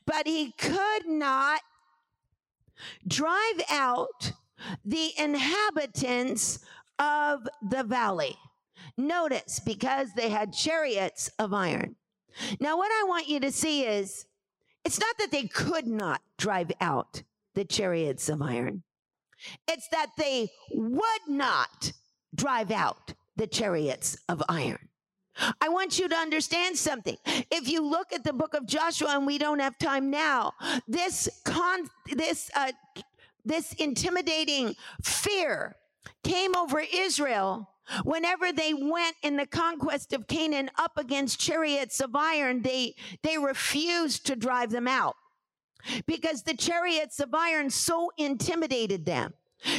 But 0.07 0.27
he 0.27 0.53
could 0.53 1.07
not 1.07 1.61
drive 3.07 3.63
out 3.71 4.33
the 4.85 5.11
inhabitants 5.19 6.61
of 6.99 7.47
the 7.63 7.85
valley. 7.85 8.37
Notice, 8.97 9.61
because 9.61 10.15
they 10.15 10.31
had 10.31 10.53
chariots 10.53 11.31
of 11.39 11.53
iron. 11.53 11.97
Now, 12.61 12.77
what 12.77 12.91
I 12.91 13.05
want 13.07 13.29
you 13.29 13.41
to 13.41 13.53
see 13.53 13.85
is 13.85 14.27
it's 14.85 15.01
not 15.01 15.17
that 15.19 15.31
they 15.31 15.47
could 15.47 15.87
not 15.87 16.23
drive 16.39 16.73
out 16.81 17.23
the 17.55 17.65
chariots 17.65 18.29
of 18.29 18.41
iron, 18.43 18.83
it's 19.69 19.89
that 19.89 20.09
they 20.17 20.51
would 20.73 21.29
not 21.29 21.93
drive 22.35 22.71
out 22.71 23.15
the 23.37 23.47
chariots 23.47 24.17
of 24.29 24.43
iron. 24.49 24.89
I 25.61 25.69
want 25.69 25.99
you 25.99 26.09
to 26.09 26.15
understand 26.15 26.77
something. 26.77 27.17
If 27.25 27.69
you 27.69 27.83
look 27.83 28.13
at 28.13 28.25
the 28.25 28.33
book 28.33 28.55
of 28.55 28.67
Joshua, 28.67 29.17
and 29.17 29.27
we 29.27 29.39
don't 29.39 29.61
have 29.61 29.79
time 29.79 30.11
now, 30.11 30.53
this 30.87 31.29
con, 31.45 31.89
this 32.13 32.51
uh, 32.55 32.73
this 33.45 33.73
intimidating 33.75 34.75
fear 35.03 35.77
came 36.23 36.55
over 36.55 36.83
Israel 36.93 37.70
Whenever 38.05 38.53
they 38.53 38.75
went 38.75 39.17
in 39.23 39.37
the 39.37 39.47
conquest 39.47 40.13
of 40.13 40.27
Canaan 40.27 40.71
up 40.79 40.93
against 40.97 41.41
chariots 41.41 42.01
of 42.01 42.15
iron, 42.15 42.63
they, 42.63 42.95
they 43.23 43.39
refused 43.39 44.27
to 44.27 44.37
drive 44.37 44.71
them 44.71 44.89
out 44.89 45.17
because 46.07 46.43
the 46.43 46.55
chariots 46.55 47.21
of 47.21 47.35
iron 47.35 47.71
so 47.71 48.11
intimidated 48.19 49.05
them. 49.05 49.35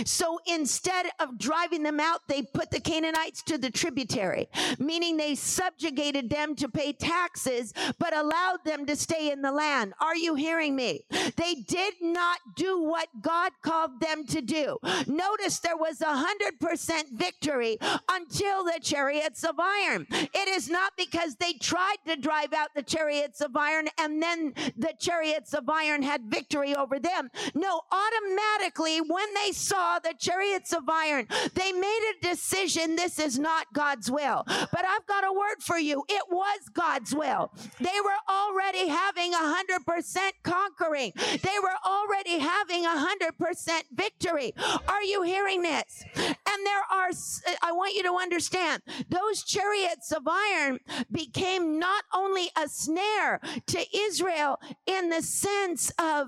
So 0.05 0.39
instead 0.45 1.07
of 1.19 1.37
driving 1.37 1.83
them 1.83 1.99
out, 1.99 2.21
they 2.27 2.43
put 2.43 2.71
the 2.71 2.79
Canaanites 2.79 3.43
to 3.43 3.57
the 3.57 3.69
tributary, 3.69 4.49
meaning 4.79 5.17
they 5.17 5.35
subjugated 5.35 6.29
them 6.29 6.55
to 6.55 6.69
pay 6.69 6.93
taxes, 6.93 7.73
but 7.99 8.15
allowed 8.15 8.59
them 8.65 8.85
to 8.85 8.95
stay 8.95 9.31
in 9.31 9.41
the 9.41 9.51
land. 9.51 9.93
Are 9.99 10.15
you 10.15 10.35
hearing 10.35 10.75
me? 10.75 11.05
They 11.35 11.55
did 11.55 11.95
not 12.01 12.39
do 12.55 12.81
what 12.81 13.07
God 13.21 13.51
called 13.61 13.99
them 13.99 14.25
to 14.27 14.41
do. 14.41 14.77
Notice 15.07 15.59
there 15.59 15.77
was 15.77 16.01
a 16.01 16.05
hundred 16.05 16.59
percent 16.59 17.09
victory 17.11 17.77
until 18.09 18.63
the 18.63 18.79
chariots 18.81 19.43
of 19.43 19.55
iron. 19.59 20.07
It 20.11 20.47
is 20.47 20.69
not 20.69 20.93
because 20.97 21.35
they 21.35 21.53
tried 21.53 21.97
to 22.07 22.15
drive 22.15 22.53
out 22.53 22.69
the 22.75 22.83
chariots 22.83 23.41
of 23.41 23.55
iron 23.55 23.87
and 23.97 24.21
then 24.21 24.53
the 24.77 24.93
chariots 24.99 25.53
of 25.53 25.69
iron 25.69 26.01
had 26.01 26.23
victory 26.23 26.75
over 26.75 26.99
them. 26.99 27.29
No, 27.53 27.81
automatically 27.91 29.01
when 29.01 29.33
they 29.33 29.51
saw 29.71 29.99
the 29.99 30.13
chariots 30.19 30.73
of 30.73 30.83
iron, 30.89 31.27
they 31.53 31.71
made 31.71 32.13
a 32.13 32.27
decision 32.27 32.95
this 32.95 33.19
is 33.19 33.39
not 33.39 33.67
God's 33.73 34.11
will. 34.11 34.43
But 34.45 34.85
I've 34.85 35.07
got 35.07 35.23
a 35.23 35.31
word 35.31 35.61
for 35.61 35.79
you. 35.79 36.03
It 36.09 36.23
was 36.29 36.59
God's 36.73 37.15
will. 37.15 37.51
They 37.79 37.99
were 38.03 38.21
already 38.29 38.87
having 38.89 39.33
a 39.33 39.37
hundred 39.37 39.85
percent 39.85 40.35
conquering. 40.43 41.13
They 41.15 41.59
were 41.63 41.79
already 41.85 42.39
having 42.39 42.85
a 42.85 42.97
hundred 42.97 43.37
percent 43.37 43.85
victory. 43.93 44.53
Are 44.87 45.03
you 45.03 45.23
hearing 45.23 45.61
this? 45.61 46.03
And 46.15 46.65
there 46.65 46.83
are, 46.91 47.09
I 47.63 47.71
want 47.71 47.95
you 47.95 48.03
to 48.03 48.15
understand, 48.15 48.81
those 49.09 49.43
chariots 49.43 50.11
of 50.11 50.23
iron 50.27 50.79
became 51.11 51.79
not 51.79 52.03
only 52.13 52.49
a 52.61 52.67
snare 52.67 53.39
to 53.67 53.85
Israel 53.95 54.59
in 54.85 55.09
the 55.09 55.21
sense 55.21 55.91
of 55.97 56.27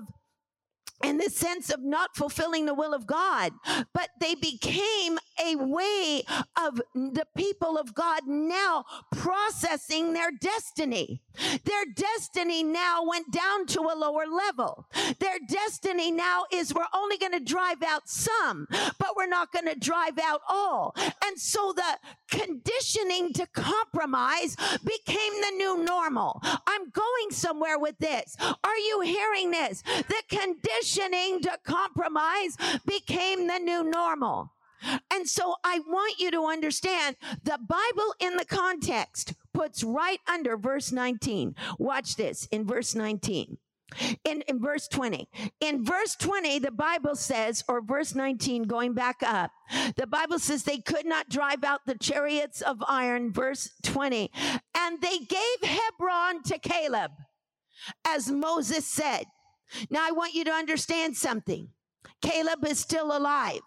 in 1.04 1.18
the 1.18 1.30
sense 1.30 1.70
of 1.70 1.82
not 1.82 2.16
fulfilling 2.16 2.66
the 2.66 2.74
will 2.74 2.94
of 2.94 3.06
God, 3.06 3.52
but 3.92 4.10
they 4.20 4.34
became 4.34 5.18
a 5.44 5.56
way 5.56 6.22
of 6.56 6.80
the 6.94 7.26
people 7.36 7.76
of 7.76 7.94
God 7.94 8.22
now 8.26 8.84
processing 9.12 10.12
their 10.12 10.30
destiny. 10.30 11.20
Their 11.64 11.84
destiny 11.94 12.62
now 12.62 13.04
went 13.04 13.30
down 13.32 13.66
to 13.66 13.80
a 13.80 13.98
lower 13.98 14.24
level. 14.26 14.86
Their 15.18 15.38
destiny 15.48 16.10
now 16.10 16.44
is 16.52 16.72
we're 16.72 16.84
only 16.94 17.18
going 17.18 17.32
to 17.32 17.40
drive 17.40 17.82
out 17.82 18.08
some, 18.08 18.66
but 18.70 19.16
we're 19.16 19.26
not 19.26 19.52
going 19.52 19.66
to 19.66 19.78
drive 19.78 20.18
out 20.18 20.40
all. 20.48 20.94
And 21.24 21.38
so 21.38 21.74
the 21.74 21.98
conditioning 22.30 23.32
to 23.34 23.46
compromise 23.46 24.56
became 24.84 25.40
the 25.40 25.56
new 25.56 25.84
normal. 25.84 26.40
I'm 26.42 26.90
going 26.90 27.30
somewhere 27.30 27.78
with 27.78 27.98
this. 27.98 28.36
Are 28.40 28.78
you 28.78 29.00
hearing 29.00 29.50
this? 29.50 29.82
The 29.82 30.22
conditioning 30.94 31.40
to 31.42 31.58
compromise 31.64 32.56
became 32.86 33.46
the 33.46 33.58
new 33.58 33.84
normal. 33.84 34.52
And 35.12 35.26
so 35.26 35.54
I 35.64 35.80
want 35.86 36.18
you 36.18 36.30
to 36.30 36.44
understand 36.44 37.16
the 37.42 37.58
Bible 37.66 38.14
in 38.20 38.36
the 38.36 38.44
context 38.44 39.34
puts 39.54 39.82
right 39.82 40.20
under 40.28 40.56
verse 40.56 40.92
19. 40.92 41.54
Watch 41.78 42.16
this 42.16 42.46
in 42.50 42.66
verse 42.66 42.94
19. 42.94 43.58
in, 44.24 44.42
in 44.48 44.60
verse 44.60 44.88
20. 44.88 45.28
In 45.60 45.84
verse 45.84 46.16
20, 46.16 46.58
the 46.58 46.72
Bible 46.72 47.14
says, 47.14 47.62
or 47.68 47.80
verse 47.80 48.14
19, 48.14 48.64
going 48.64 48.92
back 48.92 49.22
up, 49.22 49.52
the 49.96 50.06
Bible 50.06 50.38
says 50.38 50.64
they 50.64 50.78
could 50.78 51.06
not 51.06 51.28
drive 51.28 51.62
out 51.62 51.82
the 51.86 51.96
chariots 51.96 52.60
of 52.60 52.82
iron, 52.88 53.32
verse 53.32 53.70
20. 53.84 54.32
And 54.76 55.00
they 55.00 55.18
gave 55.18 55.70
Hebron 55.70 56.42
to 56.44 56.58
Caleb, 56.58 57.12
as 58.04 58.30
Moses 58.30 58.84
said. 58.86 59.26
Now 59.90 60.06
I 60.06 60.12
want 60.12 60.34
you 60.34 60.44
to 60.44 60.52
understand 60.52 61.16
something. 61.16 61.68
Caleb 62.22 62.64
is 62.66 62.78
still 62.78 63.16
alive. 63.16 63.60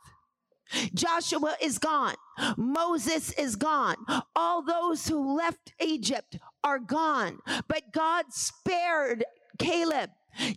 Joshua 0.93 1.56
is 1.62 1.78
gone. 1.78 2.16
Moses 2.58 3.32
is 3.34 3.56
gone. 3.56 3.95
All 4.36 4.62
those 4.62 5.08
who 5.08 5.38
left 5.38 5.74
Egypt 5.82 6.38
are 6.64 6.80
gone. 6.80 7.39
But 7.68 7.93
God 7.93 8.26
spared 8.32 9.24
Caleb 9.58 10.10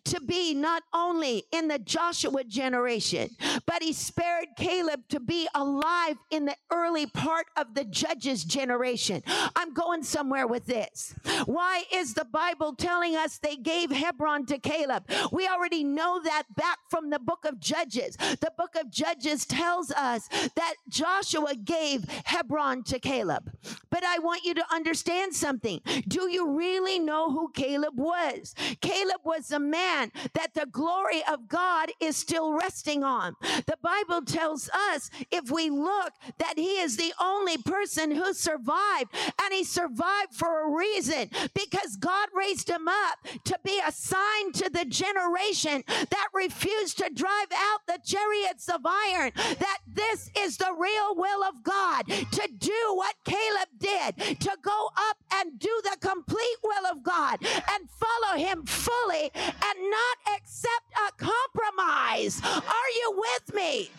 to 0.05 0.21
be 0.21 0.55
not 0.55 0.83
only 0.93 1.45
in 1.53 1.69
the 1.69 1.79
Joshua 1.79 2.45
generation, 2.45 3.31
but 3.67 3.83
he 3.83 3.93
spared 3.93 4.49
Caleb 4.57 5.03
to 5.09 5.21
be 5.21 5.49
alive 5.55 6.17
in 6.31 6.45
the 6.45 6.57
early 6.73 7.07
part 7.07 7.47
of 7.57 7.75
the 7.75 7.85
judges 7.85 8.45
generation. 8.45 9.23
I'm 9.57 9.73
going 9.73 10.03
somewhere 10.03 10.47
with 10.47 10.67
this. 10.67 11.15
Why 11.47 11.85
is 11.93 12.15
the 12.15 12.25
Bible 12.25 12.75
telling 12.75 13.17
us 13.17 13.39
they 13.39 13.57
gave 13.57 13.91
Hebron 13.91 14.47
to 14.47 14.59
Caleb? 14.59 15.05
We 15.33 15.47
already 15.47 15.85
know 15.85 16.21
that 16.23 16.45
back 16.57 16.79
from 16.91 17.11
the 17.11 17.19
book 17.19 17.45
of 17.45 17.61
Judges. 17.61 18.17
The 18.17 18.53
book 18.57 18.75
of 18.77 18.91
Judges 18.91 19.47
tells 19.47 19.91
us 19.93 20.29
that 20.57 20.75
Joshua 20.89 21.55
gave 21.55 22.05
Hebron 22.25 22.83
to 22.85 22.99
Caleb. 22.99 23.53
But 23.91 24.05
I 24.05 24.19
want 24.19 24.45
you 24.45 24.55
to 24.55 24.65
understand 24.73 25.35
something. 25.35 25.81
Do 26.09 26.31
you 26.31 26.51
really 26.51 26.99
know 26.99 27.31
who 27.31 27.51
Caleb 27.53 27.99
was? 27.99 28.55
Caleb 28.81 29.21
was 29.25 29.51
a 29.51 29.59
man 29.71 30.13
that 30.35 30.55
the 30.55 30.67
glory 30.67 31.23
of 31.31 31.49
God 31.49 31.91
is 32.01 32.17
still 32.17 32.53
resting 32.53 33.05
on. 33.05 33.35
The 33.41 33.79
Bible 33.83 34.23
tells 34.23 34.69
us 34.91 35.11
if 35.31 35.51
we 35.51 35.71
look 35.71 36.13
that 36.39 36.55
he 36.57 36.81
is 36.81 36.97
the 36.97 37.13
only 37.21 37.59
person 37.59 38.11
who 38.11 38.33
survived 38.35 39.15
and 39.43 39.53
he 39.53 39.65
survived 39.65 40.35
for 40.35 40.63
a 40.63 40.77
reason 40.77 41.31
because 41.55 41.97
God 41.97 42.29
raised 42.35 42.69
him 42.69 42.89
up 42.89 43.19
to 43.45 43.59
be 43.65 43.81
a 43.87 43.93
sign 43.93 44.53
to 44.53 44.71
the 44.71 44.85
generation 44.85 45.85
that 45.87 46.29
refused 46.35 46.99
to 46.99 47.11
drive 47.11 47.53
out 47.55 47.81
the 47.87 47.99
chariots 48.05 48.69
of 48.69 48.81
iron 48.85 49.33
that 49.37 49.79
this 49.87 50.31
is 50.37 50.57
the 50.57 50.75
real 50.77 51.15
will 51.17 51.45
of 51.45 51.63
God 51.63 52.07
to 52.07 52.49
do 52.59 52.95
what 52.95 53.15
Caleb 53.25 53.69
did 53.79 54.41
to 54.41 54.57
go 54.63 54.89
up 54.97 55.17
and 55.35 55.59
do 55.59 55.81
the 55.85 55.97
complete 56.01 56.57
will 56.63 56.87
of 56.91 57.03
God 57.03 57.39
and 57.43 57.89
follow 57.91 58.39
him 58.39 58.65
fully 58.65 59.31
and 59.53 59.91
not 59.91 60.37
accept 60.37 60.93
a 60.97 61.13
compromise. 61.17 62.41
Are 62.45 62.91
you 62.97 63.15
with 63.17 63.55
me? 63.55 63.91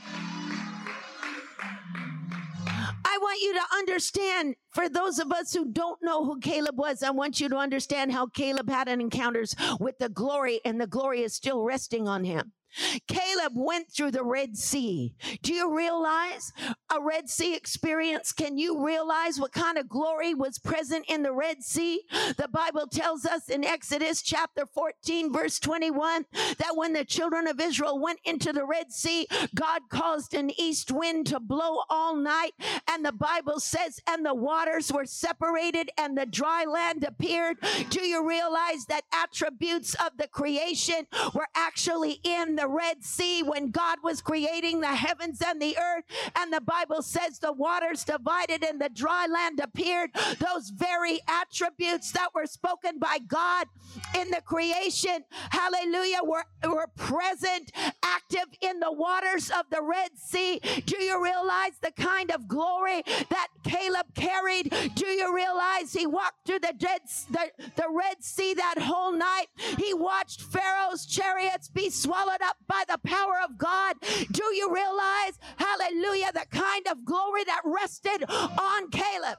I 3.03 3.17
want 3.21 3.41
you 3.41 3.53
to 3.53 3.61
understand, 3.77 4.55
for 4.71 4.87
those 4.87 5.19
of 5.19 5.31
us 5.31 5.53
who 5.53 5.71
don't 5.71 6.01
know 6.01 6.23
who 6.25 6.39
Caleb 6.39 6.77
was, 6.77 7.03
I 7.03 7.11
want 7.11 7.39
you 7.39 7.49
to 7.49 7.57
understand 7.57 8.11
how 8.11 8.27
Caleb 8.27 8.69
had 8.69 8.87
an 8.87 9.01
encounters 9.01 9.55
with 9.79 9.97
the 9.99 10.09
glory, 10.09 10.61
and 10.63 10.79
the 10.79 10.87
glory 10.87 11.21
is 11.21 11.33
still 11.33 11.63
resting 11.63 12.07
on 12.07 12.23
him. 12.23 12.53
Caleb 13.07 13.53
went 13.55 13.91
through 13.91 14.11
the 14.11 14.23
Red 14.23 14.57
Sea. 14.57 15.15
Do 15.41 15.53
you 15.53 15.75
realize 15.75 16.53
a 16.93 17.01
Red 17.01 17.29
Sea 17.29 17.55
experience? 17.55 18.31
Can 18.31 18.57
you 18.57 18.85
realize 18.85 19.39
what 19.39 19.51
kind 19.51 19.77
of 19.77 19.89
glory 19.89 20.33
was 20.33 20.59
present 20.59 21.05
in 21.07 21.23
the 21.23 21.33
Red 21.33 21.63
Sea? 21.63 22.01
The 22.37 22.49
Bible 22.51 22.87
tells 22.87 23.25
us 23.25 23.49
in 23.49 23.63
Exodus 23.63 24.21
chapter 24.21 24.65
14, 24.65 25.31
verse 25.31 25.59
21, 25.59 26.25
that 26.57 26.75
when 26.75 26.93
the 26.93 27.05
children 27.05 27.47
of 27.47 27.59
Israel 27.59 27.99
went 27.99 28.19
into 28.25 28.53
the 28.53 28.65
Red 28.65 28.91
Sea, 28.91 29.27
God 29.55 29.81
caused 29.89 30.33
an 30.33 30.51
east 30.59 30.91
wind 30.91 31.27
to 31.27 31.39
blow 31.39 31.81
all 31.89 32.15
night. 32.15 32.51
And 32.89 33.05
the 33.05 33.11
Bible 33.11 33.59
says, 33.59 33.99
and 34.07 34.25
the 34.25 34.35
waters 34.35 34.91
were 34.91 35.05
separated 35.05 35.89
and 35.97 36.17
the 36.17 36.25
dry 36.25 36.65
land 36.65 37.03
appeared. 37.03 37.57
Do 37.89 38.01
you 38.01 38.27
realize 38.27 38.85
that 38.87 39.03
attributes 39.13 39.95
of 39.95 40.17
the 40.17 40.27
creation 40.27 41.07
were 41.33 41.47
actually 41.55 42.19
in 42.23 42.55
the 42.55 42.60
Red 42.67 43.03
Sea 43.03 43.43
when 43.43 43.71
God 43.71 43.99
was 44.03 44.21
creating 44.21 44.81
the 44.81 44.87
heavens 44.87 45.41
and 45.45 45.61
the 45.61 45.77
earth. 45.77 46.05
And 46.35 46.51
the 46.51 46.61
Bible 46.61 47.01
says 47.01 47.39
the 47.39 47.53
waters 47.53 48.03
divided 48.03 48.63
and 48.63 48.79
the 48.79 48.89
dry 48.89 49.27
land 49.27 49.59
appeared. 49.59 50.11
Those 50.39 50.69
very 50.69 51.19
attributes 51.27 52.11
that 52.11 52.33
were 52.33 52.45
spoken 52.45 52.99
by 52.99 53.19
God 53.19 53.67
in 54.17 54.29
the 54.31 54.41
creation, 54.41 55.23
hallelujah, 55.49 56.19
were, 56.23 56.45
were 56.65 56.87
present, 56.95 57.71
active 58.03 58.45
in 58.61 58.79
the 58.79 58.91
waters 58.91 59.49
of 59.49 59.65
the 59.69 59.81
Red 59.81 60.11
Sea. 60.17 60.59
Do 60.85 61.01
you 61.03 61.23
realize 61.23 61.73
the 61.81 61.91
kind 61.91 62.31
of 62.31 62.47
glory 62.47 63.03
that 63.29 63.47
Caleb 63.63 64.13
carried? 64.15 64.73
Do 64.95 65.07
you 65.07 65.33
realize 65.35 65.93
he 65.93 66.07
walked 66.07 66.45
through 66.45 66.59
the, 66.59 66.73
dead, 66.77 67.01
the, 67.29 67.51
the 67.75 67.87
Red 67.89 68.23
Sea 68.23 68.53
that 68.53 68.75
whole 68.79 69.11
night? 69.11 69.47
He 69.77 69.93
watched 69.93 70.41
Pharaoh's 70.41 71.05
chariots 71.05 71.69
be 71.69 71.89
swallowed 71.89 72.41
up 72.41 72.50
up 72.51 72.57
by 72.67 72.83
the 72.87 72.97
power 73.07 73.39
of 73.43 73.57
God. 73.57 73.95
Do 74.31 74.43
you 74.53 74.73
realize, 74.73 75.39
hallelujah, 75.55 76.31
the 76.33 76.45
kind 76.51 76.85
of 76.91 77.05
glory 77.05 77.43
that 77.45 77.61
rested 77.63 78.29
on 78.29 78.89
Caleb? 78.91 79.37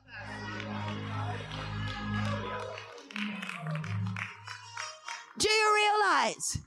Do 5.39 5.49
you 5.51 5.75
realize 5.75 6.59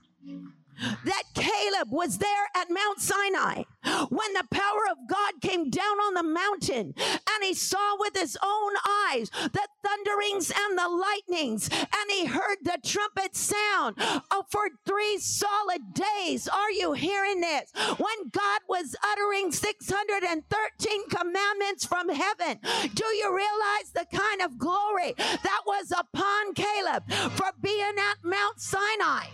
that 1.05 1.23
Caleb 1.34 1.91
was 1.91 2.17
there 2.17 2.49
at 2.55 2.69
Mount 2.69 2.99
Sinai 2.99 3.63
when 4.09 4.34
the 4.34 4.47
power 4.51 4.84
of 4.91 4.97
God 5.07 5.41
came 5.41 5.69
down 5.69 5.97
on 5.99 6.13
the 6.15 6.23
mountain 6.23 6.93
and 6.97 7.43
he 7.43 7.53
saw 7.53 7.95
with 7.99 8.15
his 8.15 8.38
own 8.43 8.73
eyes 9.09 9.30
the 9.30 9.67
thunderings 9.84 10.51
and 10.51 10.78
the 10.78 10.89
lightnings 10.89 11.69
and 11.71 12.11
he 12.11 12.26
heard 12.26 12.57
the 12.63 12.78
trumpet 12.84 13.36
sound 13.36 13.95
oh, 14.32 14.43
for 14.49 14.69
three 14.86 15.17
solid 15.17 15.93
days. 15.93 16.47
Are 16.47 16.71
you 16.71 16.93
hearing 16.93 17.41
this? 17.41 17.71
When 17.97 18.30
God 18.32 18.61
was 18.67 18.95
uttering 19.11 19.51
613 19.51 21.09
commandments 21.09 21.86
from 21.86 22.09
heaven, 22.09 22.59
do 22.93 23.05
you 23.05 23.30
realize 23.30 23.91
the 23.93 24.05
kind 24.11 24.41
of 24.41 24.57
glory 24.57 25.13
that 25.17 25.61
was 25.65 25.91
upon 25.91 26.53
Caleb 26.53 27.09
for 27.32 27.51
being 27.61 27.95
at 27.97 28.23
Mount 28.23 28.59
Sinai? 28.59 29.28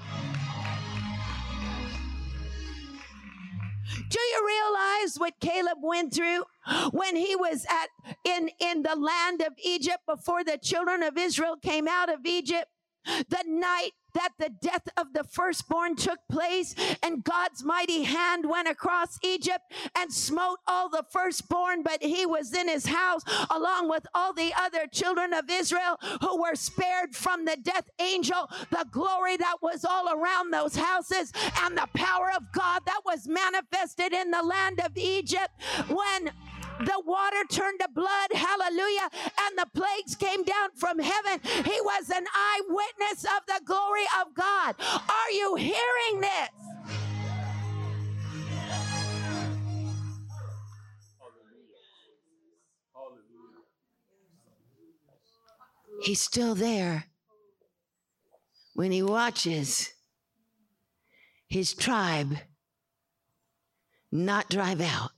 Do 4.12 4.20
you 4.20 4.46
realize 4.46 5.16
what 5.18 5.40
Caleb 5.40 5.78
went 5.82 6.14
through 6.14 6.44
when 6.92 7.16
he 7.16 7.34
was 7.38 7.66
at 7.70 7.88
in 8.26 8.50
in 8.60 8.84
the 8.84 8.96
land 8.96 9.42
of 9.42 9.54
Egypt 9.64 10.00
before 10.06 10.44
the 10.44 10.58
children 10.62 11.02
of 11.02 11.18
Israel 11.18 11.56
came 11.62 11.88
out 11.88 12.14
of 12.14 12.20
Egypt? 12.26 12.68
The 13.06 13.44
night 13.48 13.92
that 14.14 14.34
the 14.38 14.50
death 14.50 14.88
of 14.98 15.14
the 15.14 15.24
firstborn 15.24 15.96
took 15.96 16.20
place 16.30 16.76
and 17.02 17.24
God's 17.24 17.64
mighty 17.64 18.04
hand 18.04 18.50
went 18.50 18.68
across 18.68 19.18
Egypt 19.24 19.72
and 19.96 20.12
smote 20.12 20.60
all 20.68 20.90
the 20.90 21.06
firstborn, 21.12 21.84
but 21.84 22.04
he 22.04 22.26
was 22.26 22.54
in 22.54 22.68
his 22.68 22.88
house 22.88 23.22
along 23.50 23.90
with 23.90 24.06
all 24.14 24.34
the 24.34 24.54
other 24.58 24.88
children 24.88 25.34
of 25.34 25.50
Israel 25.50 25.98
who 26.22 26.42
were 26.42 26.56
spared 26.56 27.16
from 27.16 27.46
the 27.46 27.58
death 27.62 27.90
angel, 28.00 28.50
the 28.70 28.86
glory 28.92 29.38
that 29.38 29.58
was 29.62 29.86
all 29.86 30.14
around 30.14 30.52
those 30.52 30.76
houses 30.76 31.32
and 31.62 31.78
the 31.78 31.88
power 31.94 32.32
of 32.36 32.52
God 32.54 32.82
that 32.86 33.02
was 33.06 33.28
manifested 33.28 34.14
in 34.14 34.32
the 34.32 34.44
land 34.44 34.80
of 34.80 34.98
Egypt. 34.98 35.50
When 35.88 36.32
the 36.86 37.02
water 37.06 37.44
turned 37.50 37.80
to 37.80 37.90
blood, 37.94 38.34
hallelujah, 38.34 39.10
and 39.42 39.58
the 39.58 39.68
plagues 39.74 40.16
came 40.16 40.44
down 40.44 40.70
from 40.76 41.00
heaven. 41.00 41.40
He 41.44 41.80
was 41.82 42.10
an 42.10 42.26
eyewitness 42.36 43.24
of 43.24 43.46
the 43.48 43.62
glory 43.66 44.06
of 44.22 44.34
God. 44.36 44.76
Are 44.80 45.32
you 45.32 45.56
hearing 45.56 46.22
this? 46.22 46.50
He's 56.04 56.22
still 56.22 56.56
there 56.56 57.06
when 58.74 58.92
he 58.92 59.04
watches 59.04 59.94
his 61.48 61.76
tribe 61.76 62.38
not 64.12 64.50
drive 64.50 64.82
out 64.82 65.12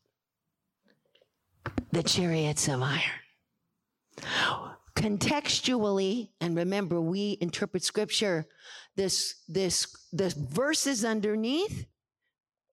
the 1.94 2.04
chariots 2.04 2.68
of 2.68 2.82
iron. 2.82 3.02
Contextually, 4.96 6.30
and 6.42 6.56
remember, 6.56 7.00
we 7.00 7.38
interpret 7.40 7.84
scripture, 7.84 8.46
this, 8.96 9.36
this, 9.48 9.88
the 10.12 10.34
verses 10.52 11.06
underneath, 11.06 11.86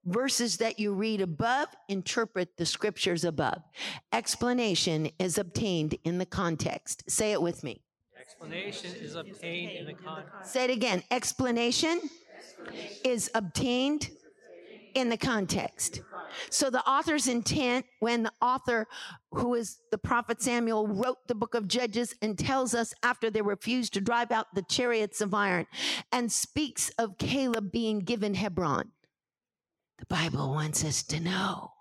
verses 0.06 0.56
that 0.58 0.78
you 0.78 0.92
read 0.94 1.20
above, 1.20 1.68
interpret 1.88 2.56
the 2.56 2.64
scriptures 2.64 3.24
above. 3.24 3.62
Explanation 4.12 5.10
is 5.18 5.36
obtained 5.36 5.96
in 6.04 6.18
the 6.18 6.26
context. 6.26 7.10
Say 7.10 7.32
it 7.32 7.42
with 7.42 7.62
me. 7.62 7.82
Explanation 8.18 8.94
is 9.00 9.16
obtained 9.16 9.72
in 9.72 9.86
the 9.86 9.94
context. 9.94 10.52
Say 10.52 10.64
it 10.64 10.70
again. 10.70 11.02
Explanation 11.10 12.00
is 13.04 13.30
obtained 13.34 14.10
in 14.94 15.08
the 15.08 15.16
context. 15.16 16.02
So 16.48 16.70
the 16.70 16.88
author's 16.88 17.26
intent 17.26 17.86
when 17.98 18.22
the 18.22 18.32
author 18.40 18.86
who 19.32 19.54
is 19.54 19.78
the 19.90 19.98
prophet 19.98 20.40
Samuel 20.40 20.86
wrote 20.86 21.26
the 21.26 21.34
book 21.34 21.54
of 21.54 21.68
Judges 21.68 22.14
and 22.22 22.38
tells 22.38 22.74
us 22.74 22.94
after 23.02 23.30
they 23.30 23.42
refused 23.42 23.94
to 23.94 24.00
drive 24.00 24.30
out 24.30 24.54
the 24.54 24.62
chariots 24.62 25.20
of 25.20 25.34
iron 25.34 25.66
and 26.12 26.30
speaks 26.30 26.90
of 26.90 27.18
Caleb 27.18 27.72
being 27.72 28.00
given 28.00 28.34
Hebron. 28.34 28.92
The 29.98 30.06
Bible 30.06 30.50
wants 30.50 30.84
us 30.84 31.02
to 31.04 31.20
know 31.20 31.72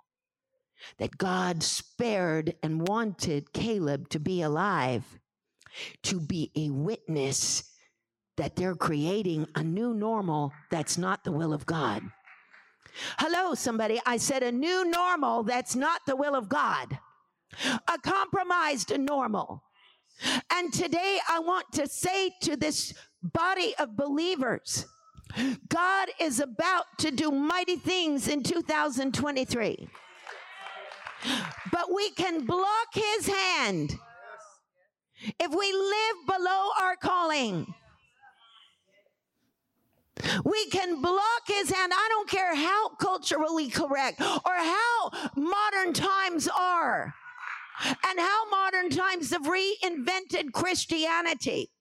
that 0.98 1.18
God 1.18 1.64
spared 1.64 2.56
and 2.64 2.88
wanted 2.88 3.54
Caleb 3.54 4.10
to 4.10 4.20
be 4.20 4.42
alive, 4.42 5.20
to 6.04 6.20
be 6.20 6.52
a 6.56 6.70
witness 6.70 7.70
that 8.38 8.56
they're 8.56 8.76
creating 8.76 9.48
a 9.56 9.64
new 9.64 9.94
normal 9.94 10.54
that's 10.72 10.98
not 10.98 11.24
the 11.24 11.32
will 11.32 11.54
of 11.54 11.66
God. 11.66 12.04
Hello, 13.18 13.54
somebody. 13.56 14.00
I 14.06 14.18
said 14.18 14.44
a 14.44 14.52
new 14.52 14.86
normal 14.86 15.44
that's 15.44 15.76
not 15.76 16.02
the 16.06 16.16
will 16.16 16.36
of 16.36 16.50
God, 16.50 17.00
a 17.88 17.98
compromised 18.00 18.98
normal. 18.98 19.64
And 20.52 20.74
today 20.74 21.20
I 21.30 21.40
want 21.40 21.72
to 21.74 21.88
say 21.88 22.32
to 22.42 22.58
this 22.58 22.94
body 23.24 23.74
of 23.80 23.96
believers, 23.96 24.86
God 25.68 26.10
is 26.20 26.40
about 26.40 26.86
to 27.00 27.12
do 27.12 27.32
mighty 27.32 27.76
things 27.76 28.28
in 28.28 28.44
2023. 28.44 29.88
But 31.72 31.94
we 31.94 32.10
can 32.12 32.46
block 32.46 32.94
his 32.94 33.28
hand 33.28 33.96
if 35.40 35.52
we 35.52 35.74
live 35.74 36.38
below 36.38 36.70
our 36.82 36.96
calling. 36.96 37.74
We 40.44 40.68
can 40.68 41.02
block 41.02 41.44
his 41.48 41.70
hand. 41.70 41.92
I 41.96 42.08
don't 42.10 42.30
care 42.30 42.56
how 42.56 42.90
culturally 42.90 43.70
correct 43.70 44.22
or 44.22 44.54
how 44.54 45.12
modern 45.36 45.94
times 45.94 46.48
are 46.48 47.14
and 47.86 48.20
how 48.20 48.50
modern 48.50 48.90
times 48.90 49.32
have 49.32 49.44
reinvented 49.44 50.52
Christianity. 50.52 51.72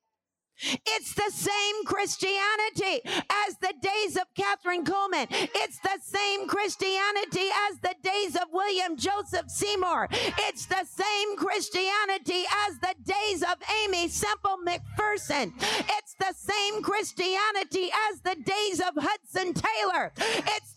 It's 0.60 1.14
the 1.14 1.30
same 1.30 1.84
Christianity 1.84 3.02
as 3.46 3.56
the 3.60 3.74
days 3.80 4.16
of 4.16 4.26
Kathryn 4.34 4.84
Kuhlman. 4.84 5.26
It's 5.30 5.78
the 5.80 5.98
same 6.02 6.48
Christianity 6.48 7.48
as 7.70 7.78
the 7.78 7.94
days 8.02 8.34
of 8.36 8.48
William 8.52 8.96
Joseph 8.96 9.50
Seymour. 9.50 10.08
It's 10.10 10.66
the 10.66 10.84
same 10.84 11.36
Christianity 11.36 12.44
as 12.66 12.78
the 12.78 12.94
days 13.04 13.42
of 13.42 13.56
Aimee 13.82 14.08
Semple 14.08 14.58
McPherson. 14.66 15.52
It's 15.60 16.14
the 16.14 16.34
same 16.34 16.82
Christianity 16.82 17.90
as 18.10 18.20
the 18.20 18.36
days 18.42 18.80
of 18.80 19.02
Hudson 19.02 19.54
Taylor. 19.54 20.12
It's 20.18 20.67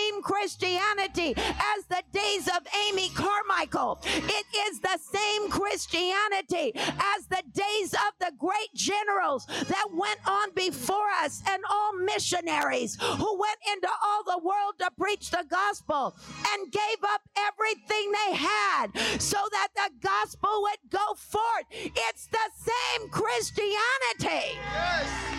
same 0.00 0.22
Christianity 0.22 1.34
as 1.36 1.84
the 1.88 2.02
days 2.12 2.48
of 2.48 2.66
Amy 2.88 3.10
Carmichael. 3.10 4.00
It 4.04 4.46
is 4.68 4.80
the 4.80 4.98
same 4.98 5.50
Christianity 5.50 6.72
as 6.74 7.26
the 7.28 7.42
days 7.52 7.92
of 7.92 8.12
the 8.18 8.32
great 8.38 8.72
generals 8.74 9.46
that 9.46 9.86
went 9.92 10.20
on 10.26 10.50
before 10.54 11.10
us 11.22 11.42
and 11.48 11.62
all 11.70 11.98
missionaries 11.98 12.96
who 13.00 13.38
went 13.38 13.58
into 13.72 13.88
all 14.04 14.24
the 14.24 14.38
world 14.44 14.74
to 14.80 14.90
preach 14.98 15.30
the 15.30 15.44
gospel 15.48 16.16
and 16.52 16.72
gave 16.72 17.04
up 17.04 17.22
everything 17.36 18.12
they 18.12 18.36
had 18.36 18.86
so 19.20 19.38
that 19.52 19.68
the 19.74 19.90
gospel 20.00 20.62
would 20.62 20.90
go 20.90 21.14
forth. 21.16 21.64
It's 21.72 22.26
the 22.26 22.48
same 22.56 23.08
Christianity. 23.10 24.58
Yes. 24.72 25.30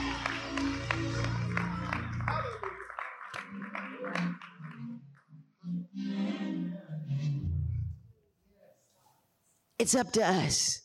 It's 9.82 9.96
up 9.96 10.12
to 10.12 10.24
us. 10.24 10.80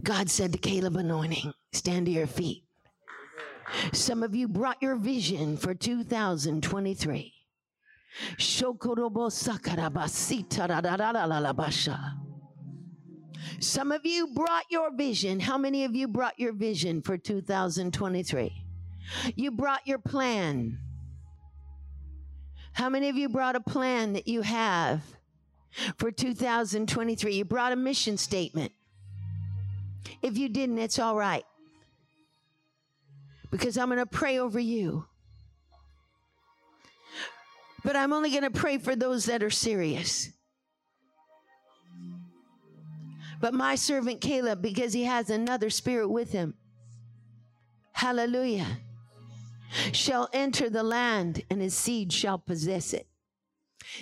God 0.00 0.30
said 0.30 0.52
to 0.52 0.58
Caleb 0.58 0.94
anointing, 0.94 1.52
stand 1.72 2.06
to 2.06 2.12
your 2.12 2.28
feet. 2.28 2.62
Some 3.92 4.22
of 4.22 4.36
you 4.36 4.46
brought 4.46 4.80
your 4.80 4.94
vision 4.94 5.56
for 5.56 5.74
2023. 5.74 7.34
Some 13.58 13.90
of 13.90 14.06
you 14.06 14.28
brought 14.32 14.64
your 14.70 14.96
vision. 14.96 15.40
How 15.40 15.58
many 15.58 15.84
of 15.84 15.96
you 15.96 16.06
brought 16.06 16.38
your 16.38 16.52
vision 16.52 17.02
for 17.02 17.18
2023? 17.18 18.64
You 19.34 19.50
brought 19.50 19.84
your 19.84 19.98
plan. 19.98 20.78
How 22.74 22.88
many 22.88 23.08
of 23.08 23.16
you 23.16 23.28
brought 23.28 23.56
a 23.56 23.60
plan 23.60 24.12
that 24.12 24.28
you 24.28 24.42
have 24.42 25.15
for 25.98 26.10
2023? 26.10 27.34
You 27.34 27.44
brought 27.44 27.72
a 27.72 27.76
mission 27.76 28.16
statement. 28.16 28.72
If 30.22 30.38
you 30.38 30.48
didn't, 30.48 30.78
it's 30.78 30.98
all 30.98 31.16
right. 31.16 31.44
Because 33.50 33.78
I'm 33.78 33.88
going 33.88 33.98
to 33.98 34.06
pray 34.06 34.38
over 34.38 34.58
you. 34.58 35.06
But 37.84 37.96
I'm 37.96 38.12
only 38.12 38.30
going 38.30 38.42
to 38.42 38.50
pray 38.50 38.78
for 38.78 38.96
those 38.96 39.26
that 39.26 39.42
are 39.42 39.50
serious. 39.50 40.30
But 43.40 43.54
my 43.54 43.74
servant 43.74 44.20
Caleb, 44.20 44.62
because 44.62 44.92
he 44.92 45.04
has 45.04 45.30
another 45.30 45.70
spirit 45.70 46.08
with 46.08 46.32
him, 46.32 46.54
hallelujah, 47.92 48.78
shall 49.92 50.28
enter 50.32 50.70
the 50.70 50.82
land 50.82 51.42
and 51.50 51.60
his 51.60 51.74
seed 51.74 52.12
shall 52.12 52.38
possess 52.38 52.92
it. 52.92 53.06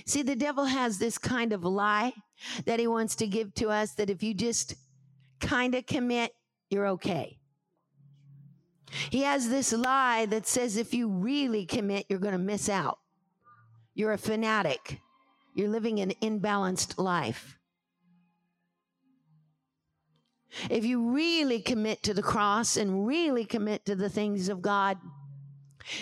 See, 0.07 0.23
the 0.23 0.37
devil 0.37 0.65
has 0.65 0.99
this 0.99 1.19
kind 1.19 1.53
of 1.53 1.65
lie 1.65 2.13
that 2.65 2.81
he 2.81 2.87
wants 2.87 3.15
to 3.17 3.27
give 3.27 3.55
to 3.55 3.69
us 3.69 3.93
that 3.93 4.11
if 4.11 4.23
you 4.23 4.35
just 4.35 4.75
kind 5.41 5.75
of 5.75 5.87
commit, 5.87 6.33
you're 6.71 6.89
okay. 6.89 7.39
He 9.11 9.23
has 9.23 9.49
this 9.49 9.73
lie 9.73 10.27
that 10.27 10.47
says 10.47 10.77
if 10.77 10.95
you 10.95 11.09
really 11.09 11.67
commit, 11.67 12.07
you're 12.09 12.19
going 12.19 12.33
to 12.33 12.39
miss 12.39 12.69
out. 12.69 12.99
You're 13.95 14.13
a 14.13 14.19
fanatic. 14.19 15.01
You're 15.55 15.69
living 15.69 16.01
an 16.01 16.13
imbalanced 16.23 16.99
life. 16.99 17.59
If 20.71 20.85
you 20.85 21.11
really 21.11 21.61
commit 21.61 22.03
to 22.05 22.15
the 22.15 22.23
cross 22.23 22.77
and 22.77 23.07
really 23.07 23.45
commit 23.45 23.85
to 23.87 23.97
the 23.97 24.09
things 24.09 24.49
of 24.49 24.63
God 24.63 24.99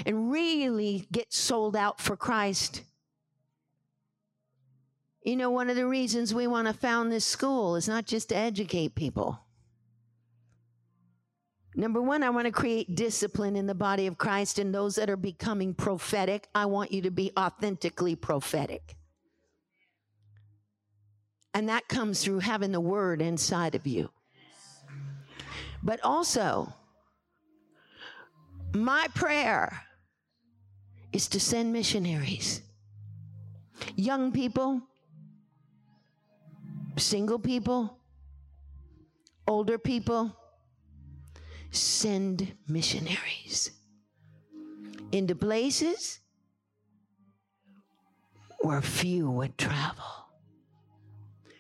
and 0.05 0.31
really 0.31 1.07
get 1.11 1.33
sold 1.33 1.75
out 1.75 2.01
for 2.01 2.17
Christ, 2.17 2.83
you 5.25 5.37
know, 5.37 5.51
one 5.51 5.71
of 5.71 5.77
the 5.77 5.87
reasons 5.87 6.35
we 6.35 6.47
want 6.47 6.67
to 6.67 6.75
found 6.75 7.13
this 7.13 7.25
school 7.25 7.77
is 7.77 7.89
not 7.89 8.07
just 8.07 8.31
to 8.31 8.37
educate 8.37 8.95
people. 8.95 9.41
Number 11.75 12.03
one, 12.03 12.23
I 12.23 12.31
want 12.31 12.47
to 12.47 12.53
create 12.53 12.97
discipline 12.97 13.57
in 13.57 13.67
the 13.67 13.75
body 13.75 14.07
of 14.07 14.19
Christ 14.19 14.59
and 14.59 14.75
those 14.75 14.97
that 14.97 15.09
are 15.09 15.17
becoming 15.17 15.75
prophetic. 15.75 16.49
I 16.55 16.67
want 16.67 16.93
you 16.93 17.03
to 17.03 17.11
be 17.11 17.33
authentically 17.39 18.15
prophetic. 18.15 18.97
And 21.55 21.69
that 21.69 21.89
comes 21.89 22.23
through 22.23 22.41
having 22.41 22.73
the 22.73 22.81
word 22.81 23.23
inside 23.23 23.75
of 23.75 23.87
you. 23.87 24.11
But 25.83 26.01
also, 26.03 26.73
my 28.75 29.07
prayer 29.15 29.83
is 31.13 31.29
to 31.29 31.41
send 31.41 31.73
missionaries, 31.73 32.63
young 33.97 34.33
people, 34.33 34.83
single 36.97 37.39
people, 37.39 37.99
older 39.47 39.79
people, 39.79 40.37
send 41.71 42.53
missionaries 42.69 43.71
into 45.11 45.35
places 45.35 46.21
where 48.61 48.81
few 48.81 49.31
would 49.31 49.59
travel, 49.59 50.29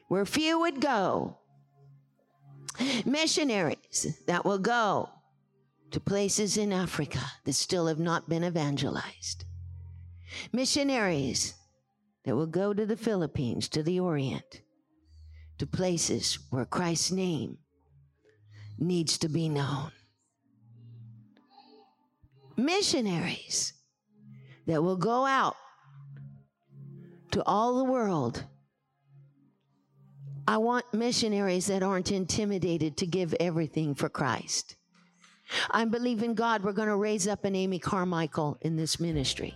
where 0.09 0.25
few 0.25 0.61
would 0.61 0.81
go. 0.81 1.39
Missionaries 3.05 4.19
that 4.27 4.45
will 4.45 4.59
go 4.59 5.11
to 5.91 6.01
places 6.01 6.57
in 6.57 6.73
Africa 6.73 7.21
that 7.45 7.53
still 7.53 7.87
have 7.87 7.99
not 7.99 8.29
been 8.29 8.45
evangelized. 8.45 9.45
Missionaries 10.53 11.55
that 12.25 12.35
will 12.35 12.47
go 12.47 12.73
to 12.73 12.87
the 12.87 12.97
Philippines, 12.97 13.69
to 13.69 13.83
the 13.83 14.01
Orient, 14.01 14.62
to 15.59 15.67
places 15.67 16.39
where 16.51 16.65
Christ's 16.65 17.13
name 17.13 17.59
needs 18.79 19.19
to 19.19 19.29
be 19.29 19.49
known. 19.49 19.91
Missionaries 22.57 23.73
that 24.67 24.83
will 24.83 24.97
go 24.97 25.25
out 25.25 25.57
to 27.31 27.43
all 27.45 27.79
the 27.79 27.85
world 27.85 28.45
I 30.47 30.57
want 30.57 30.85
missionaries 30.93 31.67
that 31.67 31.83
aren't 31.83 32.11
intimidated 32.11 32.97
to 32.99 33.07
give 33.07 33.35
everything 33.39 33.95
for 33.95 34.09
Christ. 34.09 34.77
I 35.71 35.85
believe 35.85 36.23
in 36.23 36.35
God, 36.35 36.65
we're 36.65 36.73
going 36.73 36.89
to 36.89 36.97
raise 36.97 37.29
up 37.29 37.45
an 37.45 37.55
Amy 37.55 37.79
Carmichael 37.79 38.59
in 38.63 38.77
this 38.77 38.99
ministry. 38.99 39.55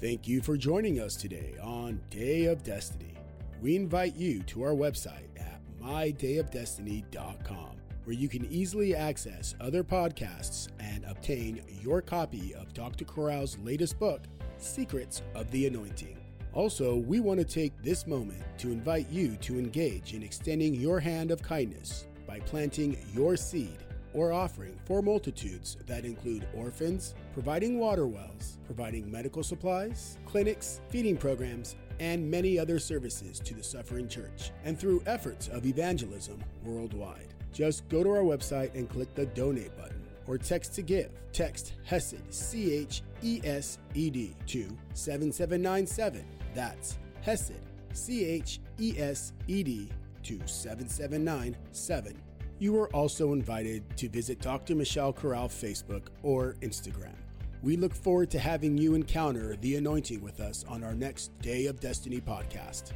Thank 0.00 0.26
you 0.26 0.40
for 0.40 0.56
joining 0.56 0.98
us 1.00 1.14
today 1.14 1.54
on 1.62 2.00
Day 2.10 2.46
of 2.46 2.64
Destiny. 2.64 3.14
We 3.60 3.76
invite 3.76 4.16
you 4.16 4.42
to 4.44 4.62
our 4.62 4.72
website 4.72 5.28
at 5.38 5.60
mydayofdestiny.com, 5.82 7.76
where 8.04 8.16
you 8.16 8.26
can 8.26 8.46
easily 8.46 8.96
access 8.96 9.54
other 9.60 9.84
podcasts 9.84 10.68
and 10.78 11.04
obtain 11.04 11.62
your 11.82 12.00
copy 12.00 12.54
of 12.54 12.72
Dr. 12.72 13.04
Corral's 13.04 13.58
latest 13.58 13.98
book, 13.98 14.22
Secrets 14.56 15.20
of 15.34 15.50
the 15.50 15.66
Anointing. 15.66 16.16
Also, 16.54 16.96
we 16.96 17.20
want 17.20 17.38
to 17.38 17.44
take 17.44 17.74
this 17.82 18.06
moment 18.06 18.42
to 18.56 18.72
invite 18.72 19.10
you 19.10 19.36
to 19.36 19.58
engage 19.58 20.14
in 20.14 20.22
extending 20.22 20.74
your 20.74 20.98
hand 20.98 21.30
of 21.30 21.42
kindness 21.42 22.06
by 22.26 22.40
planting 22.40 22.96
your 23.14 23.36
seed 23.36 23.76
or 24.14 24.32
offering 24.32 24.80
for 24.86 25.02
multitudes 25.02 25.76
that 25.86 26.06
include 26.06 26.48
orphans, 26.54 27.14
providing 27.34 27.78
water 27.78 28.06
wells, 28.06 28.58
providing 28.64 29.10
medical 29.10 29.42
supplies, 29.42 30.16
clinics, 30.24 30.80
feeding 30.88 31.16
programs, 31.16 31.76
and 32.00 32.28
many 32.28 32.58
other 32.58 32.80
services 32.80 33.38
to 33.38 33.54
the 33.54 33.62
suffering 33.62 34.08
church, 34.08 34.50
and 34.64 34.76
through 34.76 35.02
efforts 35.06 35.46
of 35.46 35.64
evangelism 35.66 36.42
worldwide. 36.64 37.34
Just 37.52 37.88
go 37.88 38.02
to 38.02 38.10
our 38.10 38.24
website 38.24 38.74
and 38.74 38.88
click 38.88 39.14
the 39.14 39.26
donate 39.26 39.76
button 39.76 40.02
or 40.26 40.38
text 40.38 40.74
to 40.74 40.82
give. 40.82 41.10
Text 41.32 41.74
HESED, 41.88 42.22
C 42.30 42.74
H 42.74 43.02
E 43.22 43.40
S 43.44 43.78
E 43.94 44.10
D, 44.10 44.34
to 44.48 44.66
7797 44.94 46.24
that's 46.54 46.98
Hesed, 47.22 47.60
C 47.92 48.24
H 48.24 48.60
E 48.78 48.94
S 48.98 49.32
E 49.46 49.62
D, 49.62 49.88
to 50.22 50.40
7797. 50.46 52.16
You 52.58 52.78
are 52.78 52.88
also 52.94 53.32
invited 53.32 53.84
to 53.96 54.08
visit 54.08 54.40
Dr. 54.40 54.74
Michelle 54.74 55.12
Corral 55.12 55.48
Facebook 55.48 56.08
or 56.22 56.56
Instagram. 56.60 57.14
We 57.62 57.76
look 57.76 57.94
forward 57.94 58.30
to 58.30 58.38
having 58.38 58.78
you 58.78 58.94
encounter 58.94 59.54
the 59.60 59.76
anointing 59.76 60.22
with 60.22 60.40
us 60.40 60.64
on 60.66 60.82
our 60.82 60.94
next 60.94 61.38
Day 61.40 61.66
of 61.66 61.78
Destiny 61.78 62.18
podcast. 62.18 62.92